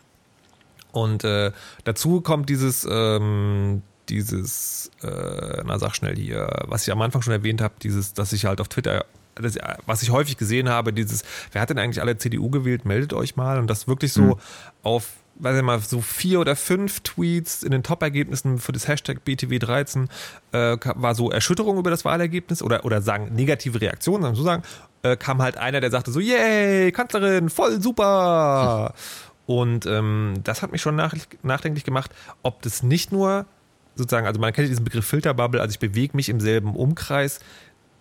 Und 0.94 1.24
äh, 1.24 1.50
dazu 1.82 2.20
kommt 2.20 2.48
dieses, 2.48 2.86
ähm, 2.88 3.82
dieses, 4.08 4.92
äh, 5.02 5.62
na 5.66 5.78
sag 5.80 5.96
schnell 5.96 6.14
hier, 6.14 6.48
was 6.68 6.86
ich 6.86 6.92
am 6.92 7.02
Anfang 7.02 7.20
schon 7.20 7.32
erwähnt 7.32 7.60
habe, 7.60 7.74
dieses, 7.82 8.14
dass 8.14 8.32
ich 8.32 8.44
halt 8.44 8.60
auf 8.60 8.68
Twitter, 8.68 9.04
das, 9.34 9.58
was 9.86 10.02
ich 10.04 10.10
häufig 10.10 10.36
gesehen 10.36 10.68
habe, 10.68 10.92
dieses, 10.92 11.24
wer 11.50 11.60
hat 11.60 11.70
denn 11.70 11.80
eigentlich 11.80 12.00
alle 12.00 12.16
CDU 12.16 12.48
gewählt, 12.48 12.84
meldet 12.84 13.12
euch 13.12 13.34
mal. 13.34 13.58
Und 13.58 13.68
das 13.68 13.88
wirklich 13.88 14.12
so 14.12 14.38
auf, 14.84 15.14
weiß 15.34 15.56
ich 15.56 15.64
mal, 15.64 15.80
so 15.80 16.00
vier 16.00 16.38
oder 16.38 16.54
fünf 16.54 17.00
Tweets 17.00 17.64
in 17.64 17.72
den 17.72 17.82
Top-Ergebnissen 17.82 18.58
für 18.58 18.70
das 18.70 18.86
Hashtag 18.86 19.22
BTW13 19.26 20.06
äh, 20.52 20.76
war 20.94 21.16
so 21.16 21.32
Erschütterung 21.32 21.76
über 21.78 21.90
das 21.90 22.04
Wahlergebnis 22.04 22.62
oder, 22.62 22.84
oder 22.84 23.02
sagen 23.02 23.34
negative 23.34 23.80
Reaktionen, 23.80 24.22
sagen 24.22 24.36
so 24.36 24.44
sagen, 24.44 24.62
äh, 25.02 25.16
kam 25.16 25.42
halt 25.42 25.56
einer, 25.56 25.80
der 25.80 25.90
sagte 25.90 26.12
so, 26.12 26.20
yay, 26.20 26.92
Kanzlerin, 26.92 27.50
voll 27.50 27.82
super. 27.82 28.94
Und 29.46 29.86
ähm, 29.86 30.34
das 30.42 30.62
hat 30.62 30.72
mich 30.72 30.80
schon 30.80 30.96
nach, 30.96 31.14
nachdenklich 31.42 31.84
gemacht, 31.84 32.10
ob 32.42 32.62
das 32.62 32.82
nicht 32.82 33.12
nur 33.12 33.46
sozusagen, 33.94 34.26
also 34.26 34.40
man 34.40 34.52
kennt 34.52 34.68
diesen 34.68 34.84
Begriff 34.84 35.06
Filterbubble, 35.06 35.60
also 35.60 35.72
ich 35.72 35.78
bewege 35.78 36.16
mich 36.16 36.28
im 36.28 36.40
selben 36.40 36.74
Umkreis, 36.74 37.40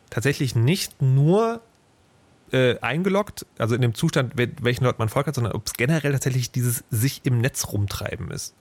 tatsächlich 0.10 0.56
nicht 0.56 1.02
nur 1.02 1.62
äh, 2.52 2.80
eingeloggt, 2.80 3.46
also 3.58 3.76
in 3.76 3.82
dem 3.82 3.94
Zustand, 3.94 4.36
wel- 4.36 4.54
welchen 4.62 4.86
Leuten 4.86 5.00
man 5.00 5.10
folgt 5.10 5.28
hat, 5.28 5.36
sondern 5.36 5.54
ob 5.54 5.68
es 5.68 5.74
generell 5.74 6.14
tatsächlich 6.14 6.52
dieses 6.52 6.84
sich 6.90 7.22
im 7.26 7.40
Netz 7.40 7.68
rumtreiben 7.72 8.32
ist. 8.32 8.56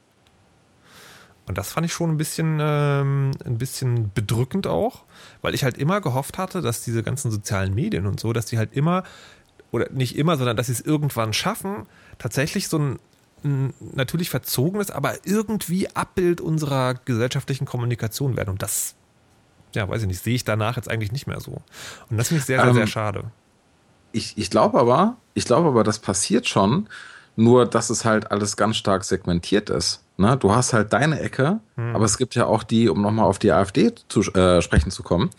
Und 1.47 1.59
das 1.59 1.73
fand 1.73 1.87
ich 1.87 1.93
schon 1.93 2.11
ein 2.11 2.17
bisschen, 2.17 2.59
ähm, 2.61 3.33
ein 3.45 3.59
bisschen 3.59 4.13
bedrückend 4.13 4.67
auch, 4.67 5.05
weil 5.41 5.55
ich 5.55 5.65
halt 5.65 5.77
immer 5.77 6.01
gehofft 6.01 6.39
hatte, 6.39 6.63
dass 6.63 6.85
diese 6.85 7.03
ganzen 7.03 7.31
sozialen 7.31 7.75
Medien 7.75 8.07
und 8.07 8.21
so, 8.21 8.33
dass 8.33 8.47
die 8.47 8.59
halt 8.59 8.73
immer, 8.73 9.03
oder 9.71 9.91
nicht 9.91 10.17
immer, 10.17 10.37
sondern 10.37 10.57
dass 10.57 10.67
sie 10.67 10.73
es 10.73 10.81
irgendwann 10.81 11.33
schaffen, 11.33 11.87
tatsächlich 12.23 12.69
so 12.69 12.79
ein 12.79 12.99
ein 13.45 13.75
natürlich 13.95 14.31
verzogenes, 14.31 14.91
aber 14.91 15.15
irgendwie 15.25 15.89
Abbild 15.95 16.41
unserer 16.41 16.95
gesellschaftlichen 16.95 17.65
Kommunikation 17.65 18.37
werden. 18.37 18.51
Und 18.51 18.63
das, 18.63 18.95
ja, 19.75 19.89
weiß 19.89 20.03
ich 20.03 20.09
nicht, 20.09 20.23
sehe 20.23 20.35
ich 20.35 20.45
danach 20.45 20.77
jetzt 20.77 20.89
eigentlich 20.89 21.13
nicht 21.13 21.27
mehr 21.27 21.41
so. 21.41 21.61
Und 22.11 22.19
das 22.19 22.29
finde 22.29 22.41
ich 22.41 22.47
sehr, 22.47 22.59
sehr, 22.59 22.69
Ähm, 22.69 22.75
sehr 22.75 22.87
schade. 22.87 23.25
Ich, 24.13 24.37
ich 24.37 24.51
glaube 24.51 24.79
aber, 24.79 25.17
ich 25.35 25.45
glaube 25.45 25.69
aber, 25.69 25.85
das 25.85 25.99
passiert 25.99 26.49
schon, 26.49 26.89
nur 27.37 27.67
dass 27.67 27.91
es 27.91 28.05
halt 28.05 28.31
alles 28.31 28.57
ganz 28.57 28.77
stark 28.77 29.05
segmentiert 29.05 29.71
ist. 29.71 30.03
Ne? 30.19 30.37
Du 30.37 30.55
hast 30.55 30.73
halt 30.75 30.93
deine 30.93 31.19
Ecke, 31.21 31.61
aber 31.77 32.05
es 32.05 32.19
gibt 32.19 32.35
ja 32.35 32.47
auch 32.47 32.63
die, 32.63 32.89
um 32.89 33.01
nochmal 33.01 33.25
auf 33.25 33.39
die 33.39 33.51
AfD 33.51 33.93
zu 34.09 34.21
äh, 34.35 34.61
sprechen 34.61 34.91
zu 34.91 35.03
kommen, 35.03 35.31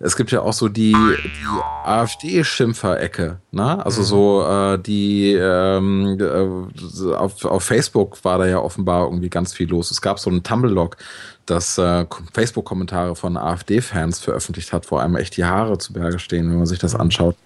es 0.00 0.16
gibt 0.16 0.30
ja 0.32 0.40
auch 0.40 0.54
so 0.54 0.68
die, 0.68 0.92
die 0.92 1.46
AfD-Schimpfer-Ecke. 1.84 3.38
Ne? 3.50 3.84
Also 3.84 4.02
so 4.02 4.44
äh, 4.44 4.78
die 4.78 5.34
ähm, 5.34 6.18
äh, 6.18 7.14
auf, 7.14 7.44
auf 7.44 7.62
Facebook 7.62 8.24
war 8.24 8.38
da 8.38 8.46
ja 8.46 8.58
offenbar 8.58 9.04
irgendwie 9.04 9.28
ganz 9.28 9.52
viel 9.52 9.68
los. 9.68 9.90
Es 9.90 10.00
gab 10.00 10.18
so 10.18 10.30
einen 10.30 10.42
Tumblr-Log, 10.42 10.96
das 11.44 11.76
äh, 11.76 12.06
Facebook-Kommentare 12.32 13.14
von 13.14 13.36
AfD-Fans 13.36 14.18
veröffentlicht 14.18 14.72
hat, 14.72 14.90
wo 14.90 14.96
einem 14.96 15.16
echt 15.16 15.36
die 15.36 15.44
Haare 15.44 15.76
zu 15.76 15.92
Berge 15.92 16.18
stehen, 16.18 16.50
wenn 16.50 16.56
man 16.56 16.66
sich 16.66 16.78
das 16.78 16.94
anschaut. 16.94 17.36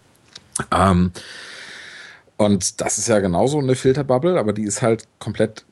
Ähm, 0.70 1.10
und 2.36 2.80
das 2.80 2.98
ist 2.98 3.08
ja 3.08 3.18
genauso 3.20 3.58
eine 3.58 3.74
Filterbubble, 3.74 4.38
aber 4.38 4.52
die 4.52 4.64
ist 4.64 4.82
halt 4.82 5.06
komplett 5.18 5.64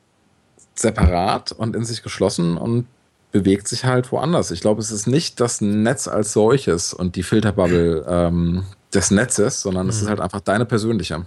separat 0.75 1.51
und 1.51 1.75
in 1.75 1.85
sich 1.85 2.03
geschlossen 2.03 2.57
und 2.57 2.87
bewegt 3.31 3.67
sich 3.67 3.85
halt 3.85 4.11
woanders. 4.11 4.51
Ich 4.51 4.61
glaube, 4.61 4.81
es 4.81 4.91
ist 4.91 5.07
nicht 5.07 5.39
das 5.39 5.61
Netz 5.61 6.07
als 6.07 6.33
solches 6.33 6.93
und 6.93 7.15
die 7.15 7.23
Filterbubble 7.23 8.05
ähm, 8.07 8.65
des 8.93 9.11
Netzes, 9.11 9.61
sondern 9.61 9.89
es 9.89 10.01
ist 10.01 10.07
halt 10.07 10.19
einfach 10.19 10.41
deine 10.41 10.65
persönliche. 10.65 11.25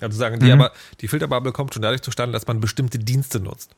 Also 0.00 0.18
sagen 0.18 0.40
die 0.40 0.50
aber, 0.50 0.72
die 1.00 1.08
Filterbubble 1.08 1.52
kommt 1.52 1.74
schon 1.74 1.82
dadurch 1.82 2.02
zustande, 2.02 2.32
dass 2.32 2.46
man 2.46 2.60
bestimmte 2.60 2.98
Dienste 2.98 3.38
nutzt. 3.38 3.76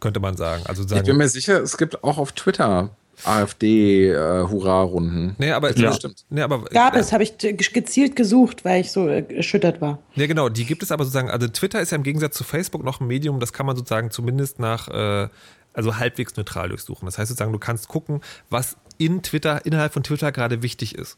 Könnte 0.00 0.20
man 0.20 0.36
sagen. 0.36 0.62
Also 0.66 0.82
Ich 0.82 0.88
sagen, 0.88 1.06
bin 1.06 1.16
mir 1.18 1.28
sicher, 1.28 1.60
es 1.62 1.76
gibt 1.76 2.02
auch 2.02 2.18
auf 2.18 2.32
Twitter 2.32 2.90
AfD-Hurra-Runden. 3.24 5.34
nee, 5.38 5.52
aber, 5.52 5.76
Ja. 5.76 5.92
Stimmt. 5.92 6.24
nee, 6.30 6.40
aber 6.42 6.64
Gab 6.64 6.94
es, 6.96 7.12
habe 7.12 7.22
ich 7.22 7.38
ge- 7.38 7.52
gezielt 7.54 8.16
gesucht, 8.16 8.64
weil 8.64 8.80
ich 8.80 8.92
so 8.92 9.08
äh, 9.08 9.24
erschüttert 9.34 9.80
war. 9.80 9.98
Ja, 10.14 10.26
genau, 10.26 10.48
die 10.48 10.64
gibt 10.64 10.82
es 10.82 10.90
aber 10.92 11.04
sozusagen, 11.04 11.30
also 11.30 11.46
Twitter 11.48 11.80
ist 11.80 11.90
ja 11.92 11.96
im 11.96 12.02
Gegensatz 12.02 12.36
zu 12.36 12.44
Facebook 12.44 12.84
noch 12.84 13.00
ein 13.00 13.06
Medium, 13.06 13.40
das 13.40 13.52
kann 13.52 13.66
man 13.66 13.76
sozusagen 13.76 14.10
zumindest 14.10 14.58
nach, 14.58 14.88
äh, 14.88 15.28
also 15.74 15.96
halbwegs 15.96 16.36
neutral 16.36 16.68
durchsuchen. 16.68 17.06
Das 17.06 17.18
heißt 17.18 17.28
sozusagen, 17.28 17.52
du 17.52 17.58
kannst 17.58 17.88
gucken, 17.88 18.20
was 18.50 18.76
in 18.98 19.22
Twitter, 19.22 19.64
innerhalb 19.64 19.92
von 19.92 20.02
Twitter 20.02 20.30
gerade 20.32 20.62
wichtig 20.62 20.94
ist. 20.94 21.16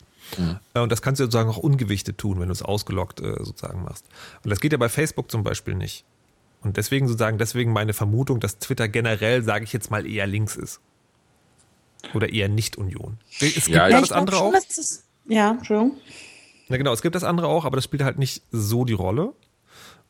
Äh, 0.74 0.80
Und 0.80 0.92
das 0.92 1.02
kannst 1.02 1.20
du 1.20 1.24
sozusagen 1.24 1.50
auch 1.50 1.58
ungewichtet 1.58 2.18
tun, 2.18 2.40
wenn 2.40 2.48
du 2.48 2.52
es 2.52 2.62
ausgeloggt 2.62 3.20
äh, 3.20 3.34
sozusagen 3.42 3.82
machst. 3.82 4.06
Und 4.44 4.50
das 4.50 4.60
geht 4.60 4.72
ja 4.72 4.78
bei 4.78 4.88
Facebook 4.88 5.30
zum 5.30 5.42
Beispiel 5.42 5.74
nicht. 5.74 6.04
Und 6.62 6.76
deswegen 6.78 7.08
sozusagen, 7.08 7.36
deswegen 7.36 7.72
meine 7.72 7.92
Vermutung, 7.92 8.40
dass 8.40 8.58
Twitter 8.58 8.88
generell, 8.88 9.42
sage 9.42 9.64
ich 9.64 9.72
jetzt 9.74 9.90
mal, 9.90 10.06
eher 10.06 10.26
links 10.26 10.56
ist. 10.56 10.80
Oder 12.12 12.30
eher 12.32 12.48
nicht 12.48 12.76
Union. 12.76 13.18
Es 13.40 13.54
gibt 13.54 13.68
Ja, 13.68 13.88
ja, 13.88 13.96
ich 14.00 14.08
das 14.08 14.12
andere 14.12 14.36
schon, 14.36 14.46
auch. 14.48 14.52
das- 14.52 15.04
ja, 15.26 15.52
Entschuldigung. 15.52 15.96
Na 16.68 16.76
genau, 16.76 16.92
es 16.92 17.02
gibt 17.02 17.14
das 17.14 17.24
andere 17.24 17.48
auch, 17.48 17.64
aber 17.64 17.76
das 17.76 17.84
spielt 17.84 18.02
halt 18.02 18.18
nicht 18.18 18.42
so 18.52 18.84
die 18.84 18.92
Rolle. 18.92 19.32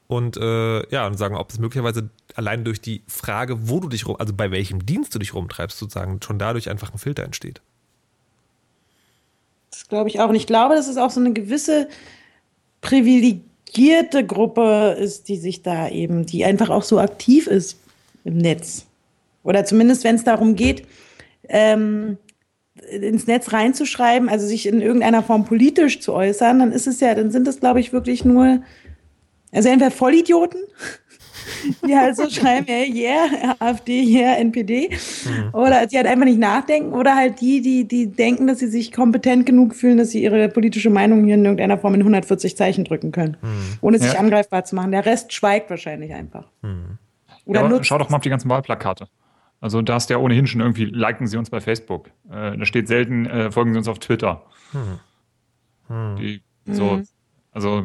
Und 0.06 0.36
äh, 0.36 0.86
ja, 0.90 1.06
und 1.06 1.16
sagen, 1.16 1.34
ob 1.36 1.50
es 1.50 1.58
möglicherweise 1.58 2.10
allein 2.34 2.62
durch 2.64 2.80
die 2.80 3.02
Frage, 3.06 3.68
wo 3.68 3.80
du 3.80 3.88
dich 3.88 4.06
rum, 4.06 4.16
also 4.18 4.34
bei 4.34 4.50
welchem 4.50 4.84
Dienst 4.84 5.14
du 5.14 5.18
dich 5.18 5.32
rumtreibst, 5.34 5.78
sozusagen, 5.78 6.20
schon 6.22 6.38
dadurch 6.38 6.68
einfach 6.68 6.92
ein 6.92 6.98
Filter 6.98 7.24
entsteht. 7.24 7.62
Das 9.70 9.88
glaube 9.88 10.08
ich 10.10 10.20
auch. 10.20 10.28
Und 10.28 10.34
ich 10.34 10.46
glaube, 10.46 10.74
dass 10.74 10.88
es 10.88 10.96
auch 10.98 11.10
so 11.10 11.20
eine 11.20 11.32
gewisse 11.32 11.88
privilegierte 12.80 14.24
Gruppe 14.26 14.96
ist, 15.00 15.28
die 15.28 15.36
sich 15.36 15.62
da 15.62 15.88
eben, 15.88 16.26
die 16.26 16.44
einfach 16.44 16.68
auch 16.70 16.82
so 16.84 16.98
aktiv 16.98 17.46
ist 17.46 17.78
im 18.24 18.36
Netz. 18.38 18.86
Oder 19.42 19.64
zumindest, 19.64 20.04
wenn 20.04 20.14
es 20.16 20.24
darum 20.24 20.54
geht, 20.54 20.86
ähm, 21.48 22.18
ins 22.90 23.26
Netz 23.26 23.52
reinzuschreiben, 23.52 24.28
also 24.28 24.46
sich 24.46 24.66
in 24.66 24.80
irgendeiner 24.80 25.22
Form 25.22 25.44
politisch 25.44 26.00
zu 26.00 26.12
äußern, 26.12 26.58
dann 26.58 26.72
ist 26.72 26.86
es 26.86 27.00
ja, 27.00 27.14
dann 27.14 27.30
sind 27.30 27.46
das, 27.46 27.60
glaube 27.60 27.80
ich, 27.80 27.92
wirklich 27.92 28.24
nur, 28.24 28.62
also 29.52 29.68
entweder 29.68 29.90
Vollidioten, 29.92 30.60
die 31.86 31.96
halt 31.96 32.16
so 32.16 32.28
schreiben, 32.28 32.66
yeah, 32.68 32.84
yeah, 33.32 33.54
AfD, 33.60 34.02
yeah, 34.02 34.34
NPD, 34.36 34.90
oder 35.52 35.86
die 35.86 35.96
halt 35.96 36.06
einfach 36.08 36.24
nicht 36.24 36.38
nachdenken, 36.40 36.92
oder 36.94 37.14
halt 37.14 37.40
die, 37.40 37.60
die, 37.60 37.86
die 37.86 38.08
denken, 38.08 38.48
dass 38.48 38.58
sie 38.58 38.66
sich 38.68 38.90
kompetent 38.92 39.46
genug 39.46 39.74
fühlen, 39.74 39.98
dass 39.98 40.10
sie 40.10 40.22
ihre 40.24 40.48
politische 40.48 40.90
Meinung 40.90 41.24
hier 41.24 41.34
in 41.34 41.44
irgendeiner 41.44 41.78
Form 41.78 41.94
in 41.94 42.00
140 42.00 42.56
Zeichen 42.56 42.84
drücken 42.84 43.12
können, 43.12 43.36
ohne 43.80 43.98
sich 43.98 44.14
Ja. 44.14 44.18
angreifbar 44.18 44.64
zu 44.64 44.74
machen. 44.74 44.90
Der 44.90 45.06
Rest 45.06 45.32
schweigt 45.32 45.70
wahrscheinlich 45.70 46.12
einfach. 46.12 46.50
Oder 47.46 47.62
Ja, 47.62 47.68
nutzt 47.68 47.86
schau 47.86 47.98
doch 47.98 48.10
mal 48.10 48.16
auf 48.16 48.22
die 48.22 48.30
ganzen 48.30 48.48
Wahlplakate. 48.50 49.06
Also 49.64 49.80
da 49.80 49.96
ist 49.96 50.10
ja 50.10 50.18
ohnehin 50.18 50.46
schon 50.46 50.60
irgendwie, 50.60 50.84
liken 50.84 51.26
Sie 51.26 51.38
uns 51.38 51.48
bei 51.48 51.58
Facebook. 51.60 52.08
Äh, 52.30 52.58
da 52.58 52.64
steht 52.66 52.86
selten, 52.86 53.24
äh, 53.24 53.50
folgen 53.50 53.72
Sie 53.72 53.78
uns 53.78 53.88
auf 53.88 53.98
Twitter. 53.98 54.42
Die, 56.18 56.42
so, 56.66 57.00
also 57.50 57.84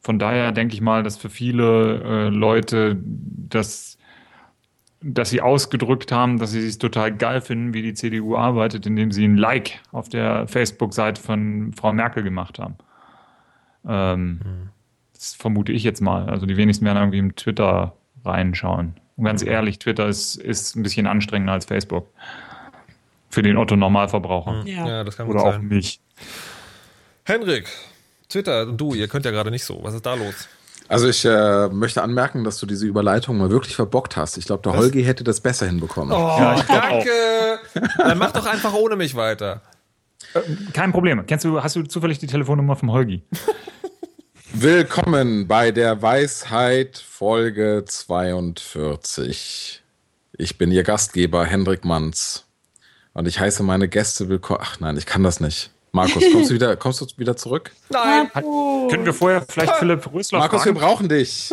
von 0.00 0.18
daher 0.18 0.52
denke 0.52 0.72
ich 0.74 0.80
mal, 0.80 1.02
dass 1.02 1.18
für 1.18 1.28
viele 1.28 2.02
äh, 2.02 2.28
Leute 2.30 2.96
das, 3.04 3.98
dass 5.02 5.28
sie 5.30 5.42
ausgedrückt 5.42 6.12
haben, 6.12 6.38
dass 6.38 6.52
sie 6.52 6.66
es 6.66 6.78
total 6.78 7.14
geil 7.14 7.42
finden, 7.42 7.74
wie 7.74 7.82
die 7.82 7.92
CDU 7.94 8.36
arbeitet, 8.36 8.86
indem 8.86 9.12
sie 9.12 9.26
ein 9.26 9.36
Like 9.36 9.80
auf 9.92 10.08
der 10.08 10.46
Facebook-Seite 10.46 11.20
von 11.20 11.72
Frau 11.74 11.92
Merkel 11.92 12.22
gemacht 12.22 12.58
haben. 12.58 12.76
Ähm, 13.86 14.40
Das 15.12 15.34
vermute 15.34 15.72
ich 15.72 15.84
jetzt 15.84 16.00
mal. 16.00 16.30
Also 16.30 16.46
die 16.46 16.56
wenigsten 16.56 16.86
werden 16.86 16.98
irgendwie 16.98 17.18
im 17.18 17.36
Twitter 17.36 17.96
reinschauen. 18.24 18.94
Und 19.20 19.26
ganz 19.26 19.42
ehrlich, 19.42 19.78
Twitter 19.78 20.08
ist, 20.08 20.36
ist 20.36 20.76
ein 20.76 20.82
bisschen 20.82 21.06
anstrengender 21.06 21.52
als 21.52 21.66
Facebook. 21.66 22.08
Für 23.28 23.42
den 23.42 23.58
Otto-Normalverbraucher. 23.58 24.62
Ja. 24.64 25.04
das 25.04 25.18
kann 25.18 25.26
gut 25.26 25.36
Oder 25.36 25.44
auch 25.44 25.58
mich. 25.58 26.00
Henrik, 27.24 27.68
Twitter 28.30 28.62
und 28.62 28.80
du, 28.80 28.94
ihr 28.94 29.08
könnt 29.08 29.26
ja 29.26 29.30
gerade 29.30 29.50
nicht 29.50 29.64
so. 29.64 29.78
Was 29.82 29.92
ist 29.92 30.06
da 30.06 30.14
los? 30.14 30.48
Also 30.88 31.06
ich 31.06 31.22
äh, 31.26 31.68
möchte 31.68 32.02
anmerken, 32.02 32.44
dass 32.44 32.56
du 32.56 32.64
diese 32.64 32.86
Überleitung 32.86 33.36
mal 33.36 33.50
wirklich 33.50 33.76
verbockt 33.76 34.16
hast. 34.16 34.38
Ich 34.38 34.46
glaube, 34.46 34.62
der 34.62 34.72
Holgi 34.72 35.04
hätte 35.04 35.22
das 35.22 35.42
besser 35.42 35.66
hinbekommen. 35.66 36.12
Oh, 36.12 36.16
Ja, 36.16 36.62
danke! 36.66 37.10
Dann 37.98 38.16
mach 38.16 38.32
doch 38.32 38.46
einfach 38.46 38.72
ohne 38.72 38.96
mich 38.96 39.14
weiter. 39.14 39.60
Kein 40.72 40.92
Problem. 40.92 41.26
Kennst 41.26 41.44
du, 41.44 41.62
hast 41.62 41.76
du 41.76 41.82
zufällig 41.82 42.18
die 42.20 42.26
Telefonnummer 42.26 42.74
vom 42.74 42.90
Holgi? 42.90 43.22
Willkommen 44.52 45.46
bei 45.46 45.70
der 45.70 46.02
Weisheit 46.02 46.98
Folge 46.98 47.84
42. 47.86 49.82
Ich 50.36 50.58
bin 50.58 50.72
Ihr 50.72 50.82
Gastgeber 50.82 51.44
Hendrik 51.46 51.84
Manns 51.84 52.44
und 53.12 53.26
ich 53.28 53.38
heiße 53.38 53.62
meine 53.62 53.88
Gäste 53.88 54.28
willkommen. 54.28 54.60
Ach 54.62 54.80
nein, 54.80 54.96
ich 54.96 55.06
kann 55.06 55.22
das 55.22 55.38
nicht. 55.40 55.70
Markus, 55.92 56.24
kommst 56.32 56.50
du 56.50 56.54
wieder, 56.56 56.76
kommst 56.76 57.00
du 57.00 57.06
wieder 57.16 57.36
zurück? 57.36 57.70
Nein, 57.90 58.28
Können 58.32 59.04
wir 59.04 59.14
vorher 59.14 59.42
vielleicht 59.48 59.76
Philipp 59.76 60.12
Rösler 60.12 60.38
Markus, 60.40 60.64
wir 60.64 60.74
brauchen 60.74 61.08
dich. 61.08 61.50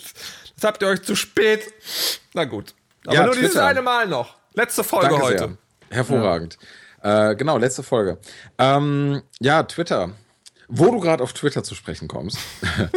das 0.56 0.64
habt 0.64 0.82
ihr 0.82 0.88
euch 0.88 1.02
zu 1.02 1.14
spät. 1.16 1.62
Na 2.32 2.44
gut. 2.44 2.74
Aber 3.06 3.14
Ja, 3.14 3.24
nur 3.26 3.34
dieses 3.34 3.52
Twitter. 3.52 3.66
eine 3.66 3.82
Mal 3.82 4.06
noch. 4.06 4.36
Letzte 4.54 4.84
Folge 4.84 5.08
Danke 5.08 5.22
heute. 5.22 5.38
sehr. 5.38 5.56
Hervorragend. 5.90 6.58
Äh, 7.02 7.34
genau, 7.36 7.58
letzte 7.58 7.82
Folge. 7.82 8.18
Ähm, 8.58 9.22
ja, 9.40 9.62
Twitter. 9.64 10.10
Wo 10.68 10.90
du 10.90 11.00
gerade 11.00 11.22
auf 11.22 11.32
Twitter 11.32 11.62
zu 11.62 11.74
sprechen 11.74 12.08
kommst. 12.08 12.38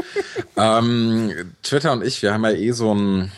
ähm, 0.57 1.53
Twitter 1.61 1.91
und 1.91 2.03
ich, 2.03 2.21
wir 2.21 2.33
haben 2.33 2.43
ja 2.43 2.51
eh 2.51 2.71
so 2.71 2.93
ein, 2.93 3.31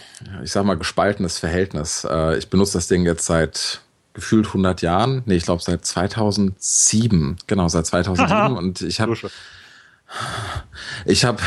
ich 0.44 0.52
sag 0.52 0.66
mal, 0.66 0.78
gespaltenes 0.78 1.38
Verhältnis. 1.38 2.08
Äh, 2.10 2.38
ich 2.38 2.50
benutze 2.50 2.74
das 2.74 2.88
Ding 2.88 3.06
jetzt 3.06 3.26
seit 3.26 3.82
gefühlt 4.14 4.48
100 4.48 4.82
Jahren. 4.82 5.24
Nee, 5.26 5.36
ich 5.36 5.44
glaube 5.44 5.62
seit 5.62 5.86
2007. 5.86 7.38
Genau, 7.48 7.68
seit 7.68 7.86
2007. 7.86 8.58
und 8.58 8.82
ich 8.82 9.02
habe 9.02 9.16
ich 11.06 11.26
habe 11.26 11.42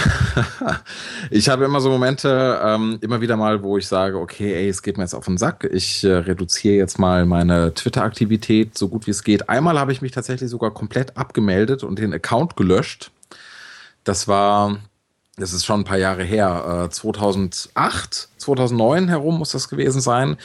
ich 1.30 1.48
habe 1.48 1.64
immer 1.64 1.80
so 1.80 1.90
Momente, 1.90 2.60
ähm, 2.62 2.98
immer 3.00 3.20
wieder 3.20 3.36
mal, 3.36 3.62
wo 3.62 3.78
ich 3.78 3.86
sage, 3.86 4.18
okay, 4.18 4.54
ey, 4.54 4.68
es 4.68 4.82
geht 4.82 4.96
mir 4.96 5.04
jetzt 5.04 5.14
auf 5.14 5.26
den 5.26 5.38
Sack. 5.38 5.68
Ich 5.72 6.04
äh, 6.04 6.12
reduziere 6.12 6.76
jetzt 6.76 6.98
mal 6.98 7.26
meine 7.26 7.74
Twitter-Aktivität 7.74 8.76
so 8.76 8.88
gut 8.88 9.06
wie 9.06 9.10
es 9.10 9.22
geht. 9.22 9.48
Einmal 9.48 9.78
habe 9.78 9.92
ich 9.92 10.02
mich 10.02 10.12
tatsächlich 10.12 10.50
sogar 10.50 10.72
komplett 10.72 11.16
abgemeldet 11.16 11.84
und 11.84 11.98
den 11.98 12.12
Account 12.12 12.56
gelöscht. 12.56 13.10
Das 14.04 14.28
war, 14.28 14.78
das 15.36 15.52
ist 15.52 15.64
schon 15.64 15.80
ein 15.80 15.84
paar 15.84 15.98
Jahre 15.98 16.24
her, 16.24 16.84
äh, 16.86 16.90
2008, 16.90 18.28
2009 18.36 19.08
herum 19.08 19.38
muss 19.38 19.52
das 19.52 19.68
gewesen 19.68 20.00
sein. 20.00 20.36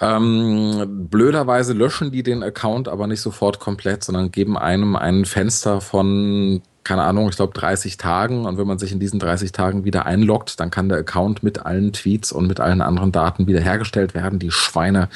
Ähm, 0.00 1.08
blöderweise 1.10 1.72
löschen 1.72 2.10
die 2.10 2.22
den 2.22 2.42
Account 2.42 2.88
aber 2.88 3.06
nicht 3.06 3.20
sofort 3.20 3.60
komplett, 3.60 4.04
sondern 4.04 4.32
geben 4.32 4.58
einem 4.58 4.96
ein 4.96 5.24
Fenster 5.24 5.80
von 5.80 6.62
keine 6.84 7.02
Ahnung, 7.02 7.28
ich 7.28 7.36
glaube 7.36 7.54
30 7.54 7.96
Tagen. 7.96 8.44
Und 8.46 8.58
wenn 8.58 8.66
man 8.66 8.78
sich 8.78 8.92
in 8.92 9.00
diesen 9.00 9.18
30 9.18 9.52
Tagen 9.52 9.84
wieder 9.84 10.06
einloggt, 10.06 10.60
dann 10.60 10.70
kann 10.70 10.88
der 10.88 10.98
Account 10.98 11.42
mit 11.42 11.64
allen 11.64 11.92
Tweets 11.92 12.30
und 12.30 12.46
mit 12.46 12.60
allen 12.60 12.82
anderen 12.82 13.10
Daten 13.10 13.46
wiederhergestellt 13.46 14.14
werden. 14.14 14.38
Die 14.38 14.50
Schweine. 14.50 15.08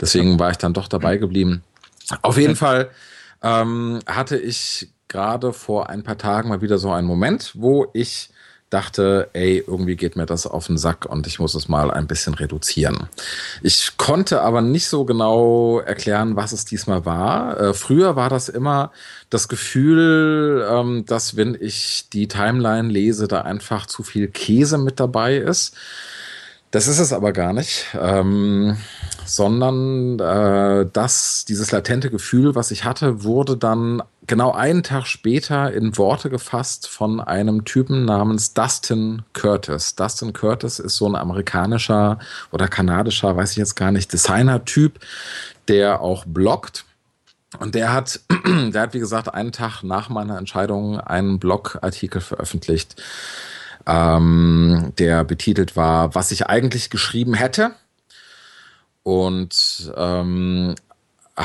Deswegen 0.00 0.38
war 0.38 0.50
ich 0.50 0.58
dann 0.58 0.74
doch 0.74 0.88
dabei 0.88 1.16
geblieben. 1.16 1.62
Auf 2.22 2.36
jeden 2.36 2.56
Fall 2.56 2.90
ähm, 3.42 4.00
hatte 4.06 4.36
ich 4.36 4.90
gerade 5.08 5.52
vor 5.52 5.88
ein 5.88 6.02
paar 6.02 6.18
Tagen 6.18 6.48
mal 6.48 6.60
wieder 6.60 6.78
so 6.78 6.90
einen 6.92 7.06
Moment, 7.06 7.52
wo 7.54 7.88
ich 7.92 8.30
dachte, 8.70 9.28
ey, 9.32 9.64
irgendwie 9.66 9.96
geht 9.96 10.16
mir 10.16 10.26
das 10.26 10.46
auf 10.46 10.68
den 10.68 10.78
Sack 10.78 11.04
und 11.04 11.26
ich 11.26 11.40
muss 11.40 11.54
es 11.56 11.68
mal 11.68 11.90
ein 11.90 12.06
bisschen 12.06 12.34
reduzieren. 12.34 13.08
Ich 13.62 13.96
konnte 13.96 14.42
aber 14.42 14.62
nicht 14.62 14.86
so 14.86 15.04
genau 15.04 15.80
erklären, 15.80 16.36
was 16.36 16.52
es 16.52 16.64
diesmal 16.64 17.04
war. 17.04 17.60
Äh, 17.60 17.74
früher 17.74 18.14
war 18.14 18.30
das 18.30 18.48
immer 18.48 18.92
das 19.28 19.48
Gefühl, 19.48 20.66
ähm, 20.70 21.04
dass 21.04 21.36
wenn 21.36 21.58
ich 21.60 22.06
die 22.12 22.28
Timeline 22.28 22.88
lese, 22.88 23.26
da 23.26 23.42
einfach 23.42 23.86
zu 23.86 24.04
viel 24.04 24.28
Käse 24.28 24.78
mit 24.78 25.00
dabei 25.00 25.36
ist. 25.36 25.74
Das 26.70 26.86
ist 26.86 27.00
es 27.00 27.12
aber 27.12 27.32
gar 27.32 27.52
nicht, 27.52 27.86
ähm, 28.00 28.76
sondern 29.24 30.20
äh, 30.20 30.86
das, 30.92 31.44
dieses 31.48 31.72
latente 31.72 32.10
Gefühl, 32.10 32.54
was 32.54 32.70
ich 32.70 32.84
hatte, 32.84 33.24
wurde 33.24 33.56
dann 33.56 34.04
genau 34.30 34.52
einen 34.52 34.84
Tag 34.84 35.08
später 35.08 35.72
in 35.72 35.98
Worte 35.98 36.30
gefasst 36.30 36.86
von 36.86 37.20
einem 37.20 37.64
Typen 37.64 38.04
namens 38.04 38.54
Dustin 38.54 39.22
Curtis. 39.32 39.96
Dustin 39.96 40.32
Curtis 40.32 40.78
ist 40.78 40.96
so 40.98 41.08
ein 41.08 41.16
amerikanischer 41.16 42.20
oder 42.52 42.68
kanadischer, 42.68 43.36
weiß 43.36 43.50
ich 43.50 43.56
jetzt 43.56 43.74
gar 43.74 43.90
nicht, 43.90 44.12
Designer-Typ, 44.12 45.00
der 45.66 46.00
auch 46.00 46.24
bloggt. 46.26 46.84
Und 47.58 47.74
der 47.74 47.92
hat, 47.92 48.20
der 48.46 48.82
hat, 48.82 48.94
wie 48.94 49.00
gesagt, 49.00 49.34
einen 49.34 49.50
Tag 49.50 49.82
nach 49.82 50.08
meiner 50.08 50.38
Entscheidung 50.38 51.00
einen 51.00 51.40
Blogartikel 51.40 52.20
veröffentlicht, 52.20 53.02
ähm, 53.84 54.92
der 54.96 55.24
betitelt 55.24 55.74
war, 55.74 56.14
was 56.14 56.30
ich 56.30 56.46
eigentlich 56.46 56.88
geschrieben 56.88 57.34
hätte. 57.34 57.72
Und 59.02 59.92
ähm, 59.96 60.76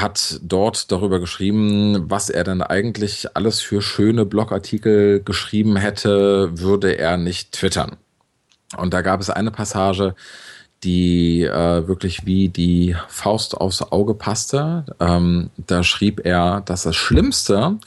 hat 0.02 0.40
dort 0.44 0.92
darüber 0.92 1.20
geschrieben, 1.20 2.10
was 2.10 2.30
er 2.30 2.44
denn 2.44 2.62
eigentlich 2.62 3.36
alles 3.36 3.62
für 3.62 3.82
schöne 3.82 4.26
Blogartikel 4.26 5.22
geschrieben 5.24 5.78
hätte, 5.78 6.50
würde 6.60 6.98
er 6.98 7.18
nicht 7.18 7.54
twittern. 7.54 7.96
Und 8.78 8.94
da 8.94 9.02
gab 9.02 9.22
es 9.22 9.30
eine 9.30 9.52
Passage, 9.52 10.16
die 10.84 11.44
äh, 11.44 11.88
wirklich 11.88 12.26
wie 12.26 12.50
die 12.50 12.96
Faust 13.08 13.56
aufs 13.56 13.82
Auge 13.82 14.14
passte. 14.14 14.86
Ähm, 15.00 15.50
da 15.58 15.84
schrieb 15.84 16.26
er, 16.26 16.62
dass 16.62 16.84
das 16.84 16.96
Schlimmste 16.96 17.78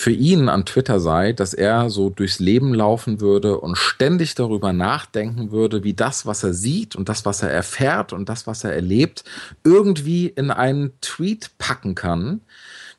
für 0.00 0.12
ihn 0.12 0.48
an 0.48 0.64
Twitter 0.64 0.98
sei, 0.98 1.34
dass 1.34 1.52
er 1.52 1.90
so 1.90 2.08
durchs 2.08 2.38
Leben 2.38 2.72
laufen 2.72 3.20
würde 3.20 3.60
und 3.60 3.76
ständig 3.76 4.34
darüber 4.34 4.72
nachdenken 4.72 5.50
würde, 5.50 5.84
wie 5.84 5.92
das, 5.92 6.24
was 6.24 6.42
er 6.42 6.54
sieht 6.54 6.96
und 6.96 7.10
das, 7.10 7.26
was 7.26 7.42
er 7.42 7.50
erfährt 7.50 8.14
und 8.14 8.30
das, 8.30 8.46
was 8.46 8.64
er 8.64 8.72
erlebt, 8.72 9.24
irgendwie 9.62 10.26
in 10.28 10.50
einen 10.50 10.98
Tweet 11.02 11.50
packen 11.58 11.94
kann, 11.94 12.40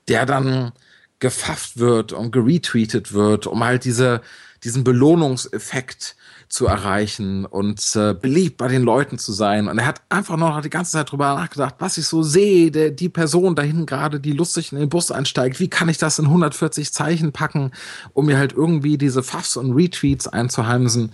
der 0.10 0.28
dann 0.28 0.74
gefafft 1.18 1.80
wird 1.80 2.14
und 2.14 2.32
geretweetet 2.32 3.14
wird, 3.14 3.47
um 3.47 3.64
halt 3.64 3.84
diese, 3.84 4.22
diesen 4.64 4.84
Belohnungseffekt 4.84 6.16
zu 6.52 6.68
erreichen 6.68 7.45
und 7.45 7.95
äh, 7.95 8.14
beliebt 8.14 8.58
bei 8.58 8.68
den 8.68 8.84
Leuten 8.84 9.18
zu 9.18 9.32
sein. 9.32 9.70
Und 9.70 9.78
er 9.78 9.86
hat 9.86 10.02
einfach 10.10 10.36
noch 10.36 10.60
die 10.62 10.70
ganze 10.70 10.91
Zeit 10.91 11.10
drüber 11.10 11.34
nachgedacht, 11.36 11.76
was 11.80 11.97
ich 11.97 12.06
so 12.06 12.24
sehe, 12.24 12.72
der, 12.72 12.91
die 12.91 13.08
Person 13.08 13.56
da 13.56 13.62
hinten 13.62 13.86
gerade, 13.86 14.20
die 14.20 14.34
lustig 14.34 14.74
in 14.74 14.80
den 14.80 14.89
Bus 14.89 15.12
einsteigt, 15.12 15.62
wie 15.62 15.70
kann 15.70 15.88
ich 15.88 15.97
das 15.97 16.20
in 16.20 16.26
140 16.26 16.91
Zeichen 16.91 17.32
packen, 17.32 17.72
um 18.14 18.26
mir 18.26 18.38
halt 18.38 18.52
irgendwie 18.52 18.97
diese 18.97 19.24
Fuffs 19.24 19.56
und 19.56 19.72
Retweets 19.72 20.28
einzuheimsen. 20.28 21.14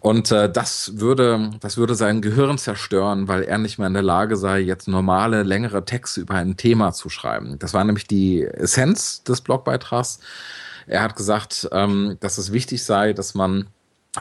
Und 0.00 0.32
äh, 0.32 0.50
das 0.50 0.92
würde, 0.96 1.50
das 1.60 1.76
würde 1.76 1.94
sein 1.94 2.22
Gehirn 2.22 2.56
zerstören, 2.56 3.28
weil 3.28 3.42
er 3.42 3.58
nicht 3.58 3.78
mehr 3.78 3.88
in 3.88 3.94
der 3.94 4.02
Lage 4.02 4.36
sei, 4.36 4.60
jetzt 4.60 4.88
normale, 4.88 5.42
längere 5.42 5.84
Texte 5.84 6.22
über 6.22 6.34
ein 6.34 6.56
Thema 6.56 6.92
zu 6.92 7.10
schreiben. 7.10 7.58
Das 7.58 7.74
war 7.74 7.84
nämlich 7.84 8.06
die 8.06 8.44
Essenz 8.44 9.24
des 9.24 9.42
Blogbeitrags. 9.42 10.20
Er 10.86 11.02
hat 11.02 11.16
gesagt, 11.16 11.68
ähm, 11.70 12.16
dass 12.20 12.38
es 12.38 12.50
wichtig 12.50 12.82
sei, 12.82 13.12
dass 13.12 13.34
man 13.34 13.66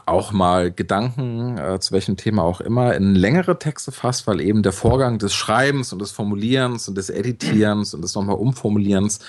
auch 0.05 0.31
mal 0.31 0.71
Gedanken 0.71 1.57
äh, 1.57 1.79
zu 1.79 1.93
welchem 1.93 2.15
Thema 2.15 2.43
auch 2.43 2.61
immer 2.61 2.93
in 2.93 3.15
längere 3.15 3.57
Texte 3.57 3.91
fasst, 3.91 4.27
weil 4.27 4.39
eben 4.39 4.61
der 4.61 4.71
Vorgang 4.71 5.17
des 5.17 5.33
Schreibens 5.33 5.91
und 5.91 5.99
des 5.99 6.11
Formulierens 6.11 6.87
und 6.87 6.95
des 6.95 7.09
Editierens 7.09 7.95
und 7.95 8.03
des 8.03 8.13
nochmal 8.13 8.35
Umformulierens 8.35 9.19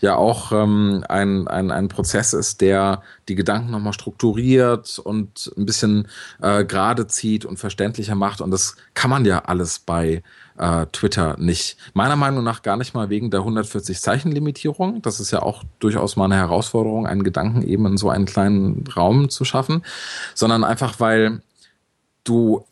ja 0.00 0.14
auch 0.14 0.52
ähm, 0.52 1.04
ein, 1.08 1.48
ein, 1.48 1.72
ein 1.72 1.88
Prozess 1.88 2.32
ist, 2.32 2.60
der 2.60 3.02
die 3.28 3.34
Gedanken 3.34 3.72
nochmal 3.72 3.92
strukturiert 3.92 5.00
und 5.00 5.52
ein 5.56 5.66
bisschen 5.66 6.06
äh, 6.40 6.64
gerade 6.64 7.08
zieht 7.08 7.44
und 7.44 7.58
verständlicher 7.58 8.14
macht. 8.14 8.40
Und 8.40 8.52
das 8.52 8.76
kann 8.94 9.10
man 9.10 9.24
ja 9.24 9.40
alles 9.40 9.80
bei 9.80 10.22
äh, 10.58 10.86
Twitter 10.92 11.36
nicht. 11.38 11.76
Meiner 11.94 12.16
Meinung 12.16 12.44
nach 12.44 12.62
gar 12.62 12.76
nicht 12.76 12.94
mal 12.94 13.10
wegen 13.10 13.30
der 13.30 13.40
140 13.40 14.00
Zeichen 14.00 14.32
Limitierung. 14.32 15.02
Das 15.02 15.20
ist 15.20 15.30
ja 15.30 15.42
auch 15.42 15.64
durchaus 15.78 16.16
mal 16.16 16.26
eine 16.26 16.36
Herausforderung, 16.36 17.06
einen 17.06 17.24
Gedanken 17.24 17.62
eben 17.62 17.86
in 17.86 17.96
so 17.96 18.10
einen 18.10 18.26
kleinen 18.26 18.84
Raum 18.96 19.30
zu 19.30 19.44
schaffen, 19.44 19.82
sondern 20.34 20.64
einfach 20.64 21.00
weil 21.00 21.42
du 22.24 22.64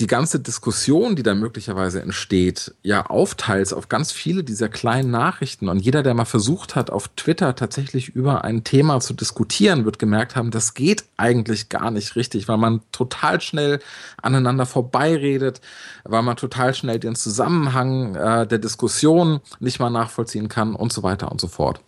die 0.00 0.08
ganze 0.08 0.40
Diskussion, 0.40 1.14
die 1.14 1.22
da 1.22 1.36
möglicherweise 1.36 2.02
entsteht, 2.02 2.74
ja 2.82 3.06
aufteilst 3.06 3.72
auf 3.72 3.88
ganz 3.88 4.10
viele 4.10 4.42
dieser 4.42 4.68
kleinen 4.68 5.12
Nachrichten. 5.12 5.68
Und 5.68 5.78
jeder, 5.78 6.02
der 6.02 6.14
mal 6.14 6.24
versucht 6.24 6.74
hat, 6.74 6.90
auf 6.90 7.08
Twitter 7.08 7.54
tatsächlich 7.54 8.08
über 8.08 8.42
ein 8.42 8.64
Thema 8.64 8.98
zu 8.98 9.14
diskutieren, 9.14 9.84
wird 9.84 10.00
gemerkt 10.00 10.34
haben, 10.34 10.50
das 10.50 10.74
geht 10.74 11.04
eigentlich 11.16 11.68
gar 11.68 11.92
nicht 11.92 12.16
richtig, 12.16 12.48
weil 12.48 12.56
man 12.56 12.80
total 12.90 13.40
schnell 13.40 13.78
aneinander 14.20 14.66
vorbeiredet, 14.66 15.60
weil 16.02 16.22
man 16.22 16.36
total 16.36 16.74
schnell 16.74 16.98
den 16.98 17.14
Zusammenhang 17.14 18.16
äh, 18.16 18.46
der 18.48 18.58
Diskussion 18.58 19.40
nicht 19.60 19.78
mal 19.78 19.90
nachvollziehen 19.90 20.48
kann 20.48 20.74
und 20.74 20.92
so 20.92 21.04
weiter 21.04 21.30
und 21.30 21.40
so 21.40 21.46
fort. 21.46 21.80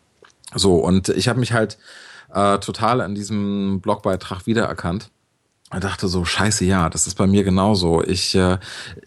So, 0.54 0.76
und 0.76 1.08
ich 1.08 1.26
habe 1.26 1.40
mich 1.40 1.52
halt 1.52 1.76
äh, 2.32 2.58
total 2.58 3.00
an 3.00 3.16
diesem 3.16 3.80
Blogbeitrag 3.80 4.46
wiedererkannt 4.46 5.10
ich 5.74 5.80
dachte 5.80 6.06
so, 6.06 6.24
scheiße, 6.24 6.64
ja, 6.64 6.88
das 6.88 7.08
ist 7.08 7.16
bei 7.16 7.26
mir 7.26 7.42
genauso. 7.42 8.00
Ich, 8.00 8.36
äh, 8.36 8.58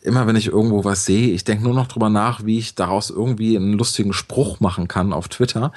immer 0.01 0.27
wenn 0.27 0.35
ich 0.35 0.47
irgendwo 0.47 0.83
was 0.83 1.05
sehe, 1.05 1.29
ich 1.29 1.45
denke 1.45 1.63
nur 1.63 1.73
noch 1.73 1.87
drüber 1.87 2.09
nach, 2.09 2.43
wie 2.43 2.59
ich 2.59 2.75
daraus 2.75 3.09
irgendwie 3.09 3.55
einen 3.55 3.73
lustigen 3.73 4.11
Spruch 4.11 4.59
machen 4.59 4.89
kann 4.89 5.13
auf 5.13 5.29
Twitter. 5.29 5.71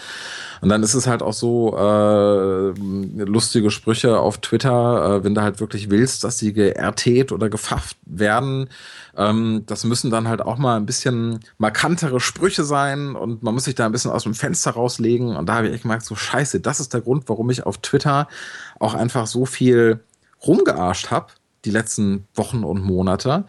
Und 0.61 0.71
dann 0.71 0.83
ist 0.83 0.95
es 0.95 1.07
halt 1.07 1.23
auch 1.23 1.35
so, 1.35 1.77
äh, 1.79 2.73
lustige 3.23 3.71
Sprüche 3.71 4.19
auf 4.19 4.39
Twitter, 4.39 5.19
äh, 5.21 5.25
wenn 5.25 5.37
du 5.37 5.43
halt 5.43 5.61
wirklich 5.61 5.89
willst, 5.89 6.25
dass 6.25 6.39
sie 6.39 6.53
geertet 6.53 7.31
oder 7.31 7.49
gefafft 7.49 7.97
werden, 8.05 8.69
ähm, 9.17 9.63
das 9.67 9.85
müssen 9.85 10.11
dann 10.11 10.27
halt 10.27 10.43
auch 10.43 10.59
mal 10.59 10.77
ein 10.77 10.87
bisschen 10.87 11.39
markantere 11.59 12.19
Sprüche 12.19 12.65
sein 12.65 13.15
und 13.15 13.45
man 13.45 13.55
muss 13.55 13.65
sich 13.65 13.77
da 13.77 13.87
ein 13.87 13.93
bisschen 13.93 14.11
aus 14.11 14.25
dem 14.25 14.35
Fenster 14.35 14.73
rauslegen. 14.73 15.37
Und 15.37 15.49
da 15.49 15.55
habe 15.55 15.69
ich 15.69 15.75
echt 15.75 15.83
gemerkt, 15.83 16.05
so 16.05 16.17
scheiße, 16.17 16.59
das 16.59 16.81
ist 16.81 16.93
der 16.93 17.03
Grund, 17.03 17.29
warum 17.29 17.51
ich 17.51 17.65
auf 17.65 17.79
Twitter 17.79 18.27
auch 18.81 18.95
einfach 18.95 19.29
so 19.29 19.47
viel 19.47 20.01
rumgearscht 20.47 21.11
habe, 21.11 21.33
die 21.65 21.71
letzten 21.71 22.27
Wochen 22.35 22.65
und 22.65 22.83
Monate, 22.83 23.45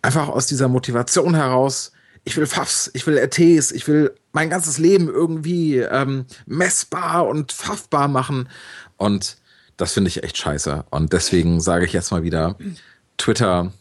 einfach 0.00 0.28
aus 0.28 0.46
dieser 0.46 0.68
Motivation 0.68 1.34
heraus, 1.34 1.92
ich 2.24 2.36
will 2.36 2.46
Pfaffs, 2.46 2.90
ich 2.94 3.06
will 3.06 3.18
RTs, 3.18 3.72
ich 3.72 3.86
will 3.88 4.14
mein 4.32 4.50
ganzes 4.50 4.78
Leben 4.78 5.08
irgendwie 5.08 5.78
ähm, 5.78 6.26
messbar 6.46 7.26
und 7.26 7.52
pfaffbar 7.52 8.08
machen. 8.08 8.48
Und 8.96 9.36
das 9.76 9.92
finde 9.92 10.08
ich 10.08 10.22
echt 10.22 10.38
scheiße. 10.38 10.84
Und 10.90 11.12
deswegen 11.12 11.60
sage 11.60 11.84
ich 11.84 11.92
jetzt 11.92 12.12
mal 12.12 12.22
wieder, 12.22 12.56
Twitter 13.16 13.72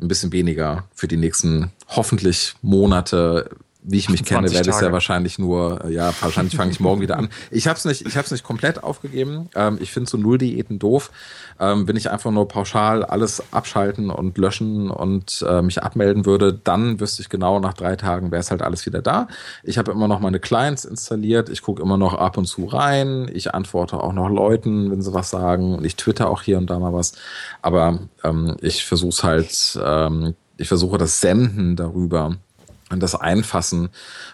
ein 0.00 0.08
bisschen 0.08 0.32
weniger 0.32 0.88
für 0.94 1.08
die 1.08 1.18
nächsten 1.18 1.70
hoffentlich 1.88 2.54
Monate 2.62 3.50
wie 3.82 3.96
ich 3.96 4.10
mich 4.10 4.24
kenne, 4.24 4.50
werde 4.52 4.70
es 4.70 4.80
ja 4.80 4.92
wahrscheinlich 4.92 5.38
nur, 5.38 5.88
ja, 5.88 6.12
wahrscheinlich 6.20 6.54
fange 6.54 6.70
ich 6.70 6.80
morgen 6.80 7.00
wieder 7.00 7.18
an. 7.18 7.28
Ich 7.50 7.66
habe 7.66 7.76
es 7.76 7.84
nicht, 7.84 8.06
ich 8.06 8.16
habe 8.16 8.26
es 8.26 8.30
nicht 8.30 8.44
komplett 8.44 8.82
aufgegeben. 8.82 9.48
Ähm, 9.54 9.78
ich 9.80 9.90
finde 9.92 10.08
so 10.08 10.16
Null-Diäten 10.18 10.78
doof. 10.78 11.10
Ähm, 11.58 11.88
wenn 11.88 11.96
ich 11.96 12.10
einfach 12.10 12.30
nur 12.30 12.46
pauschal 12.48 13.04
alles 13.04 13.42
abschalten 13.50 14.10
und 14.10 14.36
löschen 14.38 14.90
und 14.90 15.44
äh, 15.48 15.62
mich 15.62 15.82
abmelden 15.82 16.26
würde, 16.26 16.52
dann 16.52 17.00
wüsste 17.00 17.22
ich 17.22 17.28
genau, 17.28 17.58
nach 17.60 17.74
drei 17.74 17.96
Tagen 17.96 18.30
wäre 18.30 18.40
es 18.40 18.50
halt 18.50 18.62
alles 18.62 18.86
wieder 18.86 19.02
da. 19.02 19.28
Ich 19.62 19.78
habe 19.78 19.90
immer 19.92 20.08
noch 20.08 20.20
meine 20.20 20.38
Clients 20.38 20.84
installiert. 20.84 21.48
Ich 21.48 21.62
gucke 21.62 21.82
immer 21.82 21.96
noch 21.96 22.14
ab 22.14 22.36
und 22.36 22.46
zu 22.46 22.66
rein. 22.66 23.30
Ich 23.32 23.54
antworte 23.54 24.02
auch 24.02 24.12
noch 24.12 24.28
Leuten, 24.28 24.90
wenn 24.90 25.02
sie 25.02 25.14
was 25.14 25.30
sagen. 25.30 25.74
Und 25.74 25.84
ich 25.84 25.96
twitter 25.96 26.28
auch 26.30 26.42
hier 26.42 26.58
und 26.58 26.68
da 26.68 26.78
mal 26.78 26.92
was. 26.92 27.14
Aber 27.62 28.00
ähm, 28.22 28.56
ich 28.60 28.84
versuche 28.84 29.10
es 29.10 29.24
halt, 29.24 29.80
ähm, 29.82 30.34
ich 30.56 30.68
versuche 30.68 30.98
das 30.98 31.20
Senden 31.20 31.76
darüber 31.76 32.36
das 32.98 33.14
Einfassen 33.14 33.90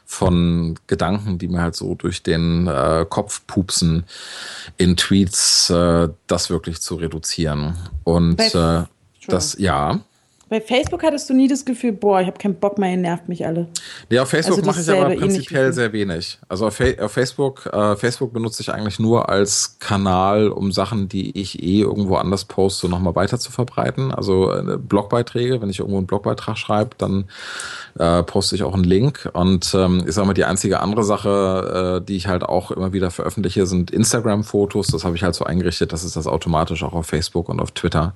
von 0.06 0.78
Gedanken, 0.86 1.38
die 1.38 1.48
mir 1.48 1.60
halt 1.60 1.76
so 1.76 1.94
durch 1.94 2.22
den 2.22 2.66
äh, 2.66 3.04
Kopf 3.08 3.42
pupsen 3.46 4.04
in 4.78 4.96
Tweets, 4.96 5.68
äh, 5.68 6.08
das 6.26 6.48
wirklich 6.48 6.80
zu 6.80 6.94
reduzieren. 6.94 7.76
Und 8.04 8.40
äh, 8.40 8.84
das, 9.28 9.58
ja. 9.58 10.00
Bei 10.48 10.60
Facebook 10.60 11.02
hattest 11.02 11.28
du 11.28 11.34
nie 11.34 11.48
das 11.48 11.64
Gefühl, 11.64 11.92
boah, 11.92 12.20
ich 12.20 12.28
habe 12.28 12.38
keinen 12.38 12.54
Bock 12.54 12.78
mehr, 12.78 12.90
ihr 12.90 12.96
nervt 12.96 13.28
mich 13.28 13.44
alle. 13.44 13.66
Ja, 14.10 14.22
auf 14.22 14.28
Facebook 14.28 14.58
Also 14.58 14.70
mache 14.70 14.80
ich 14.80 14.88
aber 14.90 15.14
prinzipiell 15.16 15.72
sehr 15.72 15.92
wenig. 15.92 16.38
Also 16.48 16.68
auf, 16.68 16.80
auf 17.00 17.12
Facebook, 17.12 17.66
äh, 17.66 17.96
Facebook 17.96 18.32
benutze 18.32 18.62
ich 18.62 18.72
eigentlich 18.72 19.00
nur 19.00 19.28
als 19.28 19.78
Kanal, 19.80 20.48
um 20.48 20.70
Sachen, 20.70 21.08
die 21.08 21.36
ich 21.36 21.62
eh 21.62 21.80
irgendwo 21.80 22.14
anders 22.14 22.44
poste, 22.44 22.88
nochmal 22.88 23.16
weiter 23.16 23.40
zu 23.40 23.50
verbreiten. 23.50 24.12
Also 24.12 24.52
äh, 24.52 24.78
Blogbeiträge, 24.78 25.60
wenn 25.60 25.70
ich 25.70 25.80
irgendwo 25.80 25.98
einen 25.98 26.06
Blogbeitrag 26.06 26.56
schreibe, 26.56 26.90
dann 26.96 27.24
äh, 27.98 28.22
poste 28.22 28.54
ich 28.54 28.62
auch 28.62 28.74
einen 28.74 28.84
Link. 28.84 29.28
Und 29.32 29.74
ähm, 29.74 30.04
ich 30.06 30.14
sage 30.14 30.26
mal, 30.26 30.34
die 30.34 30.44
einzige 30.44 30.80
andere 30.80 31.02
Sache, 31.02 32.00
äh, 32.02 32.06
die 32.06 32.16
ich 32.16 32.28
halt 32.28 32.42
auch 32.42 32.70
immer 32.70 32.92
wieder 32.92 33.10
veröffentliche, 33.10 33.66
sind 33.66 33.90
Instagram-Fotos. 33.90 34.88
Das 34.88 35.04
habe 35.04 35.16
ich 35.16 35.22
halt 35.22 35.34
so 35.34 35.44
eingerichtet, 35.44 35.92
dass 35.92 36.04
es 36.04 36.12
das 36.12 36.26
automatisch 36.26 36.82
auch 36.82 36.92
auf 36.92 37.06
Facebook 37.06 37.48
und 37.48 37.60
auf 37.60 37.70
Twitter 37.72 38.14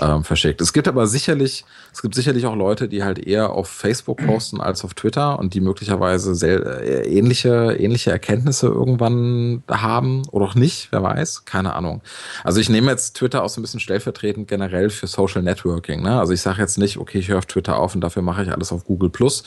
ähm, 0.00 0.24
verschickt. 0.24 0.60
Es 0.60 0.72
gibt 0.72 0.88
aber 0.88 1.06
sicherlich, 1.06 1.53
es 1.92 2.02
gibt 2.02 2.14
sicherlich 2.14 2.46
auch 2.46 2.56
Leute, 2.56 2.88
die 2.88 3.04
halt 3.04 3.18
eher 3.18 3.50
auf 3.50 3.68
Facebook 3.68 4.18
posten 4.24 4.60
als 4.60 4.84
auf 4.84 4.94
Twitter 4.94 5.38
und 5.38 5.54
die 5.54 5.60
möglicherweise 5.60 6.34
sehr, 6.34 6.82
äh, 6.82 7.06
ähnliche, 7.06 7.76
ähnliche 7.78 8.10
Erkenntnisse 8.10 8.66
irgendwann 8.66 9.62
haben 9.70 10.22
oder 10.30 10.46
auch 10.46 10.54
nicht, 10.54 10.88
wer 10.90 11.02
weiß, 11.02 11.44
keine 11.44 11.74
Ahnung. 11.74 12.02
Also 12.42 12.60
ich 12.60 12.68
nehme 12.68 12.90
jetzt 12.90 13.14
Twitter 13.16 13.44
auch 13.44 13.48
so 13.48 13.60
ein 13.60 13.62
bisschen 13.62 13.80
stellvertretend 13.80 14.48
generell 14.48 14.90
für 14.90 15.06
Social 15.06 15.42
Networking. 15.42 16.02
Ne? 16.02 16.18
Also 16.18 16.32
ich 16.32 16.40
sage 16.40 16.60
jetzt 16.60 16.78
nicht, 16.78 16.98
okay, 16.98 17.18
ich 17.18 17.28
höre 17.28 17.38
auf 17.38 17.46
Twitter 17.46 17.78
auf 17.78 17.94
und 17.94 18.00
dafür 18.00 18.22
mache 18.22 18.42
ich 18.42 18.50
alles 18.50 18.72
auf 18.72 18.84
Google 18.84 19.10
Plus. 19.10 19.44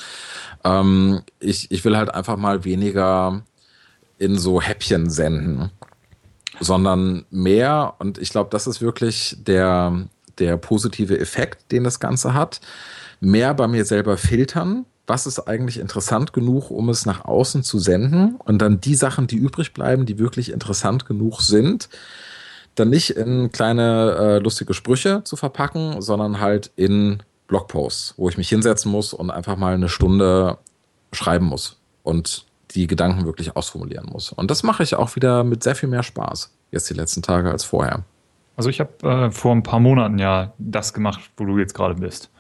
Ähm, 0.64 1.22
ich, 1.40 1.70
ich 1.72 1.84
will 1.84 1.98
halt 1.98 2.14
einfach 2.14 2.38
mal 2.38 2.64
weniger 2.64 3.44
in 4.20 4.38
so 4.38 4.62
Häppchen 4.62 5.10
senden 5.10 5.72
sondern 6.60 7.26
mehr, 7.30 7.96
und 8.00 8.18
ich 8.18 8.30
glaube, 8.30 8.50
das 8.52 8.68
ist 8.68 8.82
wirklich 8.82 9.38
der, 9.40 10.08
der 10.40 10.58
positive 10.58 11.20
Effekt, 11.20 11.72
den 11.72 11.84
das 11.84 12.00
Ganze 12.00 12.34
hat, 12.34 12.62
mehr 13.20 13.54
bei 13.54 13.68
mir 13.68 13.86
selber 13.86 14.18
filtern, 14.18 14.86
was 15.08 15.26
ist 15.26 15.40
eigentlich 15.40 15.80
interessant 15.80 16.34
genug, 16.34 16.70
um 16.70 16.90
es 16.90 17.06
nach 17.06 17.24
außen 17.26 17.64
zu 17.64 17.80
senden 17.80 18.36
und 18.44 18.62
dann 18.62 18.82
die 18.82 18.96
Sachen, 18.96 19.28
die 19.28 19.38
übrig 19.38 19.74
bleiben, 19.74 20.06
die 20.06 20.20
wirklich 20.20 20.52
interessant 20.52 21.06
genug 21.06 21.42
sind, 21.42 21.88
dann 22.76 22.90
nicht 22.90 23.12
in 23.12 23.52
kleine 23.52 24.16
äh, 24.20 24.38
lustige 24.40 24.74
Sprüche 24.74 25.24
zu 25.24 25.36
verpacken, 25.36 26.02
sondern 26.02 26.40
halt 26.40 26.72
in 26.76 27.24
Blogposts, 27.48 28.14
wo 28.18 28.28
ich 28.30 28.38
mich 28.38 28.50
hinsetzen 28.50 28.92
muss 28.92 29.14
und 29.14 29.32
einfach 29.32 29.56
mal 29.56 29.74
eine 29.74 29.90
Stunde 29.90 30.58
schreiben 31.14 31.46
muss 31.46 31.78
und 32.04 32.46
die 32.72 32.86
Gedanken 32.86 33.26
wirklich 33.26 33.56
ausformulieren 33.56 34.08
muss. 34.12 34.34
Und 34.34 34.52
das 34.52 34.62
mache 34.62 34.84
ich 34.84 34.96
auch 34.96 35.16
wieder 35.16 35.46
mit 35.46 35.64
sehr 35.64 35.76
viel 35.76 35.90
mehr 35.90 36.04
Spaß 36.04 36.52
jetzt 36.72 36.90
die 36.90 36.94
letzten 36.94 37.22
Tage 37.22 37.50
als 37.50 37.64
vorher. 37.64 38.04
Also 38.58 38.70
ich 38.70 38.80
habe 38.80 39.08
äh, 39.08 39.32
vor 39.32 39.56
ein 39.56 39.64
paar 39.64 39.80
Monaten 39.80 40.20
ja 40.20 40.54
das 40.58 40.94
gemacht, 40.94 41.22
wo 41.38 41.46
du 41.46 41.58
jetzt 41.58 41.74
gerade 41.74 41.96
bist. 41.96 42.32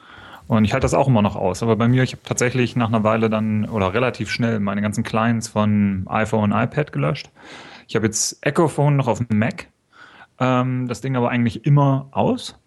Und 0.47 0.65
ich 0.65 0.73
halte 0.73 0.85
das 0.85 0.93
auch 0.93 1.07
immer 1.07 1.21
noch 1.21 1.35
aus. 1.35 1.61
Aber 1.61 1.75
bei 1.75 1.87
mir, 1.87 2.03
ich 2.03 2.13
habe 2.13 2.23
tatsächlich 2.23 2.75
nach 2.75 2.87
einer 2.87 3.03
Weile 3.03 3.29
dann 3.29 3.69
oder 3.69 3.93
relativ 3.93 4.29
schnell 4.29 4.59
meine 4.59 4.81
ganzen 4.81 5.03
Clients 5.03 5.47
von 5.47 6.05
iPhone 6.07 6.51
und 6.51 6.59
iPad 6.59 6.91
gelöscht. 6.91 7.29
Ich 7.87 7.95
habe 7.95 8.05
jetzt 8.05 8.37
Echophone 8.41 8.95
noch 8.95 9.07
auf 9.07 9.19
dem 9.19 9.37
Mac. 9.37 9.67
Ähm, 10.39 10.87
das 10.87 11.01
Ding 11.01 11.15
aber 11.15 11.29
eigentlich 11.29 11.65
immer 11.65 12.07
aus. 12.11 12.57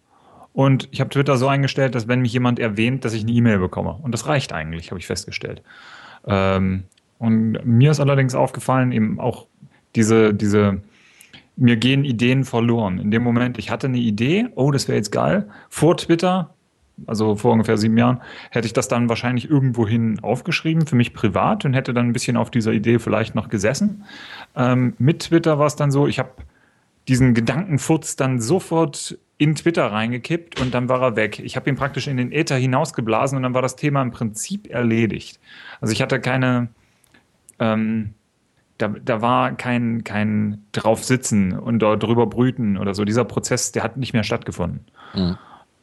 Und 0.53 0.89
ich 0.91 1.01
habe 1.01 1.11
Twitter 1.11 1.37
so 1.37 1.49
eingestellt, 1.49 1.95
dass 1.95 2.07
wenn 2.07 2.21
mich 2.21 2.33
jemand 2.33 2.59
erwähnt, 2.59 3.05
dass 3.05 3.15
ich 3.15 3.23
eine 3.23 3.33
E-Mail 3.33 3.59
bekomme. 3.59 3.99
Und 4.03 4.13
das 4.13 4.27
reicht 4.27 4.53
eigentlich, 4.53 4.91
habe 4.91 4.99
ich 4.99 5.07
festgestellt. 5.07 5.63
Ähm, 6.27 6.85
und 7.19 7.65
mir 7.65 7.91
ist 7.91 8.01
allerdings 8.01 8.35
aufgefallen, 8.35 8.93
eben 8.93 9.21
auch 9.21 9.47
diese, 9.95 10.35
diese, 10.35 10.83
mir 11.61 11.77
gehen 11.77 12.05
Ideen 12.05 12.45
verloren. 12.45 12.99
In 12.99 13.11
dem 13.11 13.23
Moment, 13.23 13.59
ich 13.59 13.71
hatte 13.71 13.87
eine 13.87 13.99
Idee, 13.99 14.49
oh, 14.55 14.71
das 14.71 14.89
wäre 14.89 14.97
jetzt 14.97 15.13
geil. 15.13 15.49
Vor 15.69 15.97
Twitter, 15.97 16.55
also 17.07 17.37
vor 17.37 17.53
ungefähr 17.53 17.77
sieben 17.77 17.99
Jahren, 17.99 18.21
hätte 18.51 18.67
ich 18.67 18.73
das 18.73 18.89
dann 18.89 19.09
wahrscheinlich 19.09 19.49
irgendwohin 19.49 20.21
aufgeschrieben, 20.21 20.87
für 20.87 20.97
mich 20.97 21.13
privat 21.13 21.65
und 21.65 21.75
hätte 21.75 21.93
dann 21.93 22.07
ein 22.07 22.13
bisschen 22.13 22.37
auf 22.37 22.51
dieser 22.51 22.73
Idee 22.73 22.99
vielleicht 22.99 23.35
noch 23.35 23.49
gesessen. 23.49 24.05
Ähm, 24.57 24.95
mit 24.99 25.21
Twitter 25.21 25.59
war 25.59 25.67
es 25.67 25.77
dann 25.77 25.91
so, 25.91 26.07
ich 26.07 26.19
habe 26.19 26.31
diesen 27.09 27.35
Gedankenfurz 27.35 28.17
dann 28.17 28.41
sofort 28.41 29.19
in 29.37 29.55
Twitter 29.55 29.87
reingekippt 29.91 30.61
und 30.61 30.75
dann 30.75 30.89
war 30.89 31.03
er 31.03 31.17
weg. 31.17 31.39
Ich 31.39 31.57
habe 31.57 31.69
ihn 31.71 31.77
praktisch 31.77 32.07
in 32.07 32.17
den 32.17 32.31
Äther 32.31 32.57
hinausgeblasen 32.57 33.37
und 33.37 33.43
dann 33.43 33.55
war 33.55 33.63
das 33.63 33.77
Thema 33.77 34.03
im 34.03 34.11
Prinzip 34.11 34.69
erledigt. 34.71 35.41
Also 35.81 35.93
ich 35.93 36.03
hatte 36.03 36.21
keine, 36.21 36.69
ähm, 37.59 38.15
da, 38.81 38.89
da 38.89 39.23
war 39.23 39.53
kein, 39.53 40.05
kein 40.05 40.65
draufsitzen 40.73 41.59
und 41.59 41.81
dort 41.81 42.03
drüber 42.03 42.27
brüten 42.27 42.77
oder 42.77 42.95
so. 42.95 43.05
Dieser 43.05 43.25
Prozess, 43.25 43.73
der 43.73 43.83
hat 43.83 43.97
nicht 43.97 44.13
mehr 44.13 44.25
stattgefunden. 44.25 44.87
Mhm. 45.15 45.37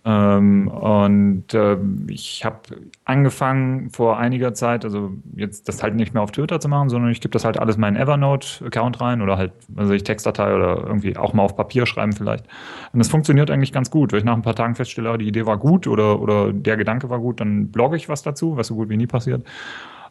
Ähm, 0.07 0.69
und 0.69 1.53
äh, 1.53 1.77
ich 2.07 2.45
habe 2.45 2.59
angefangen 3.03 3.89
vor 3.89 4.17
einiger 4.17 4.53
Zeit, 4.53 4.85
also 4.85 5.11
jetzt 5.35 5.67
das 5.67 5.83
halt 5.83 5.95
nicht 5.95 6.13
mehr 6.13 6.23
auf 6.23 6.31
Twitter 6.31 6.61
zu 6.61 6.69
machen, 6.69 6.87
sondern 6.87 7.11
ich 7.11 7.19
gebe 7.19 7.33
das 7.33 7.43
halt 7.43 7.59
alles 7.59 7.75
in 7.75 7.81
meinen 7.81 7.97
Evernote-Account 7.97 9.01
rein 9.01 9.21
oder 9.21 9.37
halt, 9.37 9.51
also 9.75 9.91
ich 9.91 10.03
Textdatei 10.03 10.55
oder 10.55 10.77
irgendwie 10.87 11.17
auch 11.17 11.33
mal 11.33 11.43
auf 11.43 11.57
Papier 11.57 11.85
schreiben 11.85 12.13
vielleicht. 12.13 12.45
Und 12.93 12.99
das 12.99 13.09
funktioniert 13.09 13.51
eigentlich 13.51 13.73
ganz 13.73 13.91
gut. 13.91 14.13
Wenn 14.13 14.19
ich 14.19 14.25
nach 14.25 14.35
ein 14.35 14.43
paar 14.43 14.55
Tagen 14.55 14.75
feststelle, 14.75 15.09
ah, 15.09 15.17
die 15.17 15.27
Idee 15.27 15.45
war 15.45 15.57
gut 15.57 15.87
oder, 15.87 16.21
oder 16.21 16.53
der 16.53 16.77
Gedanke 16.77 17.09
war 17.09 17.19
gut, 17.19 17.41
dann 17.41 17.69
blogge 17.69 17.97
ich 17.97 18.07
was 18.07 18.23
dazu, 18.23 18.55
was 18.55 18.67
so 18.67 18.75
gut 18.75 18.87
wie 18.87 18.95
nie 18.95 19.07
passiert. 19.07 19.43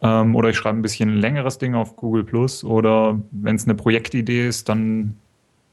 Ähm, 0.03 0.35
oder 0.35 0.51
ich 0.51 0.57
schreibe 0.57 0.79
ein 0.79 0.83
bisschen 0.83 1.17
längeres 1.17 1.59
Ding 1.59 1.75
auf 1.75 1.97
Google 1.97 2.25
Plus 2.25 2.65
oder 2.65 3.21
wenn 3.31 3.57
es 3.57 3.65
eine 3.65 3.75
Projektidee 3.75 4.47
ist, 4.47 4.69
dann 4.69 5.17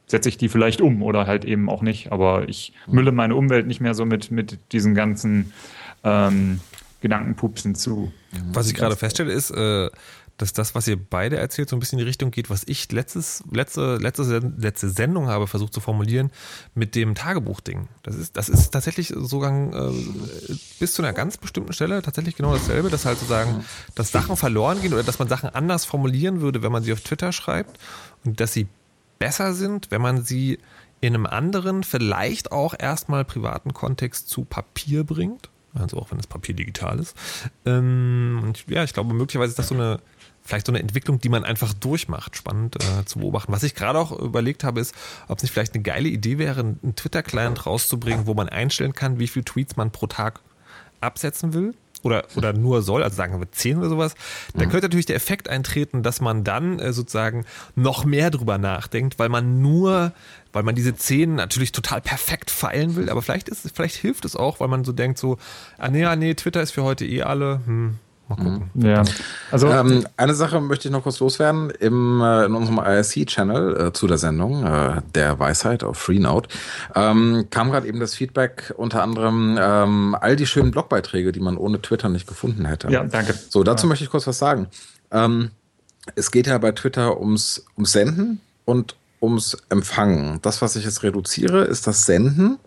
setze 0.08 0.30
ich 0.30 0.38
die 0.38 0.50
vielleicht 0.50 0.82
um 0.82 1.02
oder 1.02 1.28
halt 1.28 1.46
eben 1.46 1.70
auch 1.70 1.82
nicht. 1.82 2.12
Aber 2.12 2.48
ich 2.48 2.74
mülle 2.88 3.12
meine 3.12 3.36
Umwelt 3.36 3.68
nicht 3.68 3.82
mehr 3.82 3.94
so 3.94 4.06
mit, 4.06 4.32
mit 4.32 4.60
diesen 4.72 4.96
ganzen 4.96 5.54
ähm, 6.04 6.60
Gedankenpupsen 7.02 7.76
zu. 7.76 8.12
Was 8.54 8.68
ich 8.70 8.76
gerade 8.76 8.96
feststelle, 8.96 9.32
ist, 9.32 9.52
äh, 9.52 9.90
dass 10.38 10.52
das, 10.52 10.74
was 10.74 10.88
ihr 10.88 10.98
beide 10.98 11.38
erzählt, 11.38 11.70
so 11.70 11.76
ein 11.76 11.80
bisschen 11.80 12.00
in 12.00 12.06
die 12.06 12.10
Richtung 12.10 12.32
geht, 12.32 12.50
was 12.50 12.64
ich 12.66 12.92
letztes, 12.92 13.44
letzte, 13.52 13.98
letzte, 13.98 14.40
letzte 14.58 14.90
Sendung 14.90 15.28
habe 15.28 15.48
versucht 15.48 15.74
zu 15.74 15.80
formulieren 15.80 16.32
mit 16.74 16.96
dem 16.96 17.14
Tagebuchding. 17.14 17.88
Das 18.02 18.16
ist, 18.16 18.36
das 18.36 18.50
ist 18.50 18.72
tatsächlich 18.72 19.14
sogar 19.16 19.52
äh, 19.52 19.94
bis 20.80 20.94
zu 20.94 21.04
einer 21.04 21.14
ganz 21.14 21.38
bestimmten 21.38 21.74
Stelle 21.74 22.02
tatsächlich 22.02 22.36
genau 22.36 22.54
dasselbe, 22.54 22.90
dass 22.90 23.06
halt 23.06 23.20
sozusagen, 23.20 23.64
dass 23.96 24.12
Sachen 24.12 24.36
verloren 24.36 24.82
gehen 24.82 24.94
oder 24.94 25.04
dass 25.04 25.20
man 25.20 25.28
Sachen 25.28 25.50
anders 25.50 25.86
formulieren 25.86 26.42
würde, 26.42 26.64
wenn 26.64 26.72
man 26.72 26.84
sie 26.84 26.94
auf 26.94 27.02
Twitter 27.02 27.32
schreibt 27.32 27.80
und 28.26 28.40
dass 28.40 28.54
sie 28.54 28.68
besser 29.20 29.54
sind, 29.54 29.92
wenn 29.92 30.02
man 30.02 30.24
sie 30.24 30.60
in 31.00 31.16
einem 31.16 31.26
anderen, 31.26 31.84
vielleicht 31.84 32.52
auch 32.52 32.74
erstmal 32.78 33.26
privaten 33.26 33.74
Kontext 33.74 34.30
zu 34.30 34.46
Papier 34.46 35.04
bringt. 35.04 35.50
Also 35.74 35.98
auch 35.98 36.12
wenn 36.12 36.18
das 36.18 36.28
Papier 36.28 36.56
digital 36.56 37.00
ist. 37.00 37.16
Ähm, 37.66 38.40
und 38.44 38.66
ja, 38.68 38.84
ich 38.84 38.94
glaube, 38.94 39.14
möglicherweise 39.14 39.50
ist 39.50 39.60
das 39.60 39.68
so 39.68 39.76
eine, 39.76 40.00
vielleicht 40.44 40.68
so 40.68 40.72
eine 40.72 40.80
Entwicklung, 40.80 41.20
die 41.20 41.30
man 41.30 41.44
einfach 41.44 41.74
durchmacht. 41.74 42.36
Spannend 42.36 42.76
äh, 42.76 43.06
zu 43.06 43.20
beobachten. 43.20 43.52
Was 43.52 43.64
ich 43.64 43.76
gerade 43.76 44.00
auch 44.00 44.12
überlegt 44.12 44.64
habe, 44.64 44.80
ist, 44.80 44.94
ob 45.28 45.38
es 45.38 45.44
nicht 45.44 45.52
vielleicht 45.52 45.74
eine 45.74 45.84
geile 45.84 46.10
Idee 46.10 46.38
wäre, 46.38 46.62
einen 46.62 46.96
Twitter-Client 46.96 47.66
rauszubringen, 47.66 48.28
wo 48.28 48.34
man 48.34 48.50
einstellen 48.50 48.94
kann, 48.94 49.20
wie 49.20 49.28
viele 49.28 49.46
Tweets 49.46 49.78
man 49.78 49.92
pro 49.92 50.08
Tag 50.08 50.42
absetzen 51.02 51.54
will 51.54 51.74
oder, 52.04 52.26
oder 52.36 52.54
nur 52.54 52.82
soll, 52.82 53.02
also 53.02 53.16
sagen 53.16 53.40
wir 53.40 53.52
10 53.52 53.78
oder 53.78 53.90
sowas, 53.90 54.16
da 54.54 54.66
könnte 54.66 54.88
natürlich 54.88 55.06
der 55.06 55.16
Effekt 55.16 55.50
eintreten, 55.50 56.04
dass 56.04 56.22
man 56.22 56.44
dann 56.44 56.80
äh, 56.80 56.94
sozusagen 56.94 57.46
noch 57.76 58.06
mehr 58.06 58.30
drüber 58.30 58.58
nachdenkt, 58.58 59.20
weil 59.20 59.30
man 59.30 59.62
nur, 59.62 60.12
weil 60.52 60.64
man 60.64 60.76
diese 60.76 60.96
10 60.96 61.36
natürlich 61.36 61.72
total 61.72 62.02
perfekt 62.02 62.52
feilen 62.52 62.96
will, 62.96 63.10
aber 63.10 63.22
vielleicht 63.22 63.50
ist 63.50 63.72
vielleicht 63.74 63.96
hilft 63.96 64.26
es 64.26 64.36
auch, 64.36 64.60
weil 64.60 64.68
man 64.68 64.84
so 64.84 64.92
denkt 64.92 65.18
so, 65.18 65.38
ah 65.78 65.90
nee, 65.90 66.06
ah, 66.06 66.16
nee, 66.16 66.34
Twitter 66.34 66.62
ist 66.62 66.72
für 66.72 66.84
heute 66.84 67.06
eh 67.06 67.24
alle, 67.24 67.62
hm, 67.66 68.00
mal 68.38 68.44
gucken. 68.44 68.70
Ja. 68.76 69.04
Also 69.52 69.68
Ähm, 69.68 70.06
eine 70.18 70.34
Sache 70.34 70.60
möchte 70.62 70.88
ich 70.88 70.92
noch 70.92 71.04
kurz 71.04 71.20
loswerden. 71.20 71.70
Im, 71.70 72.22
äh, 72.22 72.46
in 72.46 72.56
unserem 72.56 72.80
IRC-Channel 72.80 73.88
äh, 73.88 73.94
zu 73.94 74.08
der 74.08 74.18
Sendung, 74.18 74.66
äh, 74.66 75.02
der 75.16 75.40
Weisheit 75.40 75.84
auf 75.84 75.98
Freenode, 75.98 76.50
ähm, 76.96 77.48
kam 77.50 77.72
gerade 77.72 77.88
eben 77.88 78.00
das 78.00 78.16
Feedback 78.16 78.74
unter 78.78 79.04
anderem 79.04 79.58
ähm, 79.60 80.18
all 80.20 80.36
die 80.36 80.46
schönen 80.46 80.72
Blogbeiträge, 80.72 81.32
die 81.32 81.40
man 81.40 81.58
ohne 81.58 81.82
Twitter 81.82 82.10
nicht 82.10 82.28
gefunden 82.28 82.66
hätte. 82.66 82.90
ja, 82.90 83.04
danke. 83.04 83.34
So, 83.50 83.64
dazu 83.64 83.88
möchte 83.88 84.04
ich 84.04 84.10
kurz 84.10 84.28
was 84.28 84.38
sagen. 84.38 84.68
Ähm, 85.12 85.52
es 86.16 86.32
geht 86.32 86.48
ja 86.48 86.58
bei 86.58 86.72
Twitter 86.72 87.20
ums, 87.20 87.66
ums 87.78 87.92
Senden 87.92 88.42
und 88.66 88.96
ums 89.22 89.58
Empfangen. 89.70 90.40
Das, 90.42 90.62
was 90.62 90.76
ich 90.76 90.84
jetzt 90.84 91.04
reduziere, 91.04 91.64
ist 91.64 91.88
das 91.88 92.06
Senden. 92.06 92.60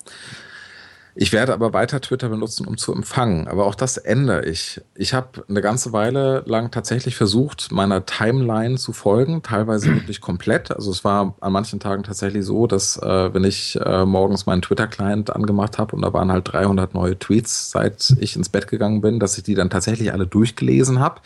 Ich 1.19 1.33
werde 1.33 1.55
aber 1.55 1.73
weiter 1.73 2.01
Twitter 2.03 2.29
benutzen, 2.29 2.67
um 2.67 2.77
zu 2.77 2.93
empfangen. 2.93 3.49
Aber 3.49 3.65
auch 3.67 3.75
das 3.75 3.97
ändere 3.97 4.45
ich. 4.45 4.83
Ich 4.95 5.15
habe 5.15 5.45
eine 5.49 5.63
ganze 5.63 5.93
Weile 5.95 6.43
lang 6.47 6.71
tatsächlich 6.71 7.17
versucht, 7.17 7.73
meiner 7.73 8.05
Timeline 8.05 8.77
zu 8.77 8.93
folgen, 8.93 9.43
teilweise 9.43 9.87
wirklich 9.95 10.21
komplett. 10.21 10.71
Also 10.71 10.91
es 10.91 11.05
war 11.05 11.35
an 11.41 11.53
manchen 11.53 11.81
Tagen 11.81 12.03
tatsächlich 12.03 12.45
so, 12.45 12.67
dass 12.67 12.99
äh, 12.99 13.33
wenn 13.33 13.45
ich 13.45 13.79
äh, 13.83 14.05
morgens 14.05 14.45
meinen 14.45 14.61
Twitter-Client 14.61 15.35
angemacht 15.35 15.79
habe 15.79 15.97
und 15.97 16.03
da 16.03 16.13
waren 16.13 16.31
halt 16.31 16.53
300 16.53 16.93
neue 16.93 17.19
Tweets, 17.19 17.71
seit 17.71 18.15
ich 18.21 18.37
ins 18.37 18.51
Bett 18.51 18.69
gegangen 18.69 19.01
bin, 19.01 19.19
dass 19.19 19.39
ich 19.39 19.45
die 19.45 19.55
dann 19.55 19.71
tatsächlich 19.71 20.13
alle 20.13 20.27
durchgelesen 20.27 21.01
habe. 21.01 21.23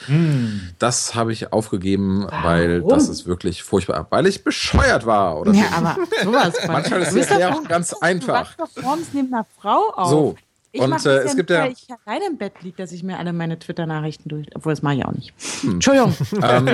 Das 0.79 1.15
habe 1.17 1.33
ich 1.33 1.53
aufgegeben, 1.53 2.27
weil 2.43 2.83
das 2.83 3.09
ist 3.09 3.27
wirklich 3.27 3.63
furchtbar, 3.65 4.07
weil 4.11 4.27
ich 4.27 4.45
bescheuert 4.45 5.05
war. 5.05 5.39
Oder 5.41 5.53
Ja, 5.53 5.65
so. 5.71 5.75
aber 5.77 5.97
sowas 6.23 6.59
von. 6.61 6.73
Manchmal 6.73 7.03
ist 7.03 7.15
die 7.15 7.21
doch 7.21 7.31
Erklärung 7.31 7.65
auch- 7.65 7.69
ganz 7.69 7.91
Du 7.91 8.01
einfach. 8.01 8.35
wachst 8.35 8.61
doch 8.61 8.83
morgens 8.83 9.09
neben 9.13 9.35
einer 9.35 9.47
Frau 9.61 9.80
auf. 9.89 10.11
So, 10.11 10.37
Ich 10.73 10.81
und 10.81 11.05
äh, 11.05 11.19
es 11.19 11.37
gibt 11.37 11.51
ja, 11.51 11.65
weil 11.65 11.73
ich 11.73 11.87
alleine 12.07 12.27
im 12.27 12.39
Bett 12.39 12.53
liege, 12.63 12.77
dass 12.77 12.93
ich 12.93 13.03
mir 13.03 13.19
alle 13.19 13.33
meine 13.33 13.59
Twitter-Nachrichten 13.59 14.29
durch, 14.29 14.47
obwohl 14.55 14.73
das 14.73 14.83
mache 14.83 14.97
ich 14.97 15.05
auch 15.05 15.13
nicht. 15.13 15.33
Hm. 15.63 15.73
Entschuldigung. 15.75 16.15
ähm, 16.43 16.69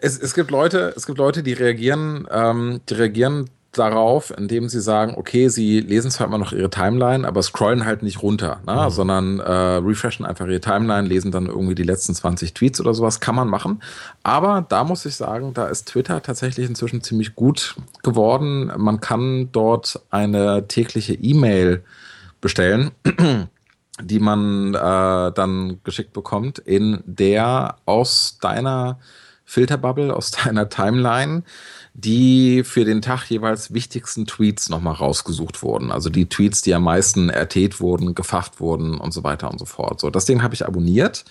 es, 0.00 0.18
es, 0.18 0.34
gibt 0.34 0.50
Leute, 0.50 0.92
es 0.96 1.06
gibt 1.06 1.18
Leute, 1.18 1.42
die 1.42 1.52
reagieren, 1.52 2.28
ähm, 2.30 2.80
die 2.88 2.94
reagieren 2.94 3.50
darauf, 3.78 4.32
indem 4.36 4.68
sie 4.68 4.80
sagen, 4.80 5.14
okay, 5.16 5.48
sie 5.48 5.80
lesen 5.80 6.10
zwar 6.10 6.26
immer 6.26 6.38
noch 6.38 6.52
ihre 6.52 6.70
Timeline, 6.70 7.26
aber 7.26 7.42
scrollen 7.42 7.84
halt 7.84 8.02
nicht 8.02 8.22
runter, 8.22 8.60
ne? 8.66 8.84
Mhm. 8.86 8.90
sondern 8.90 9.40
äh, 9.40 9.52
refreshen 9.52 10.24
einfach 10.24 10.46
ihre 10.46 10.60
Timeline, 10.60 11.06
lesen 11.06 11.30
dann 11.30 11.46
irgendwie 11.46 11.74
die 11.74 11.82
letzten 11.82 12.14
20 12.14 12.54
Tweets 12.54 12.80
oder 12.80 12.94
sowas, 12.94 13.20
kann 13.20 13.34
man 13.34 13.48
machen. 13.48 13.82
Aber 14.22 14.64
da 14.68 14.84
muss 14.84 15.04
ich 15.06 15.16
sagen, 15.16 15.54
da 15.54 15.66
ist 15.66 15.88
Twitter 15.88 16.22
tatsächlich 16.22 16.68
inzwischen 16.68 17.02
ziemlich 17.02 17.34
gut 17.34 17.76
geworden. 18.02 18.72
Man 18.76 19.00
kann 19.00 19.50
dort 19.52 20.00
eine 20.10 20.66
tägliche 20.68 21.14
E-Mail 21.14 21.82
bestellen. 22.46 22.92
die 24.00 24.18
man 24.18 24.74
äh, 24.74 25.32
dann 25.32 25.80
geschickt 25.82 26.12
bekommt, 26.12 26.58
in 26.58 27.02
der 27.06 27.76
aus 27.86 28.38
deiner 28.40 29.00
Filterbubble, 29.44 30.14
aus 30.14 30.30
deiner 30.44 30.68
Timeline 30.68 31.42
die 31.98 32.62
für 32.62 32.84
den 32.84 33.00
Tag 33.00 33.24
jeweils 33.30 33.72
wichtigsten 33.72 34.26
Tweets 34.26 34.68
nochmal 34.68 34.94
rausgesucht 34.94 35.62
wurden. 35.62 35.90
Also 35.90 36.10
die 36.10 36.28
Tweets, 36.28 36.60
die 36.60 36.74
am 36.74 36.82
meisten 36.82 37.30
ertät 37.30 37.80
wurden, 37.80 38.14
gefacht 38.14 38.60
wurden 38.60 38.98
und 38.98 39.14
so 39.14 39.24
weiter 39.24 39.50
und 39.50 39.58
so 39.58 39.64
fort. 39.64 39.98
So, 40.00 40.10
das 40.10 40.26
Ding 40.26 40.42
habe 40.42 40.54
ich 40.54 40.66
abonniert. 40.66 41.24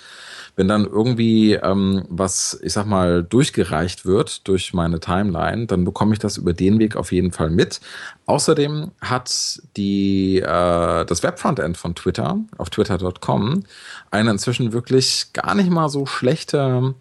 Wenn 0.55 0.67
dann 0.67 0.85
irgendwie 0.85 1.53
ähm, 1.53 2.05
was, 2.09 2.59
ich 2.63 2.73
sag 2.73 2.85
mal, 2.85 3.23
durchgereicht 3.23 4.05
wird 4.05 4.47
durch 4.47 4.73
meine 4.73 4.99
Timeline, 4.99 5.67
dann 5.67 5.83
bekomme 5.83 6.13
ich 6.13 6.19
das 6.19 6.37
über 6.37 6.53
den 6.53 6.79
Weg 6.79 6.95
auf 6.95 7.11
jeden 7.11 7.31
Fall 7.31 7.49
mit. 7.49 7.81
Außerdem 8.25 8.91
hat 9.01 9.61
die, 9.75 10.37
äh, 10.39 11.05
das 11.05 11.23
Webfrontend 11.23 11.77
von 11.77 11.95
Twitter 11.95 12.39
auf 12.57 12.69
twitter.com 12.69 13.63
eine 14.11 14.31
inzwischen 14.31 14.73
wirklich 14.73 15.33
gar 15.33 15.55
nicht 15.55 15.69
mal 15.69 15.89
so 15.89 16.05
schlechte 16.05 16.95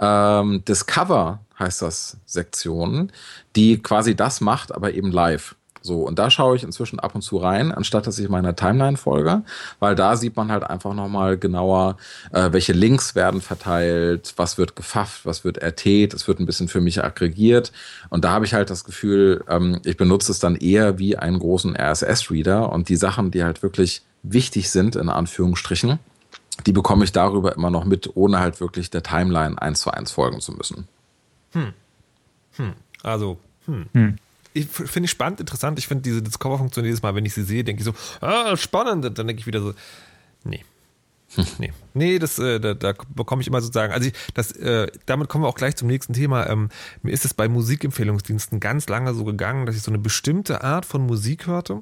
ähm, 0.00 0.64
Discover 0.64 1.40
heißt 1.58 1.82
das 1.82 2.16
Sektion, 2.24 3.10
die 3.56 3.82
quasi 3.82 4.14
das 4.14 4.40
macht, 4.40 4.72
aber 4.72 4.94
eben 4.94 5.10
live. 5.10 5.56
So, 5.82 6.02
und 6.02 6.18
da 6.18 6.30
schaue 6.30 6.56
ich 6.56 6.64
inzwischen 6.64 6.98
ab 7.00 7.14
und 7.14 7.22
zu 7.22 7.36
rein, 7.36 7.72
anstatt 7.72 8.06
dass 8.06 8.18
ich 8.18 8.28
meiner 8.28 8.56
Timeline 8.56 8.96
folge, 8.96 9.42
weil 9.78 9.94
da 9.94 10.16
sieht 10.16 10.36
man 10.36 10.50
halt 10.50 10.64
einfach 10.64 10.94
nochmal 10.94 11.38
genauer, 11.38 11.96
äh, 12.32 12.52
welche 12.52 12.72
Links 12.72 13.14
werden 13.14 13.40
verteilt, 13.40 14.34
was 14.36 14.58
wird 14.58 14.76
gefafft, 14.76 15.24
was 15.24 15.44
wird 15.44 15.62
RT, 15.62 16.12
das 16.12 16.28
wird 16.28 16.40
ein 16.40 16.46
bisschen 16.46 16.68
für 16.68 16.80
mich 16.80 17.02
aggregiert. 17.02 17.72
Und 18.10 18.24
da 18.24 18.30
habe 18.30 18.44
ich 18.44 18.54
halt 18.54 18.70
das 18.70 18.84
Gefühl, 18.84 19.44
ähm, 19.48 19.80
ich 19.84 19.96
benutze 19.96 20.32
es 20.32 20.38
dann 20.38 20.56
eher 20.56 20.98
wie 20.98 21.16
einen 21.16 21.38
großen 21.38 21.76
RSS-Reader 21.76 22.72
und 22.72 22.88
die 22.88 22.96
Sachen, 22.96 23.30
die 23.30 23.44
halt 23.44 23.62
wirklich 23.62 24.02
wichtig 24.22 24.70
sind, 24.70 24.96
in 24.96 25.08
Anführungsstrichen, 25.08 25.98
die 26.66 26.72
bekomme 26.72 27.04
ich 27.04 27.12
darüber 27.12 27.54
immer 27.54 27.70
noch 27.70 27.84
mit, 27.84 28.16
ohne 28.16 28.40
halt 28.40 28.60
wirklich 28.60 28.90
der 28.90 29.02
Timeline 29.02 29.60
eins 29.60 29.80
zu 29.80 29.90
eins 29.90 30.10
folgen 30.10 30.40
zu 30.40 30.52
müssen. 30.52 30.88
Hm. 31.52 31.72
Hm. 32.56 32.72
Also, 33.02 33.38
hm. 33.66 33.86
hm. 33.92 34.18
Ich 34.58 34.68
finde 34.68 35.06
ich 35.06 35.10
spannend, 35.10 35.40
interessant. 35.40 35.78
Ich 35.78 35.86
finde 35.86 36.02
diese 36.02 36.22
Discover-Funktion 36.22 36.84
jedes 36.84 37.02
Mal, 37.02 37.14
wenn 37.14 37.24
ich 37.24 37.34
sie 37.34 37.44
sehe, 37.44 37.64
denke 37.64 37.80
ich 37.80 37.84
so, 37.84 37.94
ah, 38.20 38.56
spannend. 38.56 39.04
Dann 39.04 39.26
denke 39.26 39.40
ich 39.40 39.46
wieder 39.46 39.60
so, 39.60 39.74
nee. 40.44 40.64
Hm. 41.34 41.46
Nee, 41.58 41.72
nee, 41.92 42.18
das, 42.18 42.38
äh, 42.38 42.58
da, 42.58 42.72
da 42.72 42.94
bekomme 43.14 43.42
ich 43.42 43.48
immer 43.48 43.60
sozusagen, 43.60 43.92
also 43.92 44.08
ich, 44.08 44.14
das, 44.32 44.52
äh, 44.52 44.86
damit 45.04 45.28
kommen 45.28 45.44
wir 45.44 45.48
auch 45.48 45.56
gleich 45.56 45.76
zum 45.76 45.88
nächsten 45.88 46.14
Thema. 46.14 46.48
Ähm, 46.48 46.70
mir 47.02 47.12
ist 47.12 47.24
es 47.24 47.34
bei 47.34 47.48
Musikempfehlungsdiensten 47.48 48.60
ganz 48.60 48.88
lange 48.88 49.12
so 49.12 49.24
gegangen, 49.24 49.66
dass 49.66 49.76
ich 49.76 49.82
so 49.82 49.90
eine 49.90 49.98
bestimmte 49.98 50.64
Art 50.64 50.86
von 50.86 51.06
Musik 51.06 51.46
hörte 51.46 51.80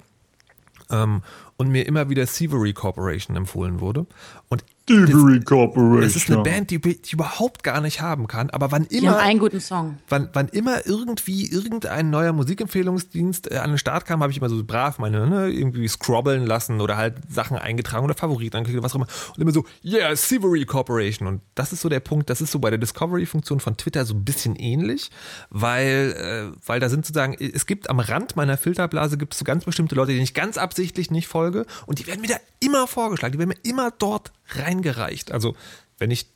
ähm, 0.90 1.22
und 1.56 1.68
mir 1.68 1.86
immer 1.86 2.10
wieder 2.10 2.26
Thievery 2.26 2.72
Corporation 2.72 3.36
empfohlen 3.36 3.80
wurde. 3.80 4.06
Und 4.48 4.64
Thievery 4.86 5.40
Corporation. 5.40 6.00
Das 6.00 6.14
ist 6.14 6.30
eine 6.30 6.42
Band, 6.42 6.70
die, 6.70 6.80
die 6.80 6.98
ich 7.02 7.12
überhaupt 7.12 7.64
gar 7.64 7.80
nicht 7.80 8.00
haben 8.00 8.28
kann, 8.28 8.50
aber 8.50 8.70
wann 8.70 8.84
immer. 8.84 9.00
Die 9.00 9.08
haben 9.08 9.16
einen 9.18 9.38
guten 9.40 9.60
Song. 9.60 9.98
Wann, 10.08 10.28
wann 10.32 10.48
immer 10.48 10.86
irgendwie 10.86 11.50
irgendein 11.50 12.10
neuer 12.10 12.32
Musikempfehlungsdienst 12.32 13.50
äh, 13.50 13.56
an 13.56 13.70
den 13.70 13.78
Start 13.78 14.06
kam, 14.06 14.22
habe 14.22 14.30
ich 14.30 14.38
immer 14.38 14.48
so 14.48 14.62
brav 14.64 14.98
meine, 14.98 15.26
ne, 15.26 15.48
irgendwie 15.48 15.88
scrobbeln 15.88 16.46
lassen 16.46 16.80
oder 16.80 16.96
halt 16.96 17.16
Sachen 17.28 17.56
eingetragen 17.56 18.04
oder 18.04 18.14
Favoriten 18.14 18.58
angeklickt, 18.58 18.84
was 18.84 18.92
auch 18.92 18.96
immer. 18.96 19.08
Und 19.34 19.42
immer 19.42 19.52
so, 19.52 19.64
yeah, 19.84 20.14
Thievery 20.14 20.64
Corporation. 20.64 21.26
Und 21.26 21.40
das 21.56 21.72
ist 21.72 21.80
so 21.80 21.88
der 21.88 22.00
Punkt, 22.00 22.30
das 22.30 22.40
ist 22.40 22.52
so 22.52 22.60
bei 22.60 22.70
der 22.70 22.78
Discovery-Funktion 22.78 23.58
von 23.58 23.76
Twitter 23.76 24.04
so 24.04 24.14
ein 24.14 24.24
bisschen 24.24 24.54
ähnlich, 24.54 25.10
weil, 25.50 26.52
äh, 26.54 26.56
weil 26.64 26.78
da 26.78 26.88
sind 26.88 27.04
sozusagen, 27.04 27.34
es 27.34 27.66
gibt 27.66 27.90
am 27.90 27.98
Rand 27.98 28.36
meiner 28.36 28.56
Filterblase 28.56 29.18
gibt 29.18 29.32
es 29.32 29.40
so 29.40 29.44
ganz 29.44 29.64
bestimmte 29.64 29.96
Leute, 29.96 30.12
denen 30.12 30.22
ich 30.22 30.34
ganz 30.34 30.58
absichtlich 30.58 31.10
nicht 31.10 31.26
folge 31.26 31.66
und 31.86 31.98
die 31.98 32.06
werden 32.06 32.20
mir 32.20 32.28
da 32.28 32.36
immer 32.60 32.86
vorgeschlagen, 32.86 33.32
die 33.32 33.38
werden 33.38 33.48
mir 33.48 33.70
immer 33.70 33.90
dort 33.90 34.32
reingereicht. 34.48 35.32
Also 35.32 35.54
wenn 35.98 36.10
ich 36.10 36.26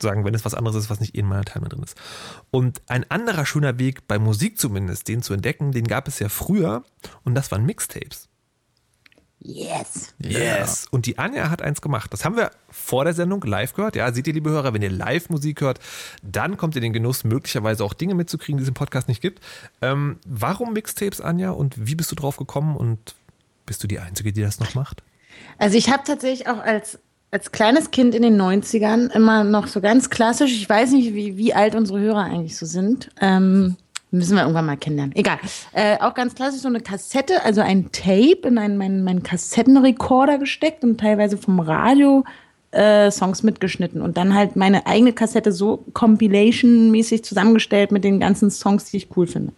sagen, 0.00 0.24
wenn 0.24 0.34
es 0.34 0.44
was 0.44 0.54
anderes 0.54 0.76
ist, 0.76 0.90
was 0.90 1.00
nicht 1.00 1.14
in 1.14 1.26
meiner 1.26 1.44
Timeline 1.44 1.70
drin 1.70 1.82
ist. 1.82 1.96
Und 2.50 2.82
ein 2.86 3.10
anderer 3.10 3.46
schöner 3.46 3.78
Weg, 3.78 4.06
bei 4.06 4.18
Musik 4.18 4.58
zumindest, 4.58 5.08
den 5.08 5.22
zu 5.22 5.32
entdecken, 5.32 5.72
den 5.72 5.86
gab 5.86 6.08
es 6.08 6.18
ja 6.18 6.28
früher 6.28 6.84
und 7.24 7.34
das 7.34 7.50
waren 7.50 7.64
Mixtapes. 7.64 8.28
Yes. 9.38 10.14
Yes. 10.18 10.88
Und 10.90 11.06
die 11.06 11.18
Anja 11.18 11.50
hat 11.50 11.62
eins 11.62 11.80
gemacht. 11.80 12.12
Das 12.12 12.24
haben 12.24 12.36
wir 12.36 12.50
vor 12.68 13.04
der 13.04 13.14
Sendung 13.14 13.42
live 13.42 13.74
gehört. 13.74 13.94
Ja, 13.94 14.12
seht 14.12 14.26
ihr, 14.26 14.32
liebe 14.32 14.50
Hörer, 14.50 14.74
wenn 14.74 14.82
ihr 14.82 14.90
live 14.90 15.28
Musik 15.28 15.60
hört, 15.60 15.78
dann 16.22 16.56
kommt 16.56 16.74
ihr 16.74 16.80
den 16.80 16.92
Genuss, 16.92 17.22
möglicherweise 17.22 17.84
auch 17.84 17.94
Dinge 17.94 18.14
mitzukriegen, 18.14 18.56
die 18.56 18.62
es 18.62 18.68
im 18.68 18.74
Podcast 18.74 19.08
nicht 19.08 19.20
gibt. 19.20 19.40
Ähm, 19.82 20.18
warum 20.26 20.72
Mixtapes, 20.72 21.20
Anja? 21.20 21.50
Und 21.50 21.86
wie 21.86 21.94
bist 21.94 22.10
du 22.10 22.16
drauf 22.16 22.38
gekommen? 22.38 22.76
Und 22.76 23.14
bist 23.66 23.82
du 23.84 23.86
die 23.86 24.00
Einzige, 24.00 24.32
die 24.32 24.40
das 24.40 24.58
noch 24.58 24.74
macht? 24.74 25.02
Also 25.58 25.76
ich 25.76 25.90
habe 25.90 26.02
tatsächlich 26.04 26.48
auch 26.48 26.58
als 26.58 26.98
als 27.30 27.52
kleines 27.52 27.90
Kind 27.90 28.14
in 28.14 28.22
den 28.22 28.40
90ern 28.40 29.10
immer 29.12 29.44
noch 29.44 29.66
so 29.66 29.80
ganz 29.80 30.10
klassisch, 30.10 30.52
ich 30.52 30.68
weiß 30.68 30.92
nicht, 30.92 31.14
wie, 31.14 31.36
wie 31.36 31.54
alt 31.54 31.74
unsere 31.74 32.00
Hörer 32.00 32.24
eigentlich 32.24 32.56
so 32.56 32.66
sind. 32.66 33.10
Ähm, 33.20 33.76
müssen 34.10 34.36
wir 34.36 34.42
irgendwann 34.42 34.66
mal 34.66 34.76
kennenlernen. 34.76 35.14
Egal. 35.16 35.38
Äh, 35.72 35.98
auch 35.98 36.14
ganz 36.14 36.34
klassisch 36.34 36.62
so 36.62 36.68
eine 36.68 36.80
Kassette, 36.80 37.44
also 37.44 37.60
ein 37.60 37.90
Tape 37.92 38.40
in 38.44 38.58
einen, 38.58 38.78
meinen, 38.78 39.04
meinen 39.04 39.22
Kassettenrekorder 39.22 40.38
gesteckt 40.38 40.84
und 40.84 41.00
teilweise 41.00 41.36
vom 41.36 41.60
Radio 41.60 42.24
äh, 42.70 43.10
Songs 43.10 43.42
mitgeschnitten 43.42 44.00
und 44.00 44.16
dann 44.16 44.34
halt 44.34 44.56
meine 44.56 44.86
eigene 44.86 45.12
Kassette 45.12 45.52
so 45.52 45.84
Compilation-mäßig 45.92 47.24
zusammengestellt 47.24 47.90
mit 47.90 48.04
den 48.04 48.20
ganzen 48.20 48.50
Songs, 48.50 48.90
die 48.90 48.98
ich 48.98 49.08
cool 49.16 49.26
finde. 49.26 49.52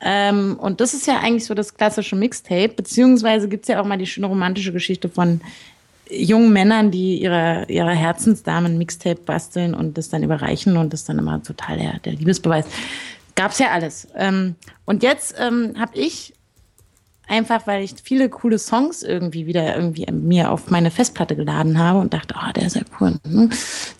Ähm, 0.00 0.56
und 0.60 0.80
das 0.80 0.94
ist 0.94 1.06
ja 1.06 1.18
eigentlich 1.18 1.44
so 1.44 1.54
das 1.54 1.74
klassische 1.74 2.16
Mixtape, 2.16 2.68
beziehungsweise 2.68 3.48
gibt 3.48 3.64
es 3.64 3.68
ja 3.68 3.80
auch 3.80 3.86
mal 3.86 3.98
die 3.98 4.06
schöne 4.06 4.28
romantische 4.28 4.72
Geschichte 4.72 5.08
von 5.08 5.40
jungen 6.10 6.52
Männern, 6.52 6.90
die 6.90 7.20
ihre, 7.20 7.66
ihre 7.68 7.90
Herzensdamen 7.90 8.78
Mixtape 8.78 9.20
basteln 9.20 9.74
und 9.74 9.98
das 9.98 10.08
dann 10.08 10.22
überreichen 10.22 10.76
und 10.76 10.92
das 10.92 11.04
dann 11.04 11.18
immer 11.18 11.42
total 11.42 11.78
der, 11.78 11.98
der 12.00 12.12
Liebesbeweis. 12.14 12.66
Gab's 13.34 13.58
ja 13.58 13.70
alles. 13.70 14.08
Ähm, 14.16 14.56
und 14.84 15.02
jetzt 15.02 15.36
ähm, 15.38 15.74
habe 15.78 15.96
ich 15.96 16.34
einfach, 17.28 17.66
weil 17.66 17.84
ich 17.84 17.94
viele 18.02 18.28
coole 18.28 18.58
Songs 18.58 19.02
irgendwie 19.02 19.46
wieder 19.46 19.76
irgendwie 19.76 20.06
mir 20.10 20.50
auf 20.50 20.70
meine 20.70 20.90
Festplatte 20.90 21.36
geladen 21.36 21.78
habe 21.78 22.00
und 22.00 22.14
dachte, 22.14 22.34
oh, 22.36 22.52
der 22.52 22.66
ist 22.66 22.76
ja 22.76 22.82
cool. 23.00 23.16
Ne? 23.24 23.50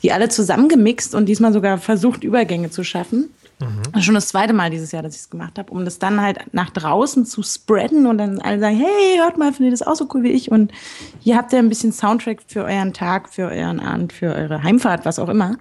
Die 0.02 0.12
alle 0.12 0.28
zusammengemixt 0.28 1.14
und 1.14 1.26
diesmal 1.26 1.52
sogar 1.52 1.78
versucht, 1.78 2.24
Übergänge 2.24 2.70
zu 2.70 2.82
schaffen. 2.82 3.30
Mhm. 3.60 4.00
Schon 4.00 4.14
das 4.14 4.28
zweite 4.28 4.52
Mal 4.52 4.70
dieses 4.70 4.92
Jahr, 4.92 5.02
dass 5.02 5.14
ich 5.14 5.22
es 5.22 5.30
gemacht 5.30 5.58
habe, 5.58 5.72
um 5.72 5.84
das 5.84 5.98
dann 5.98 6.20
halt 6.20 6.52
nach 6.52 6.70
draußen 6.70 7.26
zu 7.26 7.42
spreaden 7.42 8.06
und 8.06 8.18
dann 8.18 8.40
alle 8.40 8.60
sagen, 8.60 8.76
hey, 8.76 9.18
hört 9.18 9.36
mal, 9.36 9.52
findet 9.52 9.72
das 9.72 9.86
auch 9.86 9.96
so 9.96 10.08
cool 10.14 10.22
wie 10.22 10.30
ich 10.30 10.50
und 10.50 10.72
hier 11.20 11.36
habt 11.36 11.52
ihr 11.52 11.58
ein 11.58 11.68
bisschen 11.68 11.92
Soundtrack 11.92 12.42
für 12.46 12.64
euren 12.64 12.92
Tag, 12.92 13.28
für 13.28 13.48
euren 13.48 13.80
Abend, 13.80 14.12
für 14.12 14.34
eure 14.34 14.62
Heimfahrt, 14.62 15.04
was 15.04 15.18
auch 15.18 15.28
immer. 15.28 15.58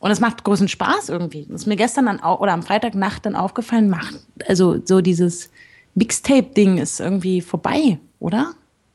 Und 0.00 0.10
es 0.10 0.20
macht 0.20 0.44
großen 0.44 0.68
Spaß 0.68 1.08
irgendwie. 1.08 1.46
Das 1.50 1.62
ist 1.62 1.66
mir 1.66 1.76
gestern 1.76 2.06
dann 2.06 2.20
auch, 2.20 2.40
oder 2.40 2.52
am 2.52 2.62
Freitagnacht 2.62 3.26
dann 3.26 3.34
aufgefallen, 3.34 3.90
macht, 3.90 4.14
also 4.46 4.80
so 4.84 5.00
dieses 5.00 5.50
Mixtape-Ding 5.96 6.78
ist 6.78 7.00
irgendwie 7.00 7.40
vorbei, 7.40 7.98
oder? 8.20 8.52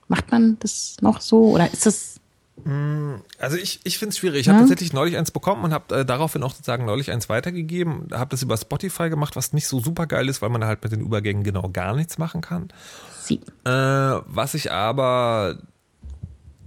Macht 0.08 0.32
man 0.32 0.58
das 0.60 0.98
noch 1.02 1.22
so? 1.22 1.50
Oder 1.50 1.72
ist 1.72 1.86
das 1.86 2.12
also 3.39 3.58
ich, 3.58 3.82
ich 3.84 3.97
finde 3.97 4.12
es 4.12 4.20
schwierig. 4.20 4.41
Ich 4.41 4.49
habe 4.49 4.60
tatsächlich 4.60 4.93
neulich 4.93 5.18
eins 5.18 5.32
bekommen 5.32 5.64
und 5.66 5.74
habe 5.74 5.95
äh, 5.95 6.06
daraufhin 6.06 6.43
auch 6.43 6.51
sozusagen 6.51 6.86
neulich 6.86 7.12
eins 7.12 7.28
weitergegeben. 7.28 8.08
Habe 8.12 8.30
das 8.30 8.41
über 8.41 8.56
Spotify 8.58 9.10
gemacht, 9.10 9.36
was 9.36 9.54
nicht 9.54 9.68
so 9.68 9.80
super 9.80 10.06
geil 10.06 10.30
ist, 10.30 10.41
weil 10.41 10.49
man 10.49 10.64
halt 10.64 10.84
mit 10.84 10.91
den 10.91 11.01
Übergängen 11.01 11.43
genau 11.43 11.70
gar 11.70 11.95
nichts 11.95 12.18
machen 12.18 12.41
kann. 12.41 12.70
Sie. 13.22 13.41
Äh, 13.66 13.70
was 13.70 14.54
ich 14.54 14.72
aber 14.72 15.58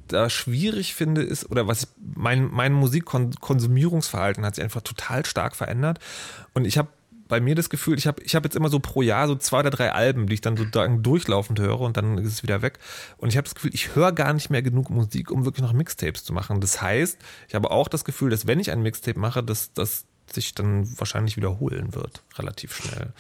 da 0.09 0.29
schwierig 0.29 0.95
finde, 0.95 1.23
ist, 1.23 1.51
oder 1.51 1.67
was 1.67 1.85
ich, 1.85 1.89
mein, 2.15 2.51
mein 2.51 2.73
Musikkonsumierungsverhalten 2.73 4.45
hat 4.45 4.57
sich 4.57 4.65
einfach 4.65 4.83
total 4.83 5.25
stark 5.25 5.57
verändert. 5.57 5.99
Und 6.53 6.65
ich 6.65 6.79
habe 6.79 6.89
bei 7.29 7.41
mir 7.41 7.55
das 7.55 7.71
Gefühl, 7.71 7.99
ich 7.99 8.07
habe 8.07 8.23
ich 8.23 8.35
hab 8.35 8.45
jetzt 8.45 8.57
immer 8.57 8.69
so 8.69 8.81
pro 8.81 9.03
Jahr 9.03 9.27
so 9.27 9.35
zwei 9.35 9.61
oder 9.61 9.71
drei 9.71 9.93
Alben, 9.93 10.27
die 10.27 10.35
ich 10.35 10.41
dann 10.41 10.57
sozusagen 10.57 11.03
durchlaufend 11.03 11.59
höre 11.59 11.81
und 11.81 11.97
dann 11.97 12.19
ist 12.19 12.33
es 12.33 12.43
wieder 12.43 12.63
weg. 12.63 12.79
Und 13.19 13.29
ich 13.29 13.37
habe 13.37 13.45
das 13.45 13.55
Gefühl, 13.55 13.71
ich 13.75 13.95
höre 13.95 14.13
gar 14.13 14.33
nicht 14.33 14.51
mehr 14.51 14.63
genug 14.63 14.91
Musik, 14.91 15.31
um 15.31 15.45
wirklich 15.45 15.63
noch 15.63 15.73
Mixtapes 15.73 16.25
zu 16.25 16.33
machen. 16.33 16.61
Das 16.61 16.81
heißt, 16.81 17.19
ich 17.49 17.55
habe 17.55 17.71
auch 17.71 17.89
das 17.89 18.05
Gefühl, 18.05 18.31
dass 18.31 18.47
wenn 18.47 18.61
ich 18.61 18.71
ein 18.71 18.83
Mixtape 18.83 19.19
mache, 19.19 19.43
dass, 19.43 19.73
dass 19.73 20.07
sich 20.33 20.55
dann 20.55 20.87
wahrscheinlich 20.99 21.37
wiederholen 21.37 21.95
wird, 21.95 22.23
relativ 22.37 22.75
schnell. 22.75 23.13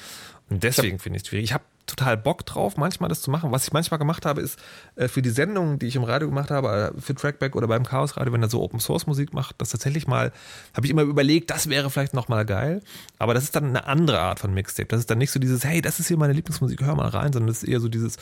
Und 0.48 0.62
deswegen 0.62 0.98
finde 0.98 1.18
ich 1.18 1.22
es 1.22 1.28
schwierig. 1.28 1.44
Ich 1.44 1.52
habe 1.52 1.64
total 1.86 2.16
Bock 2.16 2.44
drauf, 2.44 2.76
manchmal 2.76 3.08
das 3.08 3.22
zu 3.22 3.30
machen. 3.30 3.52
Was 3.52 3.66
ich 3.66 3.72
manchmal 3.72 3.98
gemacht 3.98 4.26
habe, 4.26 4.40
ist 4.40 4.58
äh, 4.96 5.08
für 5.08 5.22
die 5.22 5.30
Sendungen, 5.30 5.78
die 5.78 5.86
ich 5.86 5.96
im 5.96 6.04
Radio 6.04 6.28
gemacht 6.28 6.50
habe, 6.50 6.92
äh, 6.96 7.00
für 7.00 7.14
Trackback 7.14 7.54
oder 7.54 7.68
beim 7.68 7.84
Chaos 7.84 8.16
Radio, 8.16 8.32
wenn 8.32 8.42
er 8.42 8.50
so 8.50 8.60
Open 8.62 8.80
Source 8.80 9.06
Musik 9.06 9.32
macht, 9.32 9.56
das 9.58 9.70
tatsächlich 9.70 10.06
mal, 10.06 10.32
habe 10.74 10.86
ich 10.86 10.90
immer 10.90 11.02
überlegt, 11.02 11.50
das 11.50 11.68
wäre 11.68 11.88
vielleicht 11.90 12.14
nochmal 12.14 12.44
geil. 12.44 12.82
Aber 13.18 13.34
das 13.34 13.44
ist 13.44 13.56
dann 13.56 13.66
eine 13.66 13.86
andere 13.86 14.20
Art 14.20 14.40
von 14.40 14.52
Mixtape. 14.52 14.88
Das 14.88 15.00
ist 15.00 15.10
dann 15.10 15.18
nicht 15.18 15.30
so 15.30 15.38
dieses, 15.38 15.64
hey, 15.64 15.80
das 15.80 16.00
ist 16.00 16.08
hier 16.08 16.16
meine 16.16 16.32
Lieblingsmusik, 16.32 16.82
hör 16.82 16.96
mal 16.96 17.08
rein, 17.08 17.32
sondern 17.32 17.48
das 17.48 17.62
ist 17.62 17.68
eher 17.68 17.80
so 17.80 17.88
dieses, 17.88 18.16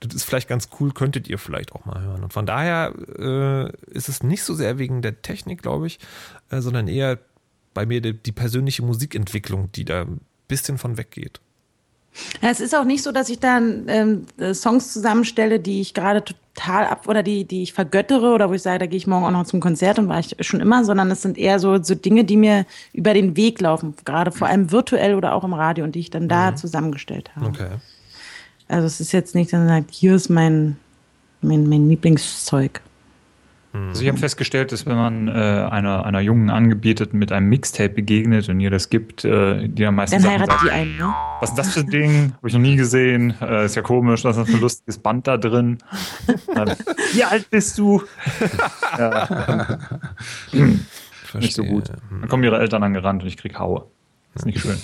das 0.00 0.14
ist 0.14 0.24
vielleicht 0.24 0.48
ganz 0.48 0.68
cool, 0.78 0.92
könntet 0.92 1.28
ihr 1.28 1.38
vielleicht 1.38 1.72
auch 1.72 1.84
mal 1.84 2.00
hören. 2.00 2.22
Und 2.22 2.32
von 2.32 2.46
daher 2.46 2.94
äh, 3.18 3.72
ist 3.92 4.08
es 4.08 4.22
nicht 4.22 4.44
so 4.44 4.54
sehr 4.54 4.78
wegen 4.78 5.02
der 5.02 5.22
Technik, 5.22 5.62
glaube 5.62 5.88
ich, 5.88 5.98
äh, 6.50 6.60
sondern 6.60 6.86
eher 6.88 7.18
bei 7.74 7.84
mir 7.84 8.00
die, 8.00 8.14
die 8.14 8.32
persönliche 8.32 8.82
Musikentwicklung, 8.82 9.72
die 9.72 9.84
da 9.84 10.02
ein 10.02 10.20
bisschen 10.46 10.78
von 10.78 10.96
weggeht. 10.96 11.40
Es 12.40 12.60
ist 12.60 12.74
auch 12.74 12.84
nicht 12.84 13.02
so, 13.02 13.12
dass 13.12 13.28
ich 13.28 13.38
dann 13.38 13.84
ähm, 13.88 14.54
Songs 14.54 14.92
zusammenstelle, 14.92 15.60
die 15.60 15.80
ich 15.80 15.94
gerade 15.94 16.22
total 16.22 16.86
ab 16.86 17.06
oder 17.08 17.22
die, 17.22 17.44
die 17.44 17.62
ich 17.62 17.72
vergöttere 17.72 18.32
oder 18.32 18.50
wo 18.50 18.54
ich 18.54 18.62
sage, 18.62 18.80
da 18.80 18.86
gehe 18.86 18.96
ich 18.96 19.06
morgen 19.06 19.24
auch 19.24 19.30
noch 19.30 19.46
zum 19.46 19.60
Konzert 19.60 19.98
und 19.98 20.08
war 20.08 20.18
ich 20.18 20.36
schon 20.40 20.60
immer, 20.60 20.84
sondern 20.84 21.10
es 21.10 21.22
sind 21.22 21.38
eher 21.38 21.58
so, 21.58 21.82
so 21.82 21.94
Dinge, 21.94 22.24
die 22.24 22.36
mir 22.36 22.66
über 22.92 23.14
den 23.14 23.36
Weg 23.36 23.60
laufen, 23.60 23.94
gerade 24.04 24.32
vor 24.32 24.48
allem 24.48 24.70
virtuell 24.72 25.14
oder 25.14 25.34
auch 25.34 25.44
im 25.44 25.54
Radio 25.54 25.84
und 25.84 25.94
die 25.94 26.00
ich 26.00 26.10
dann 26.10 26.28
da 26.28 26.50
mhm. 26.50 26.56
zusammengestellt 26.56 27.30
habe. 27.36 27.46
Okay. 27.46 27.68
Also 28.68 28.86
es 28.86 29.00
ist 29.00 29.12
jetzt 29.12 29.34
nicht, 29.34 29.52
dass 29.52 29.58
man 29.58 29.68
sagt, 29.68 29.90
hier 29.92 30.14
ist 30.14 30.28
mein, 30.28 30.76
mein, 31.40 31.68
mein 31.68 31.88
Lieblingszeug. 31.88 32.82
Also 33.72 34.02
ich 34.02 34.08
habe 34.08 34.18
festgestellt, 34.18 34.72
dass 34.72 34.86
wenn 34.86 34.96
man 34.96 35.28
äh, 35.28 35.30
einer, 35.30 36.06
einer 36.06 36.20
Jungen 36.20 36.48
angebietet 36.48 37.12
mit 37.12 37.32
einem 37.32 37.48
Mixtape 37.48 37.90
begegnet 37.90 38.48
und 38.48 38.60
ihr 38.60 38.70
das 38.70 38.88
gibt, 38.88 39.24
äh, 39.24 39.68
die 39.68 39.82
dann 39.82 39.94
meistens 39.94 40.22
Dann 40.22 40.32
heiratet 40.32 40.56
die 40.64 40.70
einen, 40.70 40.96
ne? 40.96 41.14
Was 41.40 41.50
ist 41.50 41.56
das 41.56 41.74
für 41.74 41.80
ein 41.80 41.90
Ding? 41.90 42.32
Habe 42.36 42.48
ich 42.48 42.54
noch 42.54 42.60
nie 42.60 42.76
gesehen. 42.76 43.34
Äh, 43.40 43.66
ist 43.66 43.76
ja 43.76 43.82
komisch, 43.82 44.24
was 44.24 44.36
ist 44.36 44.42
das 44.42 44.50
für 44.50 44.56
ein 44.56 44.62
lustiges 44.62 44.98
Band 44.98 45.26
da 45.26 45.36
drin? 45.36 45.78
Wie 47.12 47.24
alt 47.24 47.50
bist 47.50 47.78
du? 47.78 48.02
ja. 48.98 49.78
Nicht 51.34 51.54
so 51.54 51.64
gut. 51.64 51.90
Dann 52.10 52.28
kommen 52.28 52.44
ihre 52.44 52.58
Eltern 52.58 52.82
angerannt 52.82 53.22
und 53.22 53.28
ich 53.28 53.36
krieg 53.36 53.58
Haue. 53.58 53.84
Das 54.32 54.42
ist 54.42 54.46
nicht 54.46 54.60
schön. 54.60 54.78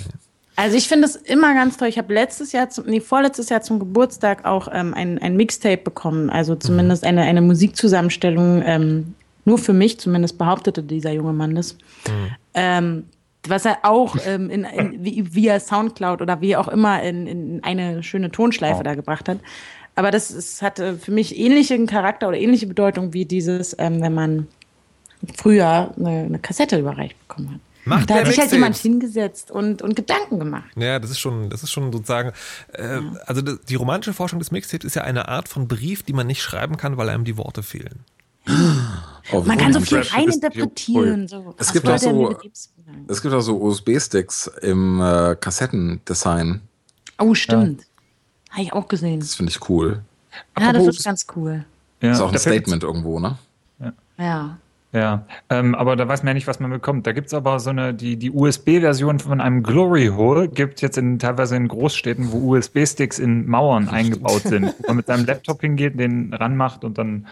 Also 0.56 0.76
ich 0.76 0.88
finde 0.88 1.06
es 1.06 1.16
immer 1.16 1.54
ganz 1.54 1.76
toll. 1.76 1.88
Ich 1.88 1.98
habe 1.98 2.14
letztes 2.14 2.52
Jahr, 2.52 2.70
zum, 2.70 2.86
nee, 2.86 3.00
vorletztes 3.00 3.48
Jahr 3.48 3.62
zum 3.62 3.78
Geburtstag 3.78 4.44
auch 4.44 4.68
ähm, 4.72 4.94
ein, 4.94 5.20
ein 5.20 5.36
Mixtape 5.36 5.78
bekommen. 5.78 6.30
Also 6.30 6.54
zumindest 6.54 7.02
mhm. 7.02 7.08
eine, 7.08 7.22
eine 7.22 7.40
Musikzusammenstellung, 7.40 8.62
ähm, 8.64 9.14
nur 9.44 9.58
für 9.58 9.72
mich, 9.72 9.98
zumindest 9.98 10.38
behauptete 10.38 10.82
dieser 10.82 11.12
junge 11.12 11.32
Mann 11.32 11.54
das. 11.54 11.74
Mhm. 11.74 12.36
Ähm, 12.54 13.04
was 13.46 13.64
er 13.66 13.78
auch 13.82 14.16
ähm, 14.26 14.48
in, 14.48 14.64
in, 14.64 15.34
via 15.34 15.60
Soundcloud 15.60 16.22
oder 16.22 16.40
wie 16.40 16.56
auch 16.56 16.68
immer 16.68 17.02
in, 17.02 17.26
in 17.26 17.64
eine 17.64 18.02
schöne 18.02 18.30
Tonschleife 18.30 18.80
oh. 18.80 18.82
da 18.82 18.94
gebracht 18.94 19.28
hat. 19.28 19.38
Aber 19.96 20.10
das 20.10 20.30
ist, 20.30 20.62
hatte 20.62 20.96
für 20.96 21.12
mich 21.12 21.38
ähnlichen 21.38 21.86
Charakter 21.86 22.28
oder 22.28 22.38
ähnliche 22.38 22.66
Bedeutung 22.66 23.12
wie 23.12 23.26
dieses, 23.26 23.76
ähm, 23.78 24.00
wenn 24.00 24.14
man 24.14 24.48
früher 25.36 25.92
eine, 25.96 26.24
eine 26.24 26.38
Kassette 26.38 26.78
überreicht 26.78 27.18
bekommen 27.28 27.54
hat. 27.54 27.60
Macht 27.84 28.08
da 28.08 28.14
hat 28.14 28.26
sich 28.26 28.38
halt 28.38 28.50
jemand 28.52 28.76
hingesetzt 28.76 29.50
und, 29.50 29.82
und 29.82 29.94
Gedanken 29.94 30.38
gemacht. 30.38 30.70
Ja, 30.76 30.98
das 30.98 31.10
ist 31.10 31.20
schon, 31.20 31.50
das 31.50 31.62
ist 31.62 31.70
schon 31.70 31.92
sozusagen, 31.92 32.32
äh, 32.72 32.96
ja. 32.96 33.02
also 33.26 33.42
die 33.42 33.74
romantische 33.74 34.14
Forschung 34.14 34.38
des 34.38 34.50
Mixtapes 34.50 34.84
ist 34.86 34.96
ja 34.96 35.02
eine 35.02 35.28
Art 35.28 35.48
von 35.48 35.68
Brief, 35.68 36.02
die 36.02 36.14
man 36.14 36.26
nicht 36.26 36.42
schreiben 36.42 36.76
kann, 36.76 36.96
weil 36.96 37.08
einem 37.10 37.24
die 37.24 37.36
Worte 37.36 37.62
fehlen. 37.62 38.00
Oh, 39.32 39.40
man 39.40 39.56
kann 39.56 39.72
so 39.72 39.80
viel 39.80 40.00
reininterpretieren. 40.00 41.28
So. 41.28 41.54
Es, 41.58 41.72
gibt 41.72 41.88
auch 41.88 41.98
so, 41.98 42.38
es 43.08 43.22
gibt 43.22 43.34
auch 43.34 43.40
so 43.40 43.58
USB-Sticks 43.60 44.50
im 44.60 45.00
äh, 45.00 45.36
Kassettendesign. 45.36 46.60
Oh, 47.18 47.34
stimmt. 47.34 47.80
Ja. 47.80 47.86
Habe 48.50 48.62
ich 48.62 48.72
auch 48.72 48.88
gesehen. 48.88 49.20
Das 49.20 49.34
finde 49.34 49.50
ich 49.50 49.68
cool. 49.68 50.02
Ja, 50.58 50.68
Apropos, 50.68 50.86
das 50.86 50.96
ist 50.98 51.04
ganz 51.04 51.26
cool. 51.36 51.64
Ja, 52.00 52.12
ist 52.12 52.20
auch 52.20 52.32
ein 52.32 52.38
Statement 52.38 52.82
irgendwo, 52.82 53.18
ne? 53.18 53.38
Ja. 53.80 53.92
ja. 54.18 54.58
Ja, 54.94 55.26
ähm, 55.50 55.74
aber 55.74 55.96
da 55.96 56.06
weiß 56.06 56.22
man 56.22 56.28
ja 56.28 56.34
nicht, 56.34 56.46
was 56.46 56.60
man 56.60 56.70
bekommt. 56.70 57.04
Da 57.08 57.12
gibt 57.12 57.26
es 57.26 57.34
aber 57.34 57.58
so 57.58 57.70
eine, 57.70 57.92
die, 57.92 58.16
die 58.16 58.30
USB-Version 58.30 59.18
von 59.18 59.40
einem 59.40 59.64
Glory 59.64 60.06
Hole 60.06 60.46
gibt 60.46 60.76
es 60.76 60.82
jetzt 60.82 60.98
in, 60.98 61.18
teilweise 61.18 61.56
in 61.56 61.66
Großstädten, 61.66 62.30
wo 62.30 62.54
USB-Sticks 62.54 63.18
in 63.18 63.48
Mauern 63.48 63.88
eingebaut 63.88 64.42
sind, 64.42 64.66
wo 64.78 64.86
man 64.86 64.96
mit 64.96 65.06
seinem 65.08 65.26
Laptop 65.26 65.62
hingeht, 65.62 65.98
den 65.98 66.32
ranmacht 66.32 66.84
und 66.84 66.96
dann 66.96 67.26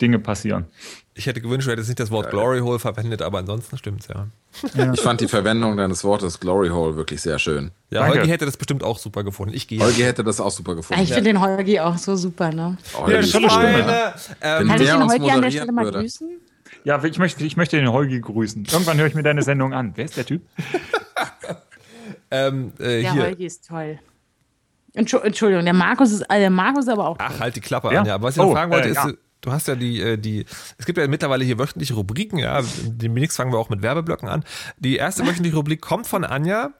Dinge 0.00 0.20
passieren. 0.20 0.66
Ich 1.14 1.26
hätte 1.26 1.40
gewünscht, 1.40 1.66
du 1.66 1.72
hättest 1.72 1.88
nicht 1.88 1.98
das 1.98 2.12
Wort 2.12 2.30
Glory 2.30 2.60
Hole 2.60 2.78
verwendet, 2.78 3.22
aber 3.22 3.38
ansonsten 3.38 3.76
stimmt's 3.76 4.06
ja. 4.06 4.28
ja. 4.74 4.92
Ich 4.92 5.00
fand 5.00 5.20
die 5.20 5.26
Verwendung 5.26 5.76
deines 5.76 6.04
Wortes 6.04 6.38
Glory 6.38 6.68
Hole 6.68 6.94
wirklich 6.94 7.20
sehr 7.20 7.40
schön. 7.40 7.72
Ja, 7.90 8.02
Danke. 8.02 8.18
Holgi 8.18 8.30
hätte 8.30 8.46
das 8.46 8.56
bestimmt 8.56 8.84
auch 8.84 8.98
super 8.98 9.24
gefunden. 9.24 9.52
Ich 9.54 9.66
gehe. 9.66 9.80
Holgi 9.80 10.02
hätte 10.02 10.22
das 10.22 10.40
auch 10.40 10.52
super 10.52 10.76
gefunden. 10.76 11.02
Ich 11.02 11.08
finde 11.12 11.30
den 11.30 11.40
Holgi 11.40 11.80
auch 11.80 11.98
so 11.98 12.14
super, 12.14 12.52
ne? 12.52 12.76
Oh, 12.96 13.10
ja, 13.10 13.20
schon 13.24 13.50
Stimme. 13.50 14.14
Ähm, 14.40 14.68
Kann 14.68 14.80
ich 14.80 14.88
den 14.88 15.08
Holgi 15.08 15.30
an 15.32 15.42
der 15.42 15.50
Stelle 15.50 15.72
mal 15.72 15.84
würde. 15.86 15.98
grüßen? 15.98 16.28
Ja, 16.84 17.02
ich 17.02 17.18
möchte, 17.18 17.44
ich 17.44 17.56
möchte 17.56 17.76
den 17.76 17.92
Holgi 17.92 18.20
grüßen. 18.20 18.66
Irgendwann 18.70 18.98
höre 18.98 19.06
ich 19.06 19.14
mir 19.14 19.22
deine 19.22 19.42
Sendung 19.42 19.72
an. 19.72 19.92
Wer 19.94 20.04
ist 20.04 20.16
der 20.16 20.26
Typ? 20.26 20.42
ähm, 22.30 22.72
äh, 22.78 23.02
der 23.02 23.12
hier. 23.12 23.22
Holgi 23.22 23.46
ist 23.46 23.66
toll. 23.66 23.98
Entschuldigung, 24.94 25.64
der 25.64 25.74
Markus 25.74 26.12
ist, 26.12 26.22
äh, 26.22 26.40
der 26.40 26.50
Markus 26.50 26.84
ist 26.84 26.90
aber 26.90 27.08
auch. 27.08 27.16
Ach, 27.18 27.40
halt 27.40 27.56
die 27.56 27.60
Klappe 27.60 27.92
ja? 27.92 28.00
an. 28.00 28.06
Ja, 28.06 28.20
was 28.20 28.34
ich 28.34 28.38
noch 28.38 28.48
oh, 28.48 28.52
fragen 28.52 28.72
wollte, 28.72 28.88
äh, 28.88 28.92
ist, 28.92 28.96
ja. 28.96 29.12
du 29.40 29.52
hast 29.52 29.68
ja 29.68 29.74
die, 29.74 30.00
äh, 30.00 30.16
die, 30.16 30.44
es 30.76 30.86
gibt 30.86 30.98
ja 30.98 31.06
mittlerweile 31.06 31.44
hier 31.44 31.58
wöchentliche 31.58 31.94
Rubriken, 31.94 32.38
ja. 32.38 32.62
Demnächst 32.84 33.36
fangen 33.36 33.52
wir 33.52 33.58
auch 33.58 33.68
mit 33.68 33.82
Werbeblöcken 33.82 34.28
an. 34.28 34.44
Die 34.78 34.96
erste 34.96 35.26
wöchentliche 35.26 35.56
Rubrik 35.56 35.80
kommt 35.80 36.06
von 36.06 36.24
Anja. 36.24 36.72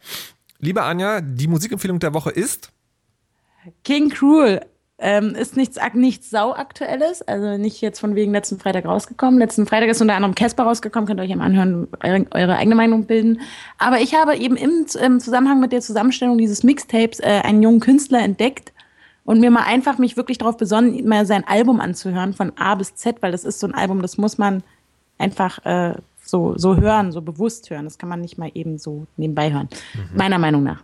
Liebe 0.59 0.83
Anja, 0.83 1.21
die 1.21 1.47
Musikempfehlung 1.47 2.01
der 2.01 2.15
Woche 2.15 2.31
ist 2.31 2.73
King 3.85 4.11
Cruel. 4.11 4.61
Ähm, 5.01 5.37
ist 5.37 5.57
nichts, 5.57 5.79
nichts 5.95 6.29
sauaktuelles, 6.31 7.23
also 7.23 7.57
nicht 7.57 7.81
jetzt 7.81 8.01
von 8.01 8.17
wegen 8.17 8.33
letzten 8.33 8.59
Freitag 8.59 8.85
rausgekommen. 8.85 9.39
Letzten 9.39 9.65
Freitag 9.65 9.91
ist 9.91 10.01
unter 10.01 10.15
anderem 10.15 10.35
Casper 10.35 10.65
rausgekommen, 10.65 11.07
könnt 11.07 11.21
ihr 11.21 11.23
euch 11.23 11.31
im 11.31 11.41
Anhören 11.41 11.87
eure, 12.03 12.27
eure, 12.33 12.57
eigene 12.57 12.75
Meinung 12.75 13.05
bilden. 13.05 13.41
Aber 13.79 14.01
ich 14.01 14.17
habe 14.17 14.37
eben 14.37 14.57
im, 14.57 14.87
im 15.01 15.21
Zusammenhang 15.21 15.61
mit 15.61 15.71
der 15.71 15.83
Zusammenstellung 15.83 16.37
dieses 16.37 16.65
Mixtapes 16.65 17.21
äh, 17.21 17.43
einen 17.45 17.63
jungen 17.63 17.79
Künstler 17.79 18.21
entdeckt 18.21 18.73
und 19.23 19.39
mir 19.39 19.53
mal 19.53 19.65
einfach 19.67 19.99
mich 19.99 20.17
wirklich 20.17 20.39
darauf 20.39 20.57
besonnen, 20.57 21.07
mal 21.07 21.27
sein 21.27 21.47
Album 21.47 21.81
anzuhören 21.81 22.33
von 22.33 22.51
A 22.57 22.75
bis 22.75 22.97
Z, 22.97 23.23
weil 23.23 23.31
das 23.31 23.45
ist 23.45 23.61
so 23.61 23.69
ein 23.69 23.75
Album, 23.75 24.03
das 24.03 24.19
muss 24.19 24.37
man 24.37 24.65
einfach 25.17 25.65
äh, 25.65 25.95
so, 26.25 26.59
so 26.59 26.77
hören, 26.77 27.13
so 27.13 27.23
bewusst 27.23 27.71
hören. 27.71 27.85
Das 27.85 27.99
kann 27.99 28.09
man 28.09 28.21
nicht 28.21 28.37
mal 28.37 28.51
eben 28.55 28.79
so 28.79 29.07
nebenbei 29.17 29.53
hören, 29.53 29.69
mhm. 29.95 30.17
meiner 30.17 30.39
Meinung 30.39 30.65
nach. 30.65 30.83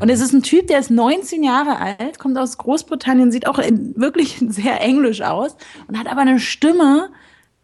Und 0.00 0.08
es 0.08 0.20
ist 0.20 0.32
ein 0.32 0.42
Typ, 0.42 0.66
der 0.66 0.78
ist 0.78 0.90
19 0.90 1.42
Jahre 1.42 1.78
alt, 1.78 2.18
kommt 2.18 2.38
aus 2.38 2.58
Großbritannien, 2.58 3.32
sieht 3.32 3.46
auch 3.46 3.58
wirklich 3.58 4.42
sehr 4.48 4.80
englisch 4.80 5.22
aus 5.22 5.56
und 5.88 5.98
hat 5.98 6.06
aber 6.06 6.22
eine 6.22 6.38
Stimme, 6.38 7.10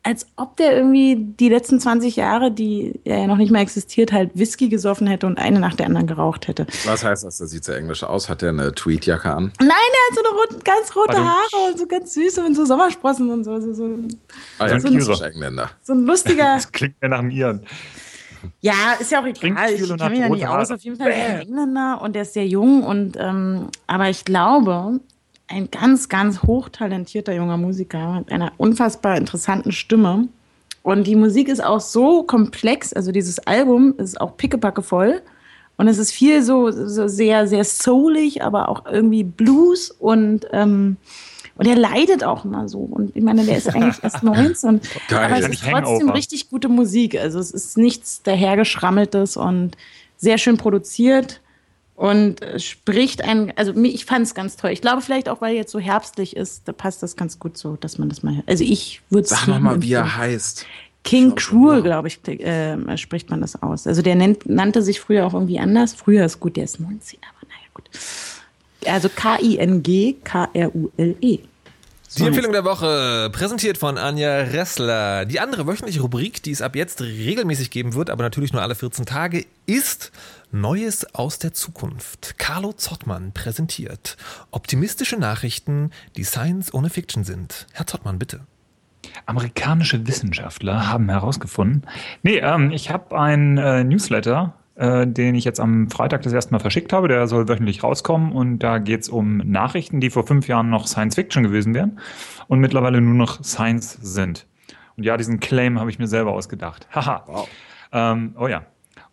als 0.03 0.27
ob 0.37 0.57
der 0.57 0.75
irgendwie 0.75 1.17
die 1.19 1.51
letzten 1.51 1.79
20 1.79 2.17
Jahre, 2.17 2.51
die 2.51 3.01
er 3.05 3.19
ja 3.19 3.27
noch 3.27 3.37
nicht 3.37 3.53
mehr 3.53 3.61
existiert, 3.61 4.13
halt 4.13 4.31
Whisky 4.35 4.71
gesoffen 4.71 5.07
hätte 5.07 5.27
und 5.27 5.37
eine 5.37 5.61
nach 5.61 5.75
der 5.75 5.87
anderen 5.87 6.07
geraucht 6.07 6.49
hätte. 6.49 6.67
Was 6.87 7.05
heißt 7.05 7.25
das? 7.25 7.37
Der 7.37 7.47
sieht 7.47 7.65
sehr 7.65 7.77
englisch 7.77 8.03
aus. 8.03 8.31
Hat 8.31 8.41
der 8.41 8.49
eine 8.49 8.75
Tweetjacke 8.75 9.31
an? 9.31 9.53
Nein, 9.59 9.69
der 9.69 9.75
hat 9.75 10.15
so 10.15 10.21
eine 10.21 10.39
rot, 10.39 10.65
ganz 10.65 10.97
rote 10.97 11.11
also, 11.11 11.25
Haare 11.25 11.71
und 11.71 11.79
so 11.79 11.87
ganz 11.87 12.15
süße 12.15 12.43
und 12.43 12.55
so 12.55 12.65
Sommersprossen 12.65 13.31
und 13.31 13.45
so. 13.45 13.61
so, 13.61 13.75
so 13.75 13.85
ah, 14.59 14.69
ja, 14.69 14.81
so, 14.81 14.89
ein, 14.89 15.01
so 15.83 15.93
ein 15.93 16.05
lustiger. 16.07 16.55
das 16.55 16.73
klingt 16.73 17.01
mir 17.03 17.11
nach 17.11 17.19
einem 17.19 17.31
Iren. 17.31 17.67
Ja, 18.61 18.95
ist 18.99 19.13
ja 19.13 19.21
auch 19.21 19.27
egal. 19.27 19.73
Ich 19.73 19.89
kenne 19.89 20.11
mich 20.11 20.19
ja 20.19 20.29
nicht 20.29 20.47
aus. 20.47 20.71
Auf 20.71 20.81
jeden 20.83 20.97
Fall 20.97 21.11
ist 21.11 21.17
er 21.17 21.41
Engländer 21.41 22.01
und 22.03 22.15
der 22.15 22.23
ist 22.23 22.35
sehr 22.35 22.47
jung. 22.47 22.83
Und, 22.83 23.17
ähm, 23.19 23.69
aber 23.87 24.11
ich 24.11 24.25
glaube, 24.25 25.01
ein 25.49 25.71
ganz, 25.71 26.09
ganz 26.09 26.43
hochtalentierter 26.43 27.35
junger 27.35 27.57
Musiker 27.57 28.21
mit 28.21 28.33
einer 28.33 28.53
unfassbar 28.57 29.17
interessanten 29.17 29.73
Stimme. 29.73 30.29
Und 30.83 31.07
die 31.07 31.17
Musik 31.17 31.49
ist 31.49 31.63
auch 31.63 31.81
so 31.81 32.23
komplex. 32.23 32.93
Also 32.93 33.13
dieses 33.13 33.39
Album 33.47 33.95
ist 33.99 34.21
auch 34.21 34.37
pickepacke 34.37 34.83
voll. 34.83 35.23
Und 35.77 35.89
es 35.89 35.99
ist 35.99 36.13
viel 36.13 36.43
so, 36.43 36.71
so 36.71 37.09
sehr, 37.09 37.47
sehr 37.47 37.65
soulig, 37.65 38.43
aber 38.43 38.69
auch 38.69 38.85
irgendwie 38.87 39.25
Blues 39.25 39.91
und 39.91 40.47
ähm, 40.53 40.99
und 41.61 41.67
er 41.67 41.77
leidet 41.77 42.25
auch 42.25 42.47
immer 42.47 42.71
so. 42.71 42.79
Und 42.79 43.15
ich 43.15 43.23
meine, 43.23 43.45
der 43.45 43.59
ist 43.59 43.69
eigentlich 43.75 44.03
erst 44.03 44.23
19. 44.23 44.81
Geil, 45.09 45.25
aber 45.27 45.39
es 45.41 45.49
ist 45.49 45.61
trotzdem 45.63 45.75
Hangover. 45.75 46.15
richtig 46.15 46.49
gute 46.49 46.71
Musik. 46.71 47.21
Also 47.21 47.39
es 47.39 47.51
ist 47.51 47.77
nichts 47.77 48.23
dahergeschrammeltes 48.23 49.37
und 49.37 49.77
sehr 50.17 50.39
schön 50.39 50.57
produziert 50.57 51.43
und 51.97 52.41
spricht 52.57 53.23
ein, 53.23 53.53
also 53.57 53.75
ich 53.75 54.07
fand 54.07 54.25
es 54.25 54.35
ganz 54.35 54.57
toll. 54.57 54.71
Ich 54.71 54.81
glaube 54.81 55.03
vielleicht 55.03 55.29
auch, 55.29 55.43
weil 55.43 55.55
jetzt 55.55 55.71
so 55.71 55.79
herbstlich 55.79 56.35
ist, 56.35 56.67
da 56.67 56.73
passt 56.73 57.03
das 57.03 57.15
ganz 57.15 57.39
gut 57.39 57.59
so, 57.59 57.77
dass 57.77 57.99
man 57.99 58.09
das 58.09 58.23
mal 58.23 58.37
hört. 58.37 58.49
Also 58.49 58.65
ich 58.65 59.03
würde 59.11 59.25
es 59.25 59.29
Sag 59.29 59.47
nochmal, 59.47 59.83
wie 59.83 59.93
er 59.93 60.17
heißt. 60.17 60.65
King 61.05 61.35
Cruel, 61.35 61.83
glaube 61.83 62.09
ich, 62.09 62.27
äh, 62.27 62.97
spricht 62.97 63.29
man 63.29 63.43
das 63.43 63.63
aus. 63.63 63.87
Also 63.87 64.01
der 64.01 64.15
nennt, 64.15 64.49
nannte 64.49 64.81
sich 64.81 64.99
früher 64.99 65.27
auch 65.27 65.35
irgendwie 65.35 65.59
anders. 65.59 65.93
Früher 65.93 66.25
ist 66.25 66.41
gut, 66.41 66.57
der 66.57 66.65
ist 66.65 66.81
19, 66.81 67.19
aber 67.21 67.47
naja, 67.51 67.69
gut. 67.75 67.91
Also 68.87 69.11
K-I-N-G, 69.15 70.17
K-R-U-L-E. 70.25 71.41
Die 72.19 72.27
Empfehlung 72.27 72.51
der 72.51 72.65
Woche, 72.65 73.31
präsentiert 73.31 73.79
von 73.79 73.97
Anja 73.97 74.39
Ressler. 74.39 75.25
Die 75.27 75.39
andere 75.39 75.69
wöchentliche 75.69 76.01
Rubrik, 76.01 76.43
die 76.43 76.51
es 76.51 76.61
ab 76.61 76.75
jetzt 76.75 77.01
regelmäßig 77.01 77.71
geben 77.71 77.95
wird, 77.95 78.11
aber 78.11 78.25
natürlich 78.25 78.53
nur 78.53 78.63
alle 78.63 78.75
14 78.75 79.07
Tage, 79.07 79.47
ist 79.67 80.11
Neues 80.51 81.15
aus 81.15 81.39
der 81.39 81.53
Zukunft. 81.53 82.37
Carlo 82.37 82.73
Zottmann 82.73 83.33
präsentiert 83.33 84.17
optimistische 84.51 85.19
Nachrichten, 85.19 85.93
die 86.17 86.25
Science 86.25 86.75
ohne 86.75 86.91
Fiction 86.91 87.23
sind. 87.23 87.69
Herr 87.73 87.87
Zottmann, 87.87 88.19
bitte. 88.19 88.41
Amerikanische 89.27 90.05
Wissenschaftler 90.09 90.89
haben 90.89 91.09
herausgefunden. 91.09 91.87
Nee, 92.25 92.39
ähm, 92.39 92.73
ich 92.73 92.91
habe 92.91 93.19
ein 93.19 93.57
äh, 93.57 93.85
Newsletter 93.85 94.55
äh, 94.81 95.07
den 95.07 95.35
ich 95.35 95.45
jetzt 95.45 95.61
am 95.61 95.91
Freitag 95.91 96.23
das 96.23 96.33
erste 96.33 96.53
Mal 96.53 96.59
verschickt 96.59 96.93
habe. 96.93 97.07
Der 97.07 97.27
soll 97.27 97.49
wöchentlich 97.49 97.85
rauskommen 97.85 98.33
und 98.33 98.61
da 98.61 98.79
geht 98.79 99.03
es 99.03 99.09
um 99.11 99.37
Nachrichten, 99.39 100.01
die 100.01 100.09
vor 100.09 100.27
fünf 100.27 100.49
Jahren 100.49 100.71
noch 100.71 100.87
Science 100.87 101.17
Fiction 101.17 101.43
gewesen 101.43 101.75
wären 101.75 102.01
und 102.49 102.61
mittlerweile 102.61 103.01
nur 103.01 103.15
noch 103.15 103.45
Science 103.45 103.99
sind. 104.01 104.47
Und 104.97 105.05
ja, 105.05 105.19
diesen 105.19 105.39
Claim 105.39 105.79
habe 105.79 105.91
ich 105.91 105.99
mir 105.99 106.07
selber 106.07 106.33
ausgedacht. 106.33 106.89
Haha. 106.95 107.25
Wow. 107.27 107.49
Ähm, 107.93 108.35
oh 108.39 108.49
ja. 108.49 108.63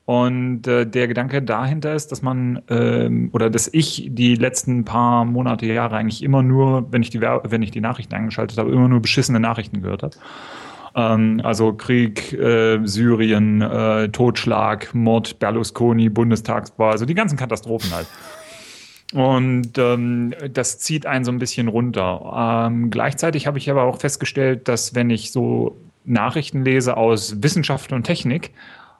Und 0.05 0.67
äh, 0.67 0.85
der 0.85 1.09
Gedanke 1.09 1.41
dahinter 1.41 1.93
ist, 1.93 2.13
dass 2.13 2.21
man 2.21 2.61
ähm, 2.69 3.29
oder 3.33 3.49
dass 3.49 3.67
ich 3.67 4.07
die 4.09 4.35
letzten 4.35 4.85
paar 4.85 5.25
Monate, 5.25 5.65
Jahre 5.65 5.97
eigentlich 5.97 6.23
immer 6.23 6.43
nur, 6.43 6.89
wenn 6.93 7.01
ich 7.01 7.09
die, 7.09 7.19
wenn 7.19 7.61
ich 7.61 7.71
die 7.71 7.81
Nachrichten 7.81 8.15
eingeschaltet 8.15 8.57
habe, 8.57 8.71
immer 8.71 8.87
nur 8.87 9.01
beschissene 9.01 9.41
Nachrichten 9.41 9.81
gehört 9.81 10.03
habe. 10.03 10.15
Ähm, 10.97 11.39
also 11.43 11.73
Krieg, 11.73 12.33
äh, 12.33 12.79
Syrien, 12.83 13.61
äh, 13.61 14.09
Totschlag, 14.09 14.93
Mord, 14.95 15.37
Berlusconi, 15.37 16.09
Bundestagswahl, 16.09 16.91
also 16.91 17.05
die 17.05 17.13
ganzen 17.13 17.37
Katastrophen 17.37 17.91
halt. 17.93 18.07
Und 19.13 19.77
ähm, 19.77 20.33
das 20.51 20.79
zieht 20.79 21.05
einen 21.05 21.23
so 21.23 21.31
ein 21.31 21.39
bisschen 21.39 21.67
runter. 21.69 22.65
Ähm, 22.67 22.89
gleichzeitig 22.89 23.47
habe 23.47 23.57
ich 23.57 23.69
aber 23.69 23.83
auch 23.83 23.99
festgestellt, 23.99 24.67
dass 24.67 24.95
wenn 24.95 25.09
ich 25.09 25.31
so 25.31 25.77
Nachrichten 26.03 26.65
lese 26.65 26.97
aus 26.97 27.41
Wissenschaft 27.41 27.93
und 27.93 28.03
Technik 28.03 28.51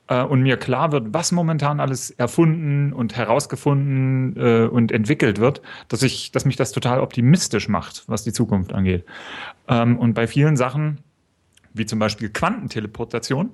äh, 0.07 0.21
und 0.21 0.43
mir 0.43 0.57
klar 0.57 0.91
wird, 0.91 1.13
was 1.13 1.31
momentan 1.31 1.79
alles 1.79 2.11
erfunden 2.11 2.93
und 2.93 3.17
herausgefunden 3.17 4.35
äh, 4.37 4.67
und 4.67 4.91
entwickelt 4.91 5.39
wird, 5.39 5.61
dass 5.89 6.03
ich, 6.03 6.31
dass 6.31 6.45
mich 6.45 6.55
das 6.55 6.71
total 6.71 7.01
optimistisch 7.01 7.67
macht, 7.67 8.03
was 8.07 8.23
die 8.23 8.31
Zukunft 8.33 8.73
angeht. 8.73 9.03
Ähm, 9.67 9.97
und 9.97 10.13
bei 10.13 10.27
vielen 10.27 10.55
Sachen 10.55 10.99
wie 11.77 11.85
zum 11.85 11.99
Beispiel 11.99 12.29
Quantenteleportation. 12.29 13.51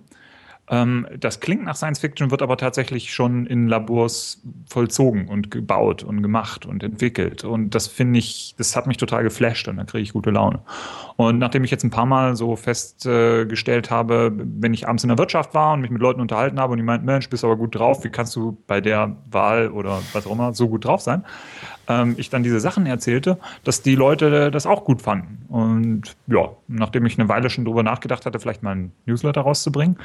Ähm, 0.70 1.08
das 1.20 1.42
klingt 1.42 1.64
nach 1.66 1.76
Science 1.76 2.00
Fiction, 2.00 2.32
wird 2.32 2.42
aber 2.42 2.56
tatsächlich 2.58 3.14
schon 3.14 3.46
in 3.46 3.68
Labors 3.68 4.42
vollzogen 4.70 5.28
und 5.28 5.52
gebaut 5.52 6.04
und 6.04 6.24
gemacht 6.24 6.66
und 6.66 6.84
entwickelt. 6.84 7.44
Und 7.44 7.76
das 7.76 7.88
finde 7.88 8.20
ich, 8.20 8.56
das 8.58 8.76
hat 8.76 8.88
mich 8.88 8.98
total 8.98 9.24
geflasht 9.24 9.68
und 9.68 9.78
da 9.78 9.84
kriege 9.84 10.04
ich 10.04 10.14
gute 10.14 10.32
Laune. 10.32 10.62
Und 11.18 11.38
nachdem 11.38 11.64
ich 11.64 11.72
jetzt 11.72 11.84
ein 11.84 11.92
paar 11.92 12.06
Mal 12.06 12.36
so 12.36 12.56
festgestellt 12.56 13.92
habe, 13.92 14.32
wenn 14.36 14.74
ich 14.74 14.88
abends 14.88 15.04
in 15.04 15.10
der 15.10 15.18
Wirtschaft 15.18 15.54
war 15.54 15.74
und 15.74 15.82
mich 15.82 15.92
mit 15.92 16.02
Leuten 16.02 16.22
unterhalten 16.22 16.60
habe 16.60 16.72
und 16.72 16.78
die 16.78 16.84
meinten, 16.84 17.06
Mensch, 17.06 17.30
bist 17.30 17.44
aber 17.44 17.58
gut 17.58 17.76
drauf, 17.76 18.04
wie 18.06 18.10
kannst 18.10 18.36
du 18.36 18.58
bei 18.66 18.80
der 18.80 19.18
Wahl 19.30 19.70
oder 19.70 20.02
was 20.14 20.26
auch 20.26 20.32
immer 20.32 20.54
so 20.54 20.70
gut 20.70 20.86
drauf 20.86 21.02
sein? 21.02 21.24
ähm, 21.88 22.16
ich 22.18 22.30
dann 22.30 22.44
diese 22.44 22.60
Sachen 22.60 22.86
erzählte, 22.86 23.38
dass 23.64 23.82
die 23.82 23.96
Leute 23.96 24.52
das 24.52 24.66
auch 24.66 24.86
gut 24.86 25.02
fanden. 25.02 25.46
Und 25.50 26.16
ja, 26.28 26.50
nachdem 26.68 27.06
ich 27.06 27.20
eine 27.20 27.30
Weile 27.30 27.50
schon 27.50 27.66
drüber 27.66 27.84
nachgedacht 27.84 28.26
hatte, 28.26 28.40
vielleicht 28.40 28.64
mal 28.64 28.72
einen 28.72 28.92
Newsletter 29.06 29.42
rauszubringen, 29.42 29.98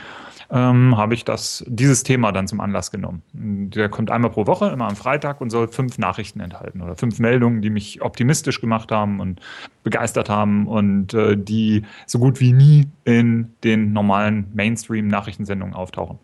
ähm, 0.50 0.96
habe 0.96 1.14
ich 1.14 1.24
das, 1.24 1.64
dieses 1.66 2.02
Thema 2.02 2.32
dann 2.32 2.48
zum 2.48 2.60
Anlass 2.60 2.90
genommen. 2.90 3.22
Der 3.32 3.88
kommt 3.88 4.10
einmal 4.10 4.30
pro 4.30 4.46
Woche, 4.46 4.68
immer 4.68 4.88
am 4.88 4.96
Freitag 4.96 5.40
und 5.40 5.50
soll 5.50 5.68
fünf 5.68 5.98
Nachrichten 5.98 6.40
enthalten 6.40 6.80
oder 6.80 6.96
fünf 6.96 7.18
Meldungen, 7.18 7.60
die 7.60 7.70
mich 7.70 8.00
optimistisch 8.00 8.60
gemacht 8.60 8.90
haben 8.90 9.20
und 9.20 9.40
begeistert 9.84 10.30
haben 10.30 10.66
und 10.66 11.12
äh, 11.12 11.36
die 11.36 11.84
so 12.06 12.18
gut 12.18 12.40
wie 12.40 12.52
nie 12.52 12.86
in 13.04 13.52
den 13.62 13.92
normalen 13.92 14.50
Mainstream-Nachrichtensendungen 14.54 15.74
auftauchen. 15.74 16.18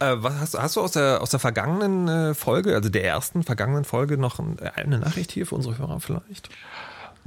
Äh, 0.00 0.16
was 0.18 0.40
hast, 0.40 0.58
hast, 0.58 0.76
du 0.76 0.80
aus 0.80 0.92
der, 0.92 1.20
aus 1.22 1.30
der 1.30 1.40
vergangenen 1.40 2.08
äh, 2.08 2.34
Folge, 2.34 2.74
also 2.74 2.88
der 2.88 3.04
ersten 3.04 3.42
vergangenen 3.42 3.84
Folge, 3.84 4.16
noch 4.16 4.38
eine 4.76 4.98
Nachricht 4.98 5.32
hier 5.32 5.46
für 5.46 5.56
unsere 5.56 5.78
Hörer 5.78 6.00
vielleicht? 6.00 6.50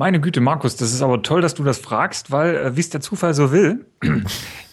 Meine 0.01 0.19
Güte, 0.19 0.41
Markus, 0.41 0.75
das 0.77 0.93
ist 0.93 1.03
aber 1.03 1.21
toll, 1.21 1.41
dass 1.41 1.53
du 1.53 1.63
das 1.63 1.77
fragst, 1.77 2.31
weil, 2.31 2.55
äh, 2.55 2.75
wie 2.75 2.79
es 2.79 2.89
der 2.89 3.01
Zufall 3.01 3.35
so 3.35 3.51
will. 3.51 3.85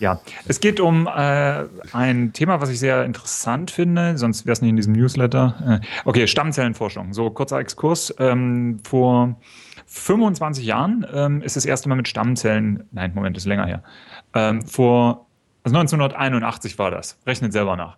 ja, 0.01 0.23
es 0.47 0.59
geht 0.59 0.81
um 0.81 1.07
äh, 1.07 1.65
ein 1.93 2.33
Thema, 2.33 2.63
was 2.63 2.71
ich 2.71 2.79
sehr 2.79 3.05
interessant 3.05 3.71
finde, 3.71 4.17
sonst 4.17 4.47
wäre 4.47 4.55
es 4.55 4.63
nicht 4.63 4.71
in 4.71 4.77
diesem 4.77 4.95
Newsletter. 4.95 5.81
Äh, 5.83 5.87
okay, 6.07 6.27
Stammzellenforschung. 6.27 7.13
So, 7.13 7.29
kurzer 7.29 7.59
Exkurs. 7.59 8.15
Ähm, 8.19 8.79
vor 8.85 9.39
25 9.85 10.65
Jahren 10.65 11.07
ähm, 11.13 11.43
ist 11.43 11.57
das 11.57 11.67
erste 11.67 11.91
Mal 11.91 11.97
mit 11.97 12.09
Stammzellen, 12.09 12.85
nein, 12.93 13.13
Moment, 13.15 13.37
ist 13.37 13.45
länger 13.45 13.67
her. 13.67 13.83
Ähm, 14.33 14.63
vor 14.63 15.27
also 15.69 15.95
1981 15.95 16.79
war 16.79 16.91
das. 16.91 17.19
Rechnet 17.27 17.53
selber 17.53 17.77
nach. 17.77 17.97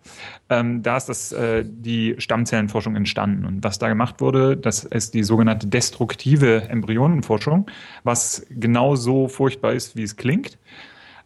Ähm, 0.48 0.82
da 0.82 0.96
ist 0.96 1.08
das, 1.08 1.32
äh, 1.32 1.64
die 1.64 2.16
Stammzellenforschung 2.18 2.96
entstanden. 2.96 3.44
Und 3.44 3.62
was 3.62 3.78
da 3.78 3.88
gemacht 3.88 4.20
wurde, 4.20 4.56
das 4.56 4.84
ist 4.84 5.14
die 5.14 5.22
sogenannte 5.22 5.66
destruktive 5.66 6.68
Embryonenforschung, 6.68 7.70
was 8.02 8.46
genau 8.50 8.96
so 8.96 9.28
furchtbar 9.28 9.72
ist, 9.72 9.96
wie 9.96 10.02
es 10.02 10.16
klingt. 10.16 10.58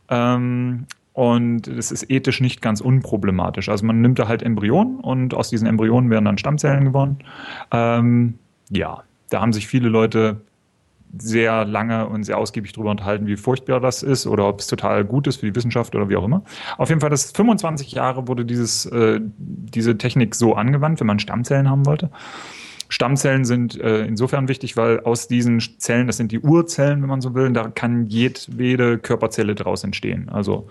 Ähm, 0.09 0.87
und 1.15 1.69
es 1.69 1.93
ist 1.93 2.11
ethisch 2.11 2.41
nicht 2.41 2.61
ganz 2.61 2.81
unproblematisch. 2.81 3.69
Also 3.69 3.87
man 3.87 4.01
nimmt 4.01 4.19
da 4.19 4.29
halt 4.29 4.43
Embryonen 4.43 4.99
und 5.01 5.33
aus 5.33 5.49
diesen 5.49 5.67
Embryonen 5.67 6.11
werden 6.11 6.25
dann 6.25 6.39
Stammzellen 6.39 6.85
gewonnen. 6.85 7.19
Ähm, 7.71 8.39
ja, 8.69 9.05
da 9.31 9.41
haben 9.41 9.53
sich 9.53 9.69
viele 9.69 9.89
Leute 9.89 10.41
sehr 11.19 11.65
lange 11.65 12.09
und 12.09 12.25
sehr 12.25 12.39
ausgiebig 12.39 12.73
darüber 12.73 12.91
unterhalten, 12.91 13.27
wie 13.27 13.37
furchtbar 13.37 13.81
das 13.81 14.03
ist 14.03 14.27
oder 14.27 14.49
ob 14.49 14.61
es 14.61 14.67
total 14.67 15.05
gut 15.05 15.27
ist 15.27 15.37
für 15.37 15.47
die 15.47 15.55
Wissenschaft 15.55 15.95
oder 15.95 16.09
wie 16.09 16.17
auch 16.17 16.25
immer. 16.25 16.43
Auf 16.79 16.89
jeden 16.89 17.01
Fall, 17.01 17.11
das 17.11 17.33
25 17.33 17.93
Jahre 17.93 18.29
wurde 18.29 18.45
dieses, 18.45 18.87
äh, 18.87 19.21
diese 19.39 19.99
Technik 19.99 20.35
so 20.35 20.55
angewandt, 20.55 21.01
wenn 21.01 21.07
man 21.07 21.19
Stammzellen 21.19 21.69
haben 21.69 21.87
wollte. 21.87 22.11
Stammzellen 22.89 23.45
sind 23.45 23.81
äh, 23.81 24.05
insofern 24.05 24.49
wichtig, 24.49 24.77
weil 24.77 25.01
aus 25.01 25.27
diesen 25.27 25.61
Zellen, 25.79 26.07
das 26.07 26.17
sind 26.17 26.33
die 26.33 26.41
Urzellen, 26.41 27.03
wenn 27.03 27.09
man 27.09 27.21
so 27.21 27.35
will, 27.35 27.51
da 27.53 27.69
kann 27.69 28.07
jedwede 28.07 28.99
Körperzelle 28.99 29.55
daraus 29.55 29.85
entstehen. 29.85 30.29
Also 30.29 30.69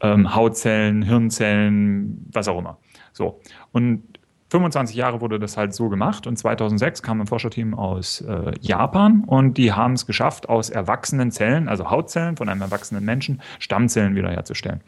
ähm, 0.00 0.34
Hautzellen, 0.34 1.02
Hirnzellen, 1.02 2.26
was 2.32 2.48
auch 2.48 2.58
immer. 2.58 2.78
So. 3.12 3.40
Und 3.72 4.02
25 4.50 4.96
Jahre 4.96 5.20
wurde 5.20 5.38
das 5.38 5.56
halt 5.56 5.72
so 5.74 5.88
gemacht 5.88 6.26
und 6.26 6.36
2006 6.36 7.02
kam 7.02 7.20
ein 7.20 7.26
Forscherteam 7.28 7.72
aus 7.74 8.20
äh, 8.22 8.52
Japan 8.60 9.22
und 9.24 9.56
die 9.56 9.72
haben 9.72 9.92
es 9.92 10.06
geschafft, 10.06 10.48
aus 10.48 10.70
erwachsenen 10.70 11.30
Zellen, 11.30 11.68
also 11.68 11.88
Hautzellen 11.88 12.36
von 12.36 12.48
einem 12.48 12.60
erwachsenen 12.60 13.04
Menschen, 13.04 13.40
Stammzellen 13.60 14.16
wiederherzustellen. 14.16 14.80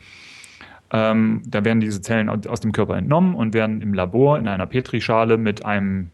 Ähm, 0.90 1.42
da 1.46 1.64
werden 1.64 1.80
diese 1.80 2.02
Zellen 2.02 2.28
aus 2.28 2.60
dem 2.60 2.72
Körper 2.72 2.96
entnommen 2.96 3.36
und 3.36 3.54
werden 3.54 3.80
im 3.82 3.94
Labor 3.94 4.36
in 4.36 4.48
einer 4.48 4.66
Petrischale 4.66 5.38
mit 5.38 5.64
einem 5.64 6.10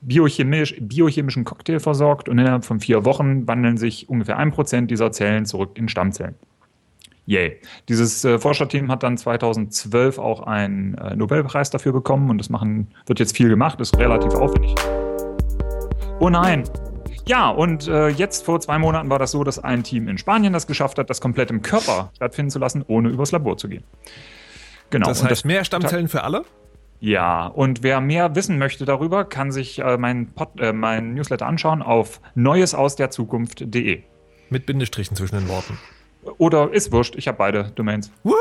biochemisch, 0.00 0.74
biochemischen 0.80 1.44
Cocktail 1.44 1.80
versorgt 1.80 2.30
und 2.30 2.38
innerhalb 2.38 2.64
von 2.64 2.80
vier 2.80 3.04
Wochen 3.04 3.46
wandeln 3.46 3.76
sich 3.76 4.08
ungefähr 4.08 4.38
ein 4.38 4.52
Prozent 4.52 4.90
dieser 4.90 5.12
Zellen 5.12 5.44
zurück 5.44 5.72
in 5.74 5.88
Stammzellen. 5.88 6.34
Yay. 7.26 7.58
Dieses 7.88 8.24
äh, 8.24 8.38
Forscherteam 8.38 8.90
hat 8.90 9.02
dann 9.02 9.16
2012 9.16 10.18
auch 10.18 10.42
einen 10.42 10.94
äh, 10.94 11.16
Nobelpreis 11.16 11.70
dafür 11.70 11.92
bekommen 11.92 12.28
und 12.30 12.38
das 12.38 12.50
machen, 12.50 12.88
wird 13.06 13.18
jetzt 13.18 13.36
viel 13.36 13.48
gemacht, 13.48 13.80
ist 13.80 13.96
relativ 13.98 14.34
aufwendig. 14.34 14.74
Oh 16.20 16.28
nein! 16.28 16.64
Ja, 17.26 17.48
und 17.48 17.88
äh, 17.88 18.08
jetzt 18.08 18.44
vor 18.44 18.60
zwei 18.60 18.78
Monaten 18.78 19.08
war 19.08 19.18
das 19.18 19.30
so, 19.30 19.44
dass 19.44 19.58
ein 19.58 19.82
Team 19.82 20.08
in 20.08 20.18
Spanien 20.18 20.52
das 20.52 20.66
geschafft 20.66 20.98
hat, 20.98 21.08
das 21.08 21.22
komplett 21.22 21.50
im 21.50 21.62
Körper 21.62 22.10
stattfinden 22.14 22.50
zu 22.50 22.58
lassen, 22.58 22.84
ohne 22.86 23.08
übers 23.08 23.32
Labor 23.32 23.56
zu 23.56 23.68
gehen. 23.68 23.84
Genau. 24.90 25.08
Das 25.08 25.22
heißt, 25.22 25.30
das, 25.30 25.44
mehr 25.44 25.64
Stammzellen 25.64 26.08
für 26.08 26.22
alle? 26.22 26.44
Ja, 27.00 27.46
und 27.46 27.82
wer 27.82 28.00
mehr 28.02 28.34
wissen 28.34 28.58
möchte 28.58 28.84
darüber, 28.84 29.24
kann 29.24 29.52
sich 29.52 29.78
äh, 29.78 29.96
meinen 29.96 30.32
äh, 30.58 30.72
mein 30.72 31.14
Newsletter 31.14 31.46
anschauen 31.46 31.82
auf 31.82 32.20
neuesausderzukunft.de. 32.34 34.02
Mit 34.50 34.66
Bindestrichen 34.66 35.16
zwischen 35.16 35.36
den 35.36 35.48
Worten. 35.48 35.78
Oder 36.38 36.72
ist 36.72 36.92
wurscht, 36.92 37.16
ich 37.16 37.28
habe 37.28 37.38
beide 37.38 37.70
Domains. 37.74 38.10
Woo! 38.22 38.34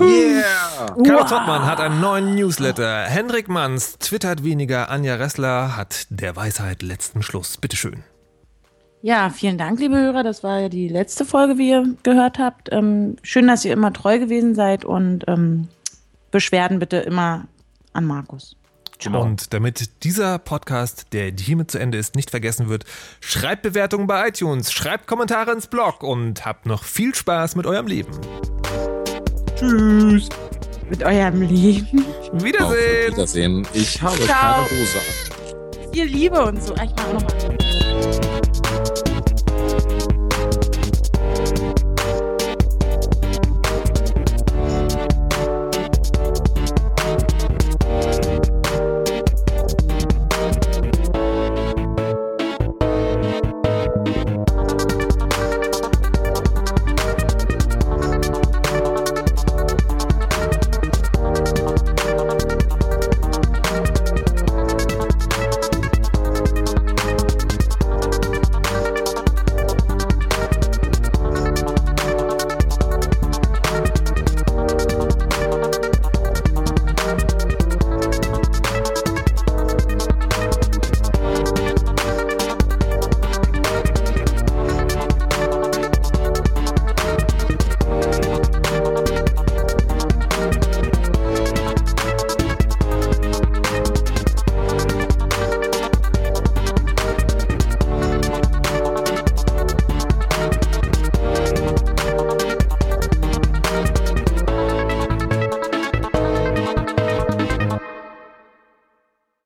Yeah! 0.00 0.96
Karl 1.04 1.26
Zottmann 1.26 1.66
hat 1.66 1.80
einen 1.80 2.00
neuen 2.00 2.34
Newsletter. 2.34 3.04
Hendrik 3.04 3.48
Manns 3.48 3.98
twittert 3.98 4.44
weniger. 4.44 4.88
Anja 4.90 5.16
Ressler 5.16 5.76
hat 5.76 6.06
der 6.10 6.36
Weisheit 6.36 6.82
letzten 6.82 7.22
Schluss. 7.22 7.56
Bitteschön. 7.56 8.04
Ja, 9.02 9.30
vielen 9.30 9.58
Dank, 9.58 9.78
liebe 9.78 9.96
Hörer. 9.96 10.22
Das 10.24 10.42
war 10.42 10.60
ja 10.60 10.68
die 10.68 10.88
letzte 10.88 11.24
Folge, 11.24 11.58
wie 11.58 11.70
ihr 11.70 11.94
gehört 12.02 12.38
habt. 12.38 12.68
Ähm, 12.72 13.16
schön, 13.22 13.46
dass 13.46 13.64
ihr 13.64 13.72
immer 13.72 13.92
treu 13.92 14.18
gewesen 14.18 14.54
seid 14.54 14.84
und 14.84 15.24
ähm, 15.28 15.68
Beschwerden 16.30 16.78
bitte 16.78 16.96
immer 16.98 17.46
an 17.92 18.04
Markus. 18.04 18.56
Genau. 18.98 19.22
Und 19.22 19.54
damit 19.54 20.02
dieser 20.02 20.38
Podcast, 20.38 21.06
der 21.12 21.32
hiermit 21.32 21.70
zu 21.70 21.78
Ende 21.78 21.98
ist, 21.98 22.16
nicht 22.16 22.30
vergessen 22.30 22.68
wird, 22.68 22.84
schreibt 23.20 23.62
Bewertungen 23.62 24.06
bei 24.06 24.28
iTunes, 24.28 24.72
schreibt 24.72 25.06
Kommentare 25.06 25.52
ins 25.52 25.68
Blog 25.68 26.02
und 26.02 26.44
habt 26.44 26.66
noch 26.66 26.82
viel 26.82 27.14
Spaß 27.14 27.54
mit 27.54 27.66
eurem 27.66 27.86
Leben. 27.86 28.10
Tschüss. 29.56 30.28
Mit 30.90 31.02
eurem 31.04 31.42
Leben. 31.42 32.04
Wiedersehen. 32.32 33.12
Auf 33.12 33.16
Wiedersehen. 33.16 33.68
Ich 33.74 34.00
habe 34.02 34.16
Ciao. 34.20 34.64
keine 34.64 34.70
Hose. 34.70 35.92
Viel 35.92 36.04
Liebe 36.06 36.44
und 36.44 36.62
so. 36.62 36.74
Ich 36.74 36.90
mach 36.96 37.12
nochmal. 37.12 37.77